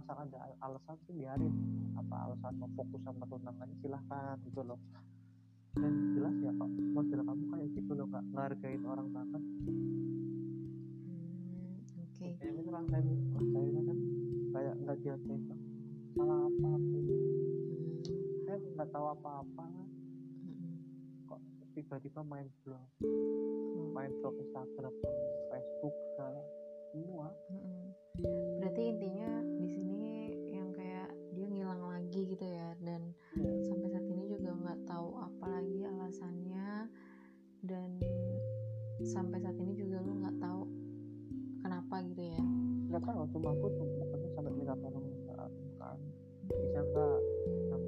Asal 0.00 0.16
ada 0.18 0.38
al- 0.40 0.58
alasan 0.64 0.96
sih 1.04 1.14
biarin. 1.14 1.52
Apa 1.94 2.14
alasan 2.26 2.52
mau 2.56 2.70
fokus 2.74 3.00
sama 3.04 3.24
tunangannya 3.24 3.76
silahkan 3.78 4.36
gitu 4.42 4.60
loh. 4.64 4.80
Dan 5.70 5.92
jelas 6.12 6.34
ya 6.42 6.50
kok 6.50 6.66
model 6.90 7.20
kamu 7.22 7.44
kayak 7.46 7.68
gitu 7.76 7.90
loh 7.94 8.06
nggak 8.08 8.24
ngehargain 8.26 8.82
orang 8.82 9.08
banget 9.14 9.42
Hmm, 11.00 11.78
Oke. 12.02 12.26
kayak 12.36 12.52
gitu 12.58 12.68
rasain 12.68 13.06
rasanya 13.30 13.80
kan 13.86 13.98
kayak 14.50 14.74
nggak 14.82 14.96
dihargain 14.98 15.42
salah 16.10 16.42
apa 16.42 16.68
aku? 16.74 16.98
Hmm, 16.98 17.94
saya 18.44 18.56
nggak 18.58 18.88
tahu 18.90 19.06
apa-apa 19.14 19.66
mm-mm. 20.42 20.74
kok 21.24 21.40
tiba-tiba 21.72 22.20
main 22.26 22.50
blog? 22.66 22.82
Oh, 23.06 23.86
main 23.94 24.10
blog 24.18 24.34
Instagram 24.36 24.94
Facebook 25.48 25.94
segala 26.10 26.42
semua. 26.90 27.30
Mm-mm. 27.46 27.94
Berarti 28.58 28.82
intinya 28.84 29.30
dan 37.70 37.90
sampai 39.06 39.38
saat 39.38 39.54
ini 39.62 39.78
juga 39.78 40.02
lu 40.02 40.18
nggak 40.18 40.42
tahu 40.42 40.66
kenapa 41.62 42.02
gitu 42.02 42.22
ya? 42.34 42.42
nggak 42.90 43.02
tahu 43.06 43.22
cuma 43.30 43.54
aku 43.54 43.66
tuh 43.78 43.86
pokoknya 43.94 44.28
sampai 44.34 44.52
minta 44.58 44.74
tolong 44.82 45.06
kan 47.70 47.78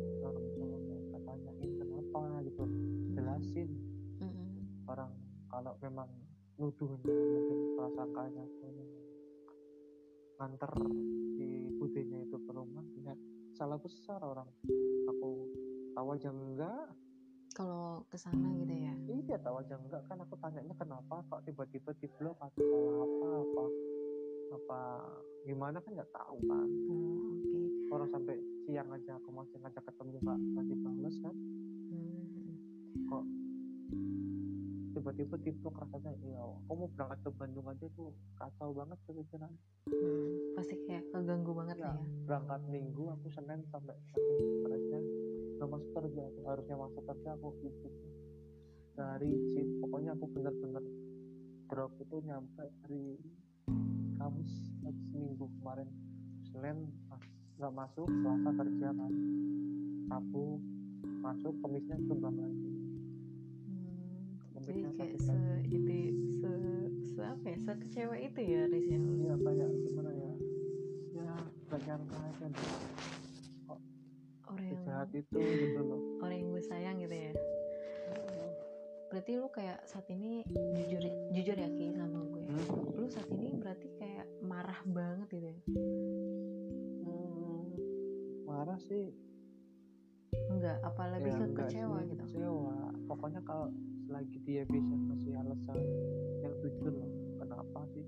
bisa 0.55 0.87
nggak 1.11 1.23
tanyain 1.27 1.71
kenapa 1.83 2.23
gitu 2.47 2.63
jelasin 3.11 3.71
Mm-mm. 4.23 4.87
orang 4.87 5.11
nuduhnya 6.63 7.11
mungkin 7.11 7.59
prasangkanya 7.75 8.45
nganter 10.39 10.71
si 11.35 11.47
budenya 11.83 12.19
itu 12.23 12.37
ke 12.39 12.51
rumah 12.55 12.87
ya 13.03 13.19
salah 13.59 13.83
besar 13.83 14.23
orang 14.23 14.47
aku 15.11 15.51
tahu 15.99 16.07
aja 16.15 16.31
enggak 16.31 16.87
kalau 17.53 18.05
ke 18.09 18.17
sana 18.17 18.49
gitu 18.57 18.75
ya? 18.75 18.93
Iya 19.09 19.37
tahu 19.45 19.61
aja 19.61 19.77
enggak 19.77 20.03
kan 20.09 20.17
aku 20.21 20.35
tanyanya 20.41 20.75
kenapa 20.77 21.21
kok 21.29 21.41
tiba-tiba 21.45 21.93
di 22.01 22.09
blok 22.17 22.37
atau 22.41 22.81
apa? 23.05 23.27
Apa? 23.45 23.65
Apa 24.53 24.81
gimana 25.45 25.77
kan 25.81 25.93
nggak 25.93 26.13
tahu 26.13 26.37
kan 26.49 26.69
oh, 26.89 27.37
oke. 27.37 27.61
Orang 27.93 28.09
sampai 28.09 28.37
siang 28.65 28.89
aja 28.89 29.17
aku 29.21 29.29
masih 29.33 29.57
ngajak 29.61 29.85
ketemu 29.85 30.11
nggak 30.21 30.39
masih 30.57 30.77
bales 30.81 31.17
kan? 31.21 31.37
Hmm, 31.93 32.53
kok 33.09 33.25
tiba-tiba 34.93 35.35
di 35.41 35.51
blok 35.57 35.75
rasanya 35.81 36.13
iya 36.21 36.41
aku 36.45 36.73
mau 36.77 36.89
berangkat 36.93 37.19
ke 37.25 37.31
Bandung 37.37 37.67
aja 37.69 37.87
tuh 37.97 38.13
kacau 38.37 38.71
banget 38.73 38.99
kepikiran. 39.09 39.53
Hmm, 39.89 40.57
pasti 40.57 40.75
kayak 40.89 41.05
keganggu 41.13 41.53
banget 41.53 41.77
ya 41.81 41.93
lah 41.93 41.97
ya. 42.01 42.07
berangkat 42.29 42.61
minggu 42.69 43.05
aku 43.13 43.27
senin 43.33 43.61
sampai 43.69 43.97
stresnya 44.13 45.01
nggak 45.63 45.79
masuk 45.79 45.95
kerja 45.95 46.27
aku 46.27 46.41
harusnya 46.43 46.75
masuk 46.75 47.03
kerja 47.07 47.29
aku 47.39 47.55
izin 47.63 47.95
dari 48.99 49.31
izin 49.31 49.79
pokoknya 49.79 50.11
aku 50.19 50.27
bener-bener 50.35 50.83
drop 51.71 51.95
itu 52.03 52.19
nyampe 52.27 52.67
hari 52.83 53.15
Kamis 54.19 54.51
habis 54.83 55.07
minggu 55.15 55.47
kemarin. 55.63 55.87
Senin 56.51 56.91
nggak 57.63 57.75
masuk 57.79 58.11
Selasa 58.11 58.51
kerja 58.59 58.89
kan. 58.91 59.13
Rabu 60.11 60.59
masuk 61.23 61.55
Kamisnya 61.63 61.95
kembang 62.11 62.43
lagi 62.43 62.71
Hmm, 63.71 64.67
jadi 64.67 64.83
kayak 64.99 65.15
se 65.23 65.39
itu 65.71 65.99
se, 66.43 66.53
se 67.15 67.23
apa 67.23 67.47
ya 67.55 67.59
sekecewa 67.71 68.19
itu 68.19 68.41
ya 68.43 68.67
Riz 68.67 68.87
ya? 68.91 68.99
Iya 68.99 69.35
kayak 69.39 69.71
gimana 69.87 70.11
ya? 70.11 70.33
Ya 71.23 71.35
gak 71.71 71.81
nyangka 71.87 72.19
aja 72.19 72.47
deh 72.51 73.22
orang 74.53 74.67
yang 74.69 74.79
sejahat 74.85 75.11
itu 75.17 75.39
gitu 75.41 75.81
loh. 75.81 76.01
orang 76.21 76.37
yang 76.39 76.49
gue 76.53 76.63
sayang 76.63 76.97
gitu 77.01 77.17
ya. 77.17 77.33
Berarti 79.13 79.31
lu 79.37 79.49
kayak 79.53 79.79
saat 79.85 80.07
ini 80.09 80.41
jujur 80.73 81.03
jujur 81.37 81.57
ya 81.57 81.69
Ki 81.69 81.93
sama 81.93 82.21
gue. 82.25 82.45
Hmm. 82.49 82.97
lu 82.97 83.07
saat 83.09 83.29
ini 83.29 83.53
berarti 83.57 83.89
kayak 84.01 84.27
marah 84.41 84.81
banget 84.89 85.29
gitu 85.33 85.47
ya? 85.53 85.59
Hmm, 87.05 87.61
marah 88.49 88.81
sih. 88.81 89.13
Enggak 90.49 90.81
apa 90.81 91.03
lebih 91.17 91.33
Ya, 91.33 91.37
ke 91.37 91.45
enggak 91.45 91.69
kecewa 91.69 91.99
sih, 92.01 92.09
gitu? 92.13 92.25
Kecewa. 92.25 92.77
Pokoknya 93.09 93.41
kalau 93.45 93.69
selagi 94.09 94.39
dia 94.45 94.63
bisa 94.69 94.93
ngasih 94.97 95.33
alasan 95.41 95.79
yang 96.45 96.55
jujur 96.61 96.93
loh 96.93 97.11
kenapa 97.41 97.81
sih 97.93 98.05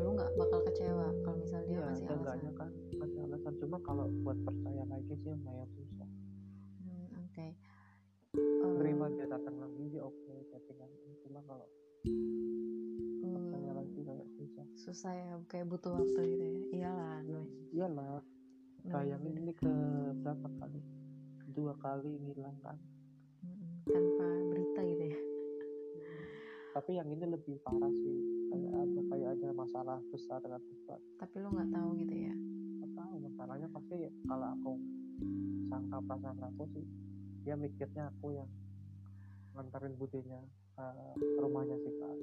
lu 0.00 0.10
nggak 0.16 0.30
bakal 0.36 0.60
kecewa 0.64 1.06
kalau 1.22 1.36
misal 1.36 1.60
dia 1.68 1.78
kasih 1.84 2.06
seenggaknya 2.08 2.50
alasan. 2.52 2.58
kan 2.58 2.70
kasih 2.98 3.20
alasan. 3.28 3.52
Cuma 3.60 3.76
kalau 3.84 4.06
buat 4.22 4.38
percaya 4.42 4.82
lagi 4.88 5.14
sih 5.20 5.30
lumayan 5.30 5.68
susah. 5.76 6.08
Hmm, 6.80 7.06
oke. 7.28 7.46
Terima 8.80 9.06
Eh, 9.06 9.12
dia 9.12 9.26
datang 9.28 9.56
lagi 9.60 9.84
ya 9.92 10.02
oke 10.02 10.34
chattingan 10.48 10.90
cuma 11.22 11.40
kalau 11.44 11.66
hmm, 12.08 13.32
percaya 13.36 13.70
lagi 13.76 14.00
kayak 14.00 14.28
susah. 14.38 14.66
Susah 14.78 15.12
ya 15.12 15.28
kayak 15.48 15.66
butuh 15.68 15.92
waktu 15.92 16.20
gitu 16.32 16.44
ya. 16.44 16.60
Iyalah 16.72 17.16
namanya- 17.28 17.52
iyalah 17.72 18.22
bayangin 18.82 19.34
ini 19.36 19.52
ke 19.52 19.70
berapa 20.24 20.48
kali? 20.58 20.80
Dua 21.52 21.76
kali 21.76 22.16
ngilang 22.16 22.56
kan? 22.64 22.80
Mm-mm, 23.44 23.84
tanpa 23.84 24.26
berita 24.48 24.80
gitu 24.86 25.04
ya 25.12 25.18
tapi 26.72 26.96
yang 26.96 27.08
ini 27.12 27.24
lebih 27.28 27.60
parah 27.62 27.92
sih. 27.92 28.16
Kayak 28.52 28.72
ada 28.84 29.00
kayak 29.08 29.28
ada 29.38 29.48
masalah 29.56 29.98
besar 30.12 30.40
dengan 30.44 30.60
debat 30.60 31.00
tapi 31.16 31.34
lu 31.40 31.48
nggak 31.54 31.70
tahu 31.72 31.90
gitu 32.04 32.14
ya? 32.28 32.34
Nggak 32.82 32.92
tahu 32.98 33.14
masalahnya 33.22 33.68
pasti 33.72 33.96
kalau 34.28 34.48
aku 34.58 34.72
sangka 35.72 35.98
prasangka 36.04 36.46
aku 36.52 36.64
sih 36.76 36.84
dia 37.42 37.54
mikirnya 37.56 38.12
aku 38.12 38.36
yang 38.36 38.50
nganterin 39.56 39.94
budinya 39.96 40.40
ke 41.16 41.38
rumahnya 41.40 41.76
si 41.80 41.90
kak 42.00 42.16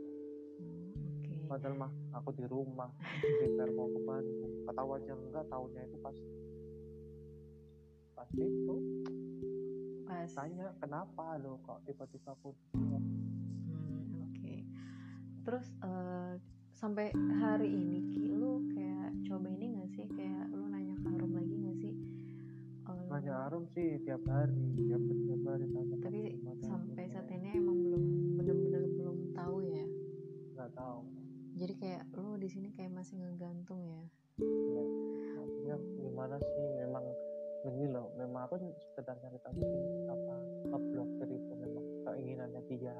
Hmm, 0.60 0.92
oke. 1.24 1.34
Padahal 1.48 1.76
mah 1.80 1.92
aku 2.12 2.30
di 2.36 2.44
rumah 2.44 2.92
prepare 3.00 3.72
mau 3.72 3.88
ke 3.88 4.00
Bandung 4.04 4.52
tahu 4.68 4.90
aja 5.00 5.14
enggak 5.16 5.46
tahunya 5.48 5.82
itu 5.88 5.98
pas 6.04 6.18
pas 8.12 8.30
itu 8.36 8.76
pas. 10.04 10.30
tanya 10.36 10.68
kenapa 10.84 11.40
lo 11.40 11.64
kok 11.64 11.80
tiba-tiba 11.88 12.36
aku. 12.36 12.52
Terus 15.50 15.66
eh, 15.82 16.34
sampai 16.78 17.10
hari 17.42 17.74
ini 17.74 18.06
Ki 18.14 18.38
lu 18.38 18.70
kayak 18.70 19.18
coba 19.26 19.50
ini 19.50 19.82
gak 19.82 19.90
sih 19.98 20.06
kayak 20.14 20.46
lu 20.54 20.70
nanya 20.70 20.94
ke 21.02 21.10
Arum 21.10 21.34
lagi 21.34 21.56
gak 21.66 21.78
sih? 21.82 21.94
Eh, 22.86 23.02
nanya 23.10 23.34
Arum 23.50 23.66
sih 23.74 23.98
tiap 24.06 24.22
hari 24.30 24.54
tiap 24.78 25.02
tiap 25.02 25.42
hari 25.50 25.66
tanya 25.74 25.98
tapi 26.06 26.22
sampai 26.62 27.02
gimana. 27.02 27.14
saat 27.18 27.28
ini 27.34 27.50
emang 27.58 27.78
belum 27.82 28.04
bener-bener 28.38 28.84
belum 28.94 29.18
tahu 29.34 29.58
ya. 29.66 29.86
nggak 30.54 30.70
tahu 30.78 31.02
Jadi 31.58 31.74
kayak 31.82 32.04
lu 32.14 32.38
di 32.38 32.46
sini 32.54 32.70
kayak 32.70 32.94
masih 32.94 33.18
ngegantung 33.18 33.82
ya. 33.90 34.06
ya 35.66 35.76
gimana 35.98 36.38
sih 36.38 36.66
memang 36.78 37.10
begini 37.66 37.90
loh 37.90 38.14
memang 38.22 38.46
aku 38.46 38.62
sekedar 38.78 39.18
nyari 39.18 39.42
tahu 39.42 39.58
sih 39.66 39.82
apa 40.14 40.36
ngeblokir 40.70 41.30
itu 41.34 41.54
memang 41.58 41.86
keinginannya 42.06 42.62
dia 42.70 42.94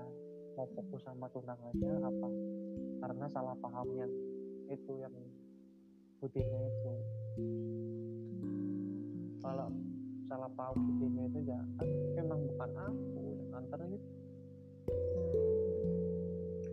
mau 0.60 0.68
fokus 0.76 1.00
sama 1.08 1.32
tunangannya 1.32 2.04
apa 2.04 2.28
karena 3.00 3.26
salah 3.32 3.56
pahamnya 3.56 4.04
itu 4.68 4.92
yang 5.00 5.16
budinya 6.20 6.60
itu. 6.68 6.92
Kalau 9.40 9.72
salah 10.28 10.52
paham 10.52 10.76
budinya 10.84 11.24
itu 11.26 11.40
ya 11.48 11.64
kan 11.80 11.88
memang 12.12 12.44
bukan 12.44 12.72
aku 12.76 13.00
yang 13.32 13.56
antar 13.56 13.80
itu 13.88 13.98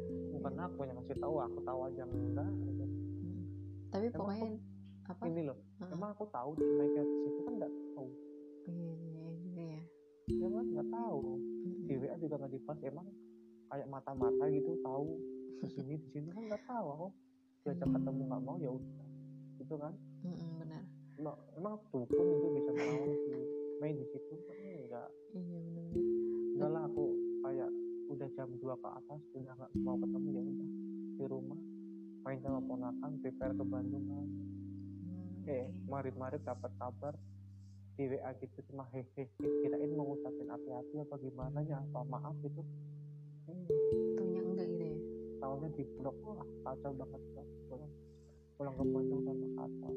Hmm, 0.07 0.35
bukan 0.35 0.55
aku 0.59 0.79
yang 0.83 0.97
ngasih 0.99 1.17
tahu 1.17 1.35
aku 1.39 1.59
tahu 1.63 1.81
aja 1.87 2.03
enggak 2.05 2.51
gitu. 2.59 2.85
hmm. 2.85 3.45
Tapi 3.89 4.07
Emang 4.11 4.19
pokoknya 4.19 4.51
apa? 5.07 5.23
ini 5.31 5.43
loh 5.47 5.59
Heeh. 5.79 5.95
emang 5.95 6.11
aku 6.11 6.27
tahu 6.27 6.51
di 6.59 6.67
mereka 6.67 7.01
di 7.01 7.17
situ 7.23 7.41
kan 7.41 7.55
nggak 7.55 7.71
tahu 7.95 8.09
Iya, 8.67 8.93
iya 9.55 9.79
juga 10.27 10.43
ya. 10.43 10.59
kan 10.59 10.67
nggak 10.75 10.89
tahu 10.91 11.19
Hmm, 11.63 11.83
di 11.87 11.95
WA 11.97 12.15
juga 12.19 12.35
nggak 12.37 12.51
dibahas 12.53 12.81
emang 12.83 13.07
kayak 13.71 13.87
mata-mata 13.91 14.45
gitu 14.51 14.73
tahu 14.83 15.19
di 15.63 15.69
sini 15.73 15.95
di 16.01 16.09
sini. 16.13 16.29
Kan 16.33 16.45
nggak 16.51 16.63
tahu 16.69 16.87
aku 16.93 17.07
diajak 17.67 17.89
ketemu 17.91 18.23
nggak 18.31 18.43
mau 18.47 18.57
ya 18.63 18.71
udah 18.71 19.07
gitu 19.59 19.75
kan. 19.81 19.93
Hmm, 20.23 20.37
hmm, 20.37 20.53
benar. 20.63 20.83
emang, 21.17 21.39
emang 21.57 21.75
dukun 21.91 22.27
itu 22.29 22.47
bisa 22.61 22.71
si 23.25 23.35
main 23.81 23.95
di 23.97 24.07
situ 24.13 24.35
kan 24.49 24.57
enggak 24.57 25.09
Iya 25.37 25.59
benar. 25.65 25.85
enggak 26.57 26.71
lah 26.73 26.83
aku 26.89 27.05
kayak 27.45 27.71
udah 28.07 28.29
jam 28.39 28.49
2 28.55 28.63
ke 28.63 28.89
atas 28.89 29.21
udah 29.35 29.55
nggak 29.59 29.73
mau 29.83 29.97
ketemu 29.99 30.29
ya 30.31 30.43
udah 30.43 30.69
di 31.17 31.25
rumah. 31.27 31.61
Main 32.27 32.39
sama 32.43 32.61
ponakan 32.63 33.13
prepare 33.23 33.55
ke 33.55 33.65
Bandung 33.65 34.05
kan. 34.11 34.27
Hmm, 35.07 35.49
eh 35.51 35.67
oke. 35.67 35.91
marit-marit 35.91 36.43
dapat 36.43 36.71
kabar 36.79 37.15
di 37.97 38.05
WA 38.13 38.29
gitu 38.45 38.61
cuma 38.69 38.85
hehehe 38.93 39.25
kirain 39.41 39.91
mau 39.97 40.13
ngucapin 40.13 40.53
hati-hati 40.53 41.01
apa 41.01 41.17
gimana 41.17 41.65
ya 41.65 41.81
apa 41.81 42.05
maaf 42.05 42.37
gitu. 42.45 42.61
hmm, 42.61 42.96
Taunya 44.17 44.41
enggak 44.43 44.67
gitu 44.75 44.85
ya. 44.91 44.99
tahunnya 45.39 45.69
di 45.79 45.85
blok 45.95 46.17
wah 46.27 46.43
kacau 46.67 46.91
banget 46.97 47.23
Bang. 47.37 47.49
pulang 47.69 47.93
pulang 48.57 48.75
ke 48.75 48.85
Bandung 48.91 49.21
sama 49.23 49.47
kacau 49.55 49.95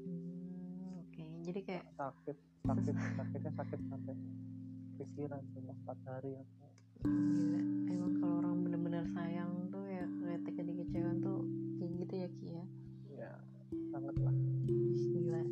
Hmm, 0.00 1.00
oke. 1.04 1.24
Jadi 1.46 1.60
kayak 1.62 1.84
sakit 1.94 2.36
sakit 2.66 2.94
sakitnya 2.96 3.52
sakit 3.54 3.80
sampai 3.86 4.14
pikiran 4.98 5.42
cuma 5.54 5.72
empat 5.84 5.98
hari 6.08 6.30
aku 6.36 6.66
gila. 7.06 7.60
Emang 7.88 8.12
kalau 8.18 8.34
orang 8.42 8.54
bener-bener 8.66 9.04
sayang 9.14 9.52
tuh 9.70 9.84
ya 9.86 10.04
ketika 10.40 10.60
dikecewain 10.64 11.18
tuh 11.22 11.40
kayak 11.78 11.92
gitu 12.00 12.14
ya 12.16 12.28
Ki 12.34 12.46
ya. 12.50 12.64
ya 13.14 13.30
sangat 13.92 14.16
lah 14.18 14.34
Gila. 14.98 15.42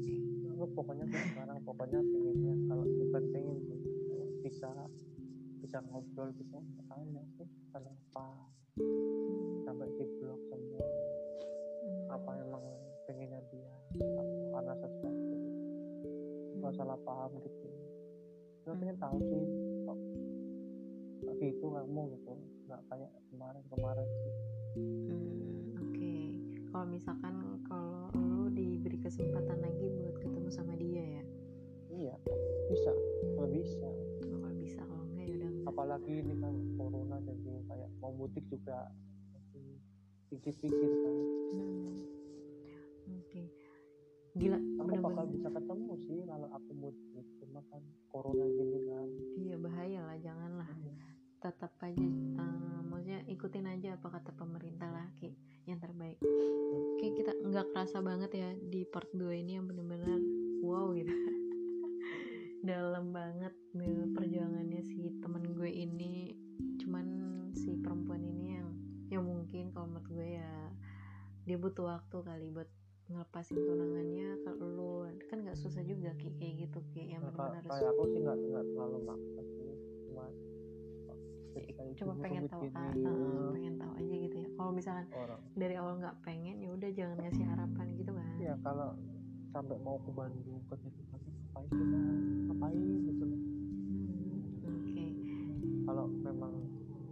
aku 0.58 0.64
pokoknya 0.74 1.06
sekarang 1.06 1.58
pokoknya 1.62 2.00
pengennya 2.02 2.54
kalau 2.66 2.84
bukan 2.84 3.24
pengen 3.30 3.56
sih 3.62 3.78
bisa 4.42 4.68
bisa 5.58 5.82
ngobrol 5.90 6.30
bisa 6.38 6.62
tanya 6.86 7.22
sih? 7.34 7.48
Kenapa 7.74 8.26
sampai 9.66 9.90
di 9.98 10.04
blok 10.22 10.38
semua. 10.46 10.86
Hmm, 11.82 12.14
apa 12.14 12.30
emang 12.46 12.64
pengennya 13.10 13.42
dia? 13.50 13.72
Karena 14.54 14.74
sesuatu 14.78 15.36
nggak 16.58 16.74
salah 16.78 16.98
paham 17.02 17.42
gitu. 17.42 17.68
Gue 18.62 18.74
pengen 18.78 18.98
tahu 19.02 19.18
sih 19.26 19.44
kok 19.82 19.98
kok 21.26 21.34
gitu 21.42 21.66
kamu 21.74 22.02
gitu. 22.14 22.32
Nggak 22.70 22.80
kayak 22.86 23.10
kemarin 23.34 23.64
kemarin 23.66 24.08
sih. 24.22 24.34
Hmm, 24.78 25.74
oke. 25.82 26.14
Kalau 26.70 26.86
misalkan 26.86 27.34
kalau 27.66 28.06
lu 28.14 28.46
diberi 28.54 28.98
kesempatan 29.02 29.58
lagi 29.58 29.90
buat 29.90 30.22
ketemu 30.22 30.48
sama 30.54 30.78
dia 30.78 31.18
ya. 31.18 31.24
iya 31.90 32.14
bisa. 32.70 32.94
Nggak 33.34 33.50
bisa 33.58 34.07
apalagi 35.68 36.24
ini 36.24 36.34
kan 36.40 36.54
corona 36.80 37.16
jadi 37.20 37.52
kayak 37.68 37.90
mau 38.00 38.12
mudik 38.16 38.44
juga 38.48 38.88
pikir-pikir 40.28 40.90
kan. 41.04 41.16
Hmm. 41.52 42.04
oke. 43.08 43.42
Gila 44.36 44.58
aku 44.80 44.92
bakal 45.00 45.24
bener-bener. 45.24 45.32
bisa 45.36 45.48
ketemu 45.52 45.92
sih 46.04 46.18
kalau 46.28 46.48
aku 46.52 46.70
mudik 46.76 47.26
cuma 47.40 47.60
kan 47.68 47.82
corona 48.08 48.44
gini 48.48 48.78
kan. 48.88 49.08
Iya 49.36 49.56
bahaya 49.60 50.00
lah 50.04 50.16
janganlah. 50.20 50.70
Tetap 51.38 51.72
aja 51.80 52.02
eh, 52.02 52.80
maksudnya 52.88 53.20
ikutin 53.28 53.66
aja 53.68 53.88
apa 53.96 54.08
kata 54.20 54.30
pemerintah 54.36 54.88
lah 54.88 55.08
Ki 55.20 55.32
yang 55.68 55.80
terbaik. 55.80 56.20
Kayak 57.00 57.14
kita 57.24 57.32
nggak 57.44 57.66
kerasa 57.72 58.00
banget 58.00 58.30
ya 58.36 58.48
di 58.56 58.84
part 58.88 59.08
2 59.16 59.32
ini 59.32 59.56
yang 59.60 59.64
bener-bener 59.68 60.20
wow 60.60 60.92
gitu 60.92 61.12
dalam 62.62 63.14
banget 63.14 63.54
nih 63.74 64.10
perjuangannya 64.14 64.82
si 64.82 65.14
temen 65.22 65.54
gue 65.54 65.70
ini. 65.70 66.34
Cuman 66.82 67.06
si 67.54 67.78
perempuan 67.78 68.22
ini 68.22 68.58
yang 68.58 68.68
yang 69.08 69.24
mungkin 69.24 69.72
kalau 69.72 69.88
menurut 69.88 70.08
gue 70.10 70.28
ya 70.38 70.52
dia 71.48 71.56
butuh 71.56 71.88
waktu 71.88 72.16
kali 72.20 72.46
buat 72.52 72.68
ngelepasin 73.08 73.56
tunangannya. 73.56 74.28
Kalau 74.44 74.66
lu 74.68 74.92
kan 75.32 75.40
nggak 75.44 75.58
susah 75.58 75.80
juga 75.86 76.12
Ki 76.18 76.34
kayak 76.36 76.68
gitu 76.68 76.78
Ki 76.92 77.14
yang 77.14 77.24
Nah, 77.24 77.32
benar-benar 77.32 77.64
harus 77.64 77.72
kayak 77.72 77.90
aku 77.94 78.02
sih 78.10 78.20
nggak 78.20 78.36
nggak 78.36 78.64
terlalu 78.74 78.98
maksa 79.06 79.40
sih 79.44 79.70
cuma 80.08 80.24
itu 81.58 81.82
cuma 81.98 82.14
pengen 82.22 82.46
tahu 82.46 82.70
ah, 82.70 82.94
ah, 82.94 83.50
pengen 83.50 83.74
tahu 83.82 83.92
aja 83.98 84.14
gitu 84.14 84.36
ya. 84.38 84.48
Kalau 84.54 84.70
misalkan 84.70 85.06
orang. 85.10 85.40
dari 85.58 85.74
awal 85.74 85.94
nggak 85.98 86.16
pengen 86.22 86.56
ya 86.62 86.70
udah 86.70 86.90
jangan 86.94 87.16
ngasih 87.18 87.44
harapan 87.50 87.86
gitu 87.98 88.12
kan. 88.14 88.36
Ya 88.38 88.54
kalau 88.62 88.94
sampai 89.52 89.76
mau 89.80 89.96
ke 90.02 90.10
Bandung 90.12 90.60
ke 90.68 90.74
situ 90.76 91.00
nanti 91.08 91.30
ngapain 91.32 91.70
kita 91.72 91.98
ngapain 92.48 92.82
gitu. 93.08 93.26
Hmm, 93.26 94.68
oke. 94.68 95.06
Kalau 95.88 96.04
memang 96.10 96.52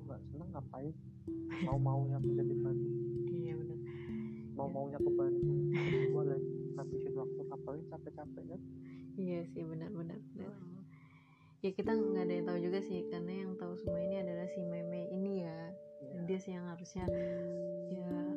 nggak 0.04 0.20
seneng 0.30 0.50
ngapain? 0.52 0.94
Mau 1.64 1.78
maunya 1.80 2.18
kerja 2.20 2.42
di 2.44 2.56
Bandung. 2.60 2.96
Iya 3.32 3.52
benar. 3.56 3.78
Mau 4.54 4.68
maunya 4.68 4.98
ke 5.00 5.10
Bandung 5.10 5.60
boleh 6.16 6.40
habisin 6.76 7.14
waktu 7.16 7.40
ngapain 7.48 7.82
capek-capek 7.88 8.44
kan? 8.52 8.60
Iya 9.16 9.40
sih 9.50 9.64
benar 9.64 9.90
benar 9.92 10.20
benar. 10.36 10.52
Ya 11.64 11.70
kita 11.72 11.96
nggak 11.96 12.24
ada 12.28 12.34
yang 12.36 12.46
tahu 12.46 12.58
juga 12.62 12.78
sih 12.84 13.00
karena 13.08 13.32
yang 13.32 13.52
tahu 13.56 13.74
semua 13.80 13.98
ini 14.04 14.20
adalah 14.20 14.46
si 14.52 14.60
meme 14.60 15.08
ini 15.08 15.42
ya. 15.42 15.60
Iya. 15.96 16.28
dia 16.28 16.38
sih 16.38 16.52
yang 16.52 16.68
harusnya 16.68 17.08
ya 17.88 18.35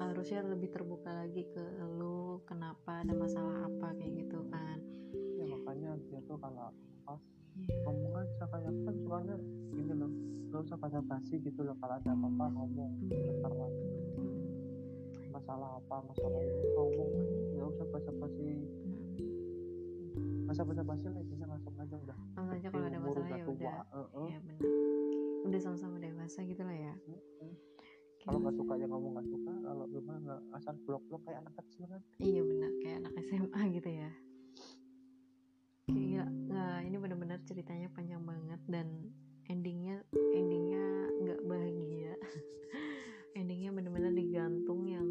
harusnya 0.00 0.40
lebih 0.48 0.72
terbuka 0.72 1.12
lagi 1.12 1.44
ke 1.52 1.64
lu 2.00 2.40
kenapa 2.48 3.04
ada 3.04 3.12
masalah 3.12 3.68
apa 3.68 3.92
kayak 4.00 4.24
gitu 4.24 4.40
kan. 4.48 4.80
Ya 5.36 5.44
makanya 5.44 6.00
dia 6.08 6.20
tuh 6.24 6.40
kalau 6.40 6.72
pas 7.04 7.20
iya. 7.60 7.76
ngomong 7.84 8.14
aja 8.16 8.44
kayak 8.48 8.72
kan 8.88 8.96
soalnya 9.04 9.36
gini 9.76 9.92
loh 9.92 10.10
nggak 10.50 10.60
usah 10.66 10.78
pada 10.80 10.98
basi 11.04 11.38
gitu 11.38 11.60
loh 11.62 11.76
kalau 11.78 11.94
ada 12.00 12.10
apa-apa 12.10 12.44
ngomong 12.56 12.90
bentar 13.06 13.52
lah. 13.52 13.70
Hmm, 14.16 15.30
masalah 15.30 15.78
apa 15.78 15.96
masalah 16.08 16.40
ini 16.40 16.66
ngomong 16.74 17.10
nggak 17.54 17.68
usah 17.68 17.86
basa-basi. 17.92 18.48
Hmm, 18.56 18.98
hmm. 19.20 20.48
masa 20.48 20.66
basa-basi 20.66 21.06
lah 21.06 21.20
intinya 21.22 21.46
langsung 21.54 21.74
aja 21.76 21.94
udah. 21.94 22.18
Langsung 22.34 22.56
aja 22.56 22.68
kalau 22.72 22.86
ada 22.88 22.98
masalah 22.98 23.28
ya 23.36 23.44
udah. 23.46 23.78
eh, 23.84 24.08
eh. 24.16 24.28
ya 24.32 24.38
benar 24.42 24.80
udah 25.40 25.60
sama-sama 25.60 25.96
dewasa 25.98 26.44
gitu 26.44 26.62
lah 26.62 26.76
ya. 26.76 26.94
Mm-mm. 27.08 27.52
Kalau 28.20 28.38
nggak 28.44 28.56
suka 28.56 28.72
ya 28.76 28.86
ngomong 28.86 29.12
nggak 29.16 29.28
suka 29.32 29.52
kalau 29.64 29.84
gimana 29.88 30.18
nggak 30.20 30.40
asal 30.60 30.74
blok-blok 30.84 31.22
kayak 31.24 31.40
anak 31.40 31.54
kecil 31.64 31.84
kan. 31.88 32.00
Iya 32.20 32.40
benar. 32.44 32.70
Kayak 32.84 32.96
anak 33.04 33.14
SMA 33.24 33.60
gitu 33.80 33.90
ya. 33.90 34.10
Kayak 35.88 36.28
nggak 36.28 36.78
ini 36.84 36.96
benar-benar 37.00 37.38
ceritanya 37.48 37.88
panjang 37.96 38.22
banget 38.22 38.60
dan 38.68 38.86
endingnya 39.48 40.04
endingnya 40.36 40.84
nggak 41.24 41.40
bahagia. 41.48 42.14
Endingnya 43.40 43.70
benar-benar 43.72 44.12
digantung 44.12 44.84
yang 44.84 45.06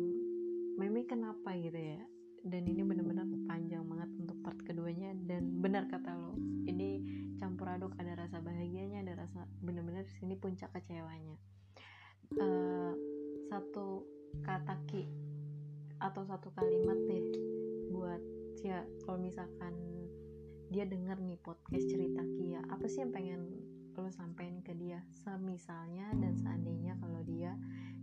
meme 0.78 1.02
kenapa 1.10 1.58
gitu 1.58 1.80
ya. 1.80 2.02
Dan 2.46 2.70
ini 2.70 2.86
benar-benar 2.86 3.26
panjang 3.50 3.84
banget 3.90 4.10
untuk 4.22 4.38
part 4.46 4.60
keduanya. 4.62 5.18
Dan 5.26 5.60
benar 5.66 5.90
kata 5.90 6.14
lo 6.14 6.38
ini 6.70 7.02
campur 7.42 7.74
aduk 7.74 7.96
ada 7.98 8.14
rasa 8.20 8.38
bahagianya 8.38 9.02
ada 9.02 9.26
rasa 9.26 9.48
benar-benar 9.64 10.06
sini 10.20 10.36
puncak 10.36 10.70
kecewanya 10.76 11.40
misalkan 19.30 19.78
dia 20.74 20.90
denger 20.90 21.22
nih 21.22 21.38
podcast 21.38 21.86
cerita 21.86 22.26
Kia 22.34 22.66
apa 22.66 22.90
sih 22.90 23.06
yang 23.06 23.14
pengen 23.14 23.62
lo 24.00 24.10
sampein 24.10 24.66
ke 24.66 24.74
dia? 24.74 25.06
Semisalnya 25.22 26.10
dan 26.18 26.34
seandainya 26.34 26.98
kalau 26.98 27.22
dia 27.28 27.54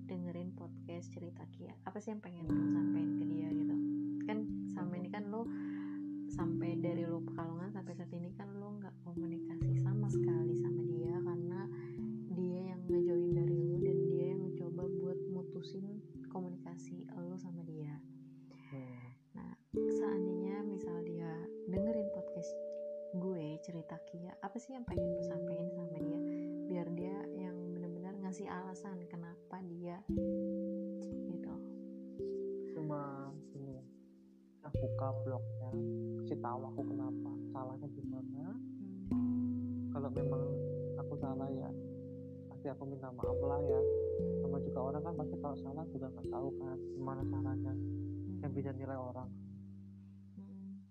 dengerin 0.06 0.54
podcast 0.54 1.10
cerita 1.10 1.42
Kia 1.50 1.74
apa 1.82 1.98
sih 1.98 2.14
yang 2.14 2.22
pengen 2.22 2.46
lo 2.46 2.62
sampein 2.70 3.18
ke 3.18 3.24
dia 3.26 3.48
gitu? 3.50 3.74
Kan 4.22 4.70
sama 4.70 4.94
ini 5.02 5.10
kan 5.10 5.26
lo 5.26 5.50
sampai 6.30 6.78
dari 6.78 7.02
lo 7.02 7.18
pekalongan 7.22 7.74
sampai 7.74 7.92
saat 7.96 8.12
ini 8.14 8.30
kan 8.38 8.46
lo 8.62 8.76
nggak 8.78 8.94
komunikasi 9.02 9.55
yang 24.76 24.84
pengen 24.84 25.08
lu 25.08 25.24
sampein 25.24 25.72
sama 25.72 25.96
dia 25.96 26.20
biar 26.68 26.86
dia 26.92 27.16
yang 27.32 27.56
benar-benar 27.72 28.12
ngasih 28.20 28.44
alasan 28.44 29.00
kenapa 29.08 29.56
dia 29.64 30.04
gitu. 31.32 31.54
cuma 32.76 33.32
ini 33.56 33.80
aku 34.60 34.76
buka 34.84 35.16
blognya 35.24 35.72
kasih 36.20 36.36
tahu 36.44 36.60
aku 36.68 36.82
kenapa 36.92 37.30
salahnya 37.56 37.88
di 37.88 38.04
mana 38.04 38.44
Hmm. 39.08 39.96
kalau 39.96 40.12
memang 40.12 40.44
aku 41.00 41.14
salah 41.24 41.48
ya 41.48 41.72
pasti 42.52 42.68
aku 42.68 42.84
minta 42.84 43.08
maaf 43.16 43.38
lah 43.40 43.62
ya 43.64 43.80
sama 44.44 44.60
juga 44.60 44.92
orang 44.92 45.02
kan 45.08 45.14
pasti 45.16 45.36
kalau 45.40 45.56
salah 45.56 45.88
juga 45.88 46.12
nggak 46.12 46.28
tahu 46.28 46.48
kan 46.60 46.76
gimana 46.92 47.22
caranya 47.32 47.72
yang 48.44 48.52
bisa 48.52 48.76
nilai 48.76 48.98
orang 49.00 49.30
Hmm. 50.36 50.84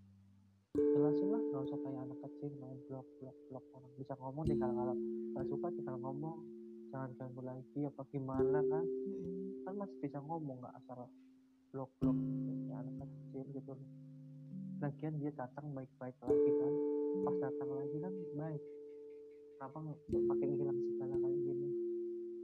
jelasin 0.74 1.30
lah 1.30 1.42
nggak 1.54 1.64
usah 1.70 1.80
kayak 1.86 2.05
kecil 2.46 2.62
main 2.62 2.78
blog 2.86 3.08
blog 3.18 3.38
blog 3.50 3.66
orang 3.74 3.94
bisa 3.98 4.14
ngomong 4.22 4.46
tinggal 4.46 4.70
kalau 4.70 4.94
nggak 5.34 5.46
suka 5.50 5.68
tinggal 5.74 5.98
ngomong. 5.98 6.38
Jangan 6.94 7.10
ganggu 7.18 7.42
lagi 7.42 7.80
apa 7.90 8.02
gimana 8.14 8.60
kan? 8.70 8.86
Kan 9.66 9.74
masih 9.82 9.98
bisa 9.98 10.22
ngomong 10.22 10.62
nggak 10.62 10.78
asal 10.78 11.10
blog 11.74 11.90
blog 11.98 12.14
kayak 12.70 12.86
anak 12.86 12.96
kecil 13.02 13.46
gitu. 13.50 13.72
Loh 13.74 13.90
lagian 14.78 15.18
dia 15.18 15.34
datang 15.34 15.74
baik-baik 15.74 16.14
lagi 16.22 16.50
kan? 16.54 16.74
Pas 17.26 17.36
datang 17.50 17.70
lagi 17.74 17.98
kan 17.98 18.14
baik. 18.38 18.64
Kenapa 19.58 19.78
pakai 20.06 20.46
ngilang 20.46 20.80
segala 20.94 21.16
kayak 21.18 21.40
gini? 21.42 21.70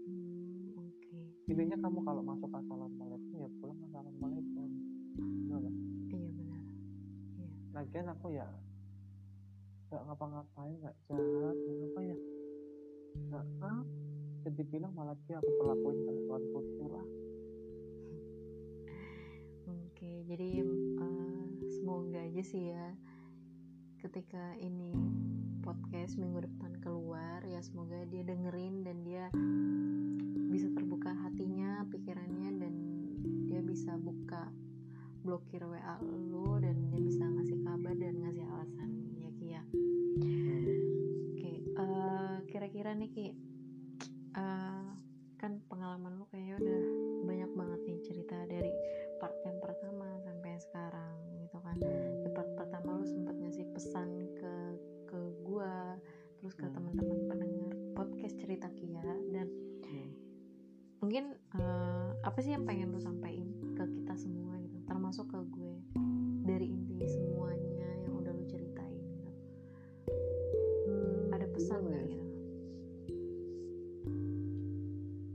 Hmm, 0.09 0.81
Oke. 0.81 1.17
intinya 1.45 1.77
kamu 1.77 1.99
kalau 2.01 2.21
masuk 2.25 2.49
assalamualaikum 2.49 3.35
ya 3.37 3.49
pulang 3.61 3.79
assalamualaikum. 3.85 4.69
Iya 5.45 5.57
benar. 6.33 6.61
Iya. 7.37 7.47
lagian 7.77 8.07
aku 8.09 8.27
ya 8.33 8.49
nggak 9.91 10.07
ngapa-ngapain 10.07 10.75
nggak 10.79 10.95
jahat 11.11 11.57
apa 11.59 11.99
ya. 11.99 12.17
Nggak 13.27 13.45
ah 13.59 13.83
jadi 14.47 14.61
bilang 14.71 14.95
malah 14.95 15.19
dia 15.27 15.35
aku 15.35 15.51
perlakuin 15.59 15.99
kayak 16.07 16.21
tuan 16.31 16.43
putri 16.55 16.85
lah. 16.87 17.07
Oke, 19.67 20.11
jadi 20.31 20.47
eh, 20.63 21.43
semoga 21.67 22.23
aja 22.23 22.39
sih 22.39 22.71
ya 22.71 22.95
ketika 23.99 24.55
ini 24.63 24.95
podcast 25.61 26.17
minggu 26.17 26.41
depan 26.41 26.73
keluar 26.81 27.45
ya 27.45 27.61
semoga 27.61 28.01
dia 28.09 28.25
dengerin 28.25 28.81
dan 28.81 29.03
dia 29.05 29.29
bisa 30.49 30.71
terbuka 30.73 31.13
hatinya, 31.13 31.85
pikirannya 31.91 32.49
dan 32.63 32.73
dia 33.45 33.59
bisa 33.59 33.93
buka 33.99 34.49
blokir 35.21 35.61
WA 35.61 36.01
lu 36.01 36.57
dan 36.57 36.89
dia 36.89 36.97
bisa 36.97 37.21
ngasih 37.29 37.61
kabar 37.61 37.93
dan 37.93 38.17
ngasih 38.25 38.40
alasan 39.71 40.11
ya 40.15 40.19
Ki 40.19 40.67
ya. 40.67 40.75
Oke, 41.31 41.51
eh, 41.63 42.35
kira-kira 42.51 42.91
nih 42.95 43.09
Ki, 43.11 43.27
eh, 44.35 44.89
kan 45.39 45.51
pengalaman 45.71 46.21
lu 46.21 46.25
kayaknya 46.29 46.55
udah 46.61 46.81
banyak 47.25 47.51
banget 47.57 47.79
nih 47.87 47.99
cerita 48.05 48.37
dari 48.45 48.71
part 49.17 49.33
yang 49.47 49.57
pertama 49.57 50.07
sampai 50.21 50.51
sekarang 50.59 51.15
gitu 51.41 51.57
kan. 51.63 51.77
Di 52.21 52.29
part 52.33 52.49
pertama 52.57 53.01
lu 53.01 53.05
sempat 53.07 53.35
ngasih 53.37 53.65
pesan 53.73 54.09
ke 54.37 54.53
ke 55.09 55.19
gua, 55.43 55.97
terus 56.39 56.53
ke 56.55 56.67
teman-teman 56.69 57.19
pendengar 57.27 57.73
podcast 57.97 58.37
cerita 58.39 58.69
Kia 58.77 59.03
dan 59.33 59.47
mungkin 61.01 61.33
eh, 61.57 62.09
apa 62.21 62.39
sih 62.45 62.53
yang 62.53 62.63
pengen 62.63 62.93
lu 62.93 63.01
sampaikan 63.01 63.49
ke 63.73 63.83
kita 63.89 64.13
semua 64.13 64.61
gitu, 64.61 64.77
termasuk 64.85 65.25
ke 65.33 65.39
gue 65.49 65.75
dari 66.45 66.69
inti 66.69 67.09
semuanya 67.09 67.60
pesan 71.71 71.87
gitu? 71.87 72.19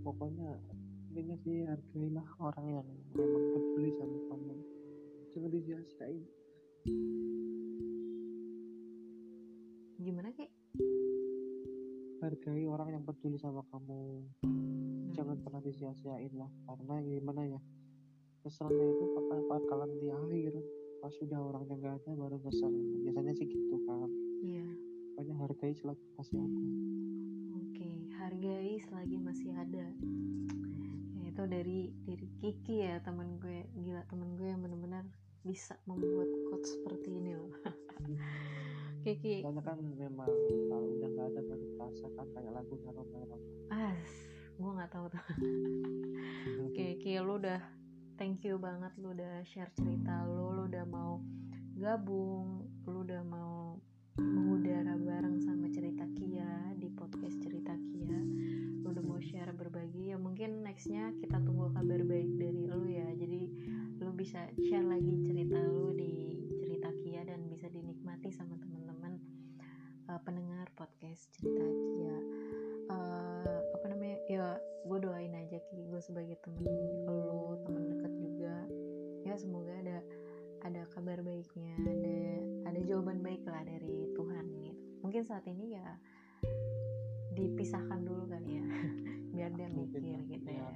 pokoknya 0.05 0.53
intinya 1.09 1.37
sih 1.41 1.65
hargailah 1.65 2.29
orang 2.45 2.67
yang 2.77 2.89
memang 3.17 3.45
peduli 3.57 3.91
sama 3.97 4.19
kamu. 4.29 4.55
Jangan 5.33 5.51
disia-siain. 5.51 6.25
Gimana 9.97 10.29
ki 10.37 10.47
hargai 12.21 12.65
orang 12.69 13.01
yang 13.01 13.03
peduli 13.09 13.41
sama 13.41 13.65
kamu. 13.73 14.29
Hmm. 14.45 15.09
jangan 15.17 15.41
pernah 15.41 15.65
disia-siain 15.65 16.37
lah 16.37 16.53
karena 16.69 17.01
gimana 17.01 17.49
ya 17.49 17.61
keselnya 18.45 18.85
itu 18.93 19.05
bakal 19.17 19.41
bakalan 19.49 19.89
di 20.05 20.13
akhir. 20.13 20.53
Pas 21.01 21.13
sudah 21.17 21.41
orangnya 21.41 21.81
nggak 21.81 21.97
ada 22.05 22.13
baru 22.13 22.37
kesel 22.45 22.73
biasanya 23.09 23.33
sih 23.37 23.49
gitu 23.49 23.77
kan 23.89 24.11
iya 24.45 24.69
pokoknya 25.17 25.33
hargai 25.41 25.73
selagi 25.73 26.05
masih 26.21 26.37
ada. 26.45 26.61
Oke 27.57 27.89
hargai 28.21 28.77
selagi 28.85 29.17
masih 29.17 29.51
ada. 29.57 29.85
Ya, 31.17 31.25
itu 31.25 31.43
dari 31.49 31.89
dari 32.05 32.29
Kiki 32.37 32.85
ya 32.85 33.01
teman 33.01 33.41
gue. 33.41 33.65
Gila 33.81 34.05
teman 34.13 34.37
gue 34.37 34.45
yang 34.45 34.61
benar-benar 34.61 35.09
bisa 35.41 35.73
membuat 35.89 36.29
quote 36.53 36.69
seperti 36.69 37.17
ini 37.17 37.33
loh. 37.33 37.49
Kiki. 39.09 39.41
Soalnya 39.41 39.65
kan 39.65 39.81
memang 39.81 40.29
kalau 40.69 40.85
udah 40.85 41.09
nggak 41.09 41.29
ada 41.33 41.41
baru 41.49 41.67
terasa 41.81 42.07
kan 42.13 42.27
kayak 42.37 42.53
lagunya 42.53 42.91
Romeo 42.93 43.27
as 43.73 44.13
gue 44.61 44.69
nggak 44.69 44.93
tahu 44.93 45.07
tuh. 45.09 45.25
Oke 46.69 47.01
Ki 47.01 47.17
lu 47.25 47.41
udah 47.41 47.65
thank 48.21 48.45
you 48.45 48.61
banget 48.61 48.93
lu 49.01 49.17
udah 49.17 49.41
share 49.49 49.73
cerita 49.73 50.29
lu. 50.29 50.53
Lu 50.53 50.69
udah 50.69 50.85
mau 50.85 51.25
gabung 51.81 52.69
lu 52.85 53.01
udah 53.01 53.25
mau 53.25 53.66
mengudara 54.17 54.97
bareng 54.97 55.45
sama 55.45 55.69
cerita 55.69 56.09
Kia 56.17 56.73
di 56.81 56.89
podcast 56.89 57.37
cerita 57.45 57.77
Kia. 57.77 58.17
Udah 58.89 59.05
mau 59.05 59.21
share 59.21 59.53
berbagi 59.53 60.09
ya 60.09 60.17
mungkin 60.17 60.65
nextnya 60.65 61.13
kita 61.21 61.37
tunggu 61.45 61.69
kabar 61.77 62.01
baik 62.01 62.33
dari 62.41 62.65
lu 62.65 62.89
ya. 62.89 63.05
Jadi 63.13 63.43
lu 64.01 64.11
bisa 64.17 64.49
share 64.57 64.89
lagi 64.89 65.21
cerita 65.21 65.61
lu 65.61 65.93
di 65.93 66.49
cerita 66.65 66.89
Kia 67.05 67.29
dan 67.29 67.45
bisa 67.53 67.69
dinikmati 67.69 68.33
sama 68.33 68.57
teman-teman 68.57 69.21
uh, 70.09 70.21
pendengar 70.25 70.65
podcast 70.73 71.29
cerita 71.37 71.65
Kia. 71.69 72.17
Eh, 72.89 73.59
apa 73.77 73.87
namanya? 73.93 74.17
Ya 74.33 74.57
gue 74.87 74.99
doain 75.03 75.35
aja 75.37 75.61
ki 75.61 75.93
gue 75.93 76.01
sebagai 76.01 76.41
temen 76.41 76.65
lu 77.05 77.53
temen 77.69 77.85
deket 77.93 78.13
juga. 78.17 78.65
Ya 79.29 79.37
semoga 79.37 79.77
ada 79.77 80.01
ada 80.67 80.83
kabar 80.91 81.23
baiknya 81.23 81.79
ada 81.87 82.19
ada 82.67 82.81
jawaban 82.83 83.23
baik 83.23 83.47
lah 83.47 83.63
dari 83.63 84.11
Tuhan 84.19 84.45
gitu 84.67 84.83
mungkin 85.07 85.23
saat 85.23 85.47
ini 85.47 85.79
ya 85.79 85.95
dipisahkan 87.39 88.03
dulu 88.03 88.27
kali 88.27 88.59
ya 88.59 88.67
biar 89.37 89.51
dia 89.53 89.69
mikir 89.71 90.01
gitu 90.03 90.49
ya. 90.51 90.67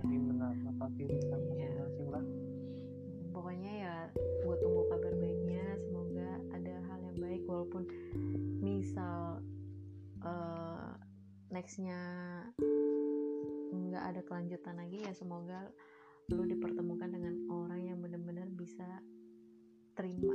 diri 0.94 1.18
Iya. 1.18 1.70
masing-masing 1.74 2.08
lah 2.12 2.24
pokoknya 3.34 3.72
ya 3.82 3.94
gue 4.14 4.56
tunggu 4.62 4.82
kabar 4.92 5.12
baiknya 5.18 5.64
semoga 5.82 6.28
ada 6.54 6.74
hal 6.86 6.98
yang 7.02 7.18
baik 7.18 7.42
walaupun 7.50 7.82
misal 8.62 9.42
eh, 10.22 10.90
nextnya 11.50 11.98
nggak 13.74 14.04
ada 14.14 14.20
kelanjutan 14.22 14.78
lagi 14.78 15.02
ya 15.02 15.12
semoga 15.16 15.66
lu 16.30 16.46
dipertemukan 16.46 17.10
dengan 17.10 17.34
orang 17.50 17.80
yang 17.82 17.98
benar-benar 17.98 18.46
bisa 18.54 18.86
terima 20.00 20.34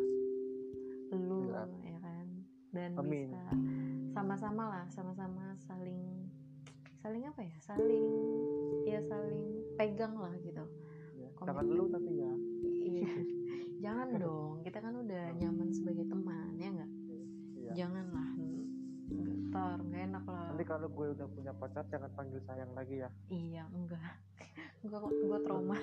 lu 1.10 1.50
ya 1.82 1.98
kan 1.98 2.28
dan 2.70 2.92
Amin. 3.02 3.34
bisa 3.34 3.42
sama-sama 4.14 4.64
lah 4.70 4.86
sama-sama 4.94 5.58
saling 5.66 6.30
saling 7.02 7.26
apa 7.26 7.42
ya 7.42 7.58
saling 7.66 8.06
ya 8.86 9.00
saling 9.10 9.50
pegang 9.74 10.14
lah 10.14 10.34
gitu 10.46 10.62
ya. 11.18 11.30
Jangan 11.42 11.66
lu 11.66 11.90
tapi 11.90 12.22
ya 12.22 12.34
Iya. 12.86 13.10
Jangan 13.82 14.08
dong, 14.24 14.54
kita 14.62 14.78
kan 14.80 14.94
udah 14.94 15.24
nyaman 15.42 15.70
sebagai 15.74 16.06
teman, 16.06 16.54
ya 16.58 16.70
nggak? 16.70 16.92
Iya. 17.58 17.72
Janganlah, 17.74 18.30
ntar 19.56 19.80
nggak 19.80 20.04
enak 20.06 20.24
lah. 20.28 20.44
nanti 20.52 20.64
kalau 20.64 20.88
gue 20.88 21.08
udah 21.16 21.28
punya 21.32 21.56
pacar 21.56 21.88
jangan 21.88 22.12
panggil 22.12 22.44
sayang 22.44 22.76
lagi 22.76 23.00
ya 23.00 23.10
Iya, 23.32 23.64
enggak. 23.72 24.04
Kok, 24.86 25.02
gue 25.10 25.40
trauma. 25.42 25.80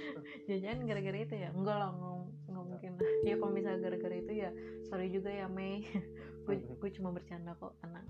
Jangan 0.50 0.82
gara-gara 0.82 1.18
itu 1.20 1.34
ya? 1.36 1.54
Enggak 1.54 1.76
lah, 1.78 1.94
nggak, 1.94 2.64
mungkin 2.66 2.98
lah. 2.98 3.06
Ya 3.22 3.38
kalau 3.38 3.52
misalnya 3.54 3.78
gara-gara 3.80 4.16
itu 4.16 4.32
ya, 4.34 4.50
sorry 4.82 5.06
juga 5.06 5.30
ya 5.30 5.46
Mei. 5.46 5.86
gue, 6.44 6.56
gue 6.58 6.90
cuma 6.90 7.14
bercanda 7.14 7.54
kok, 7.54 7.78
tenang. 7.78 8.02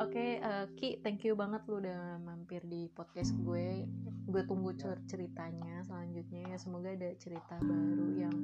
Oke, 0.00 0.40
eh, 0.40 0.66
Ki, 0.72 1.04
thank 1.04 1.20
you 1.20 1.36
banget 1.36 1.60
lu 1.68 1.84
udah 1.84 2.16
mampir 2.18 2.64
di 2.64 2.88
podcast 2.88 3.36
gue. 3.36 3.84
Gue 4.24 4.42
tunggu 4.46 4.72
Ya. 4.72 4.88
cer- 4.88 5.04
ceritanya 5.04 5.84
selanjutnya 5.84 6.40
ya. 6.46 6.56
Semoga 6.56 6.88
ada 6.88 7.12
cerita 7.14 7.60
baru 7.60 8.08
yang 8.16 8.36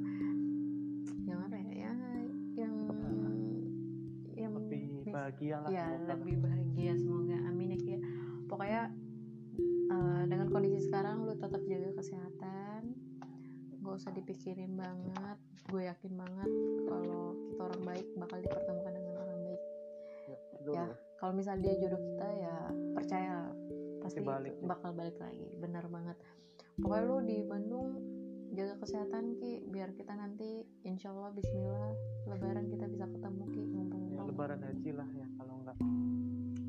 yang 1.25 1.39
apa 1.41 1.57
ya? 1.57 1.89
Yang 1.89 1.97
bahagia 5.17 5.55
lah 5.65 5.69
ya 5.73 5.85
semoga. 5.89 6.09
lebih 6.13 6.35
bahagia 6.45 6.91
semoga 7.01 7.37
amin 7.49 7.73
ya 7.73 7.77
Ki 7.81 7.89
ya. 7.89 7.99
pokoknya 8.45 8.83
eh, 9.89 10.23
dengan 10.29 10.47
kondisi 10.53 10.79
sekarang 10.85 11.25
lu 11.25 11.33
tetap 11.33 11.61
jaga 11.65 11.89
kesehatan 11.97 12.81
gak 13.81 13.93
usah 14.03 14.11
dipikirin 14.13 14.75
banget 14.77 15.37
gue 15.71 15.81
yakin 15.87 16.13
banget 16.19 16.49
kalau 16.85 17.31
kita 17.49 17.61
orang 17.65 17.81
baik 17.87 18.07
bakal 18.19 18.37
dipertemukan 18.43 18.93
dengan 18.93 19.13
orang 19.15 19.39
baik 19.47 19.61
ya, 20.27 20.37
ya 20.67 20.71
ya. 20.75 20.85
kalau 21.17 21.33
misalnya 21.33 21.61
dia 21.65 21.73
jodoh 21.81 22.01
kita 22.03 22.27
ya 22.35 22.57
percaya 22.93 23.35
pasti 24.03 24.19
balik 24.19 24.53
ya. 24.59 24.65
bakal 24.67 24.91
balik 24.91 25.17
lagi 25.23 25.47
benar 25.57 25.87
banget 25.87 26.19
pokoknya 26.83 27.03
lu 27.07 27.17
di 27.23 27.37
Bandung 27.47 27.89
jaga 28.55 28.75
kesehatan 28.79 29.39
Ki 29.39 29.63
biar 29.71 29.95
kita 29.95 30.15
nanti 30.15 30.67
insya 30.87 31.11
Allah 31.11 31.31
Bismillah 31.35 31.91
Lebaran 32.27 32.67
kita 32.67 32.91
bisa 32.91 33.07
ketemu 33.07 33.43
Ki 33.55 33.63
lebaran 34.37 34.61
haji 34.61 34.91
lah 34.93 35.09
ya 35.11 35.25
kalau 35.33 35.53
enggak 35.57 35.77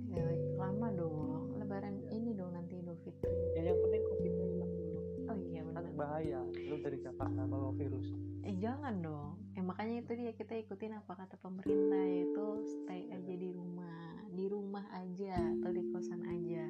Ya, 0.08 0.24
lama 0.56 0.88
dong. 0.90 1.52
Lebaran 1.54 2.00
ini 2.08 2.32
dong 2.32 2.50
nanti 2.50 2.80
Idul 2.80 2.96
Fitri. 2.98 3.28
ya 3.52 3.68
yang 3.68 3.78
penting 3.78 4.02
covidnya 4.02 4.46
hilang 4.48 4.72
dulu 4.72 4.98
Oh 5.28 5.36
iya 5.36 5.60
kan 5.68 5.84
benar. 5.84 5.92
bahaya 5.94 6.40
lu 6.48 6.80
dari 6.80 6.98
Jakarta 6.98 7.40
bawa 7.44 7.70
virus 7.76 8.08
Eh 8.40 8.56
jangan 8.56 8.94
dong. 8.98 9.36
Eh 9.52 9.60
makanya 9.60 10.00
itu 10.00 10.12
dia 10.16 10.32
kita 10.32 10.56
ikutin 10.56 10.96
apa 10.96 11.12
kata 11.14 11.36
pemerintah 11.36 12.00
yaitu 12.00 12.46
stay 12.64 13.04
aja 13.12 13.34
di 13.36 13.52
rumah, 13.52 14.00
di 14.26 14.48
rumah 14.48 14.88
aja 14.96 15.36
atau 15.60 15.68
di 15.68 15.84
kosan 15.92 16.24
aja. 16.24 16.64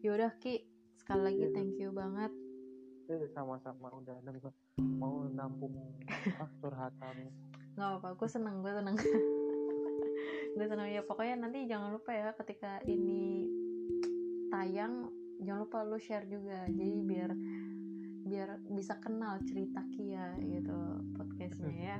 Yaudah 0.00 0.32
Ki, 0.40 0.64
sekali 0.96 1.22
lagi 1.22 1.44
Iya. 1.44 1.52
thank 1.52 1.76
you 1.76 1.92
banget. 1.92 2.32
Eh, 3.06 3.28
sama-sama 3.28 3.92
udah 3.92 4.16
mau 4.96 5.28
nampung 5.28 5.76
curhatan 6.56 7.28
Gak 7.76 7.88
apa-apa, 7.88 8.08
gue 8.20 8.28
seneng, 8.28 8.56
gue 8.60 8.72
seneng. 8.72 8.96
gue 10.56 10.66
seneng 10.68 10.88
ya 10.92 11.00
pokoknya 11.00 11.48
nanti 11.48 11.64
jangan 11.64 11.96
lupa 11.96 12.12
ya 12.12 12.36
ketika 12.36 12.84
ini 12.84 13.48
tayang 14.52 15.08
jangan 15.40 15.64
lupa 15.64 15.78
lu 15.84 15.96
share 15.96 16.28
juga. 16.28 16.68
Jadi 16.68 17.00
biar 17.02 17.30
biar 18.22 18.48
bisa 18.70 18.96
kenal 19.02 19.40
cerita 19.44 19.82
Kia 19.92 20.36
gitu 20.40 20.76
podcastnya 21.16 21.72
ya. 21.72 21.98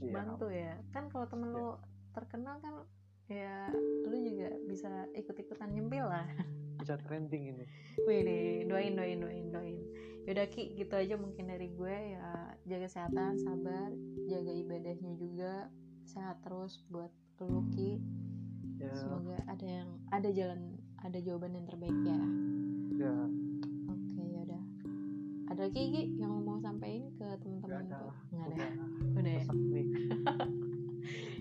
Siap. 0.00 0.12
bantu 0.16 0.46
ya. 0.52 0.76
Kan 0.92 1.08
kalau 1.08 1.24
temen 1.26 1.50
lu 1.56 1.74
terkenal 2.12 2.60
kan 2.60 2.84
ya 3.28 3.68
lu 4.08 4.16
juga 4.24 4.56
bisa 4.64 5.04
ikut-ikutan 5.12 5.68
nyempil 5.76 6.08
lah 6.08 6.24
bisa 6.88 7.04
trending 7.04 7.52
ini. 7.52 7.64
Wih 8.08 8.24
doain 8.64 8.96
doain 8.96 9.20
doain 9.20 9.46
doain. 9.52 9.76
Yaudah 10.24 10.48
Ki 10.48 10.72
gitu 10.72 10.96
aja 10.96 11.20
mungkin 11.20 11.52
dari 11.52 11.68
gue. 11.68 12.16
Ya 12.16 12.56
jaga 12.64 12.88
kesehatan 12.88 13.36
sabar 13.44 13.92
jaga 14.24 14.48
ibadahnya 14.48 15.12
juga. 15.20 15.68
Sehat 16.08 16.40
terus 16.40 16.80
buat 16.88 17.12
lu 17.44 17.68
Ki. 17.76 18.00
Ya. 18.80 18.88
Semoga 18.96 19.36
ada 19.44 19.66
yang 19.68 20.00
ada 20.08 20.32
jalan 20.32 20.80
ada 21.04 21.20
jawaban 21.20 21.60
yang 21.60 21.68
terbaik 21.68 21.92
ya. 22.08 22.20
Ya. 22.96 23.16
Oke 23.92 24.24
yaudah. 24.32 24.62
Ada 25.52 25.68
lagi 25.68 25.82
Ki 25.92 26.02
yang 26.16 26.40
mau 26.40 26.56
sampaikan 26.56 27.12
ke 27.12 27.20
nggak 27.20 27.36
teman-teman 27.44 27.84
ada 27.84 28.00
tuh? 28.00 28.08
lah 28.08 28.18
nggak 28.32 28.46
ada. 28.48 28.66
Udah 29.12 29.32
ya? 29.36 29.42
Sesek 29.44 29.60
nih. 29.60 29.86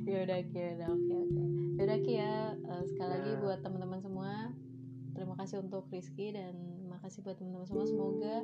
Ya 0.08 0.24
udah 0.24 0.40
Ki 0.48 0.56
ya 0.60 0.70
udah 0.76 0.88
oke 0.92 1.14
oke. 1.24 1.44
Ya 1.76 1.82
udah 1.88 1.98
Ki 2.04 2.14
ya. 2.20 2.36
Eh, 2.56 2.84
sekali 2.92 3.10
lagi 3.16 3.32
Ya. 3.32 3.40
buat 3.44 3.60
teman-teman 3.60 4.00
semua 4.00 4.32
terima 5.18 5.34
hmm. 5.34 5.42
kasih 5.42 5.58
untuk 5.66 5.90
Rizky 5.90 6.30
dan 6.30 6.54
terima 6.78 7.02
kasih 7.02 7.26
buat 7.26 7.36
teman-teman 7.42 7.66
semua. 7.66 7.86
Semoga 7.90 8.36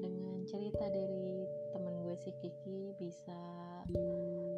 dengan 0.00 0.36
cerita 0.48 0.88
dari 0.88 1.44
teman 1.76 1.94
gue 2.00 2.16
si 2.16 2.32
Kiki 2.40 2.96
bisa 2.96 3.40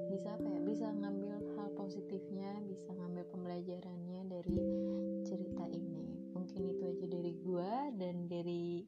bisa 0.06 0.38
apa 0.38 0.46
ya? 0.46 0.60
Bisa 0.62 0.86
ngambil 0.94 1.34
hal 1.58 1.68
positifnya 1.74 2.62
bisa 2.70 2.94
ngambil 2.94 3.26
pembelajarannya 3.34 4.22
dari 4.30 4.58
cerita 5.26 5.66
ini. 5.74 6.30
Mungkin 6.30 6.62
itu 6.70 6.82
aja 6.86 7.06
dari 7.10 7.32
gue 7.34 7.72
dan 7.98 8.30
dari 8.30 8.86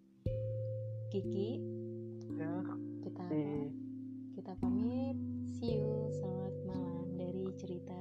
Kiki. 1.11 1.59
Ya, 2.39 2.63
kita 3.03 3.27
si. 3.27 3.43
kita 4.39 4.55
pamit. 4.63 5.19
See 5.59 5.75
you. 5.75 6.09
Selamat 6.15 6.55
malam. 6.65 7.07
Dari 7.19 7.51
cerita 7.59 7.99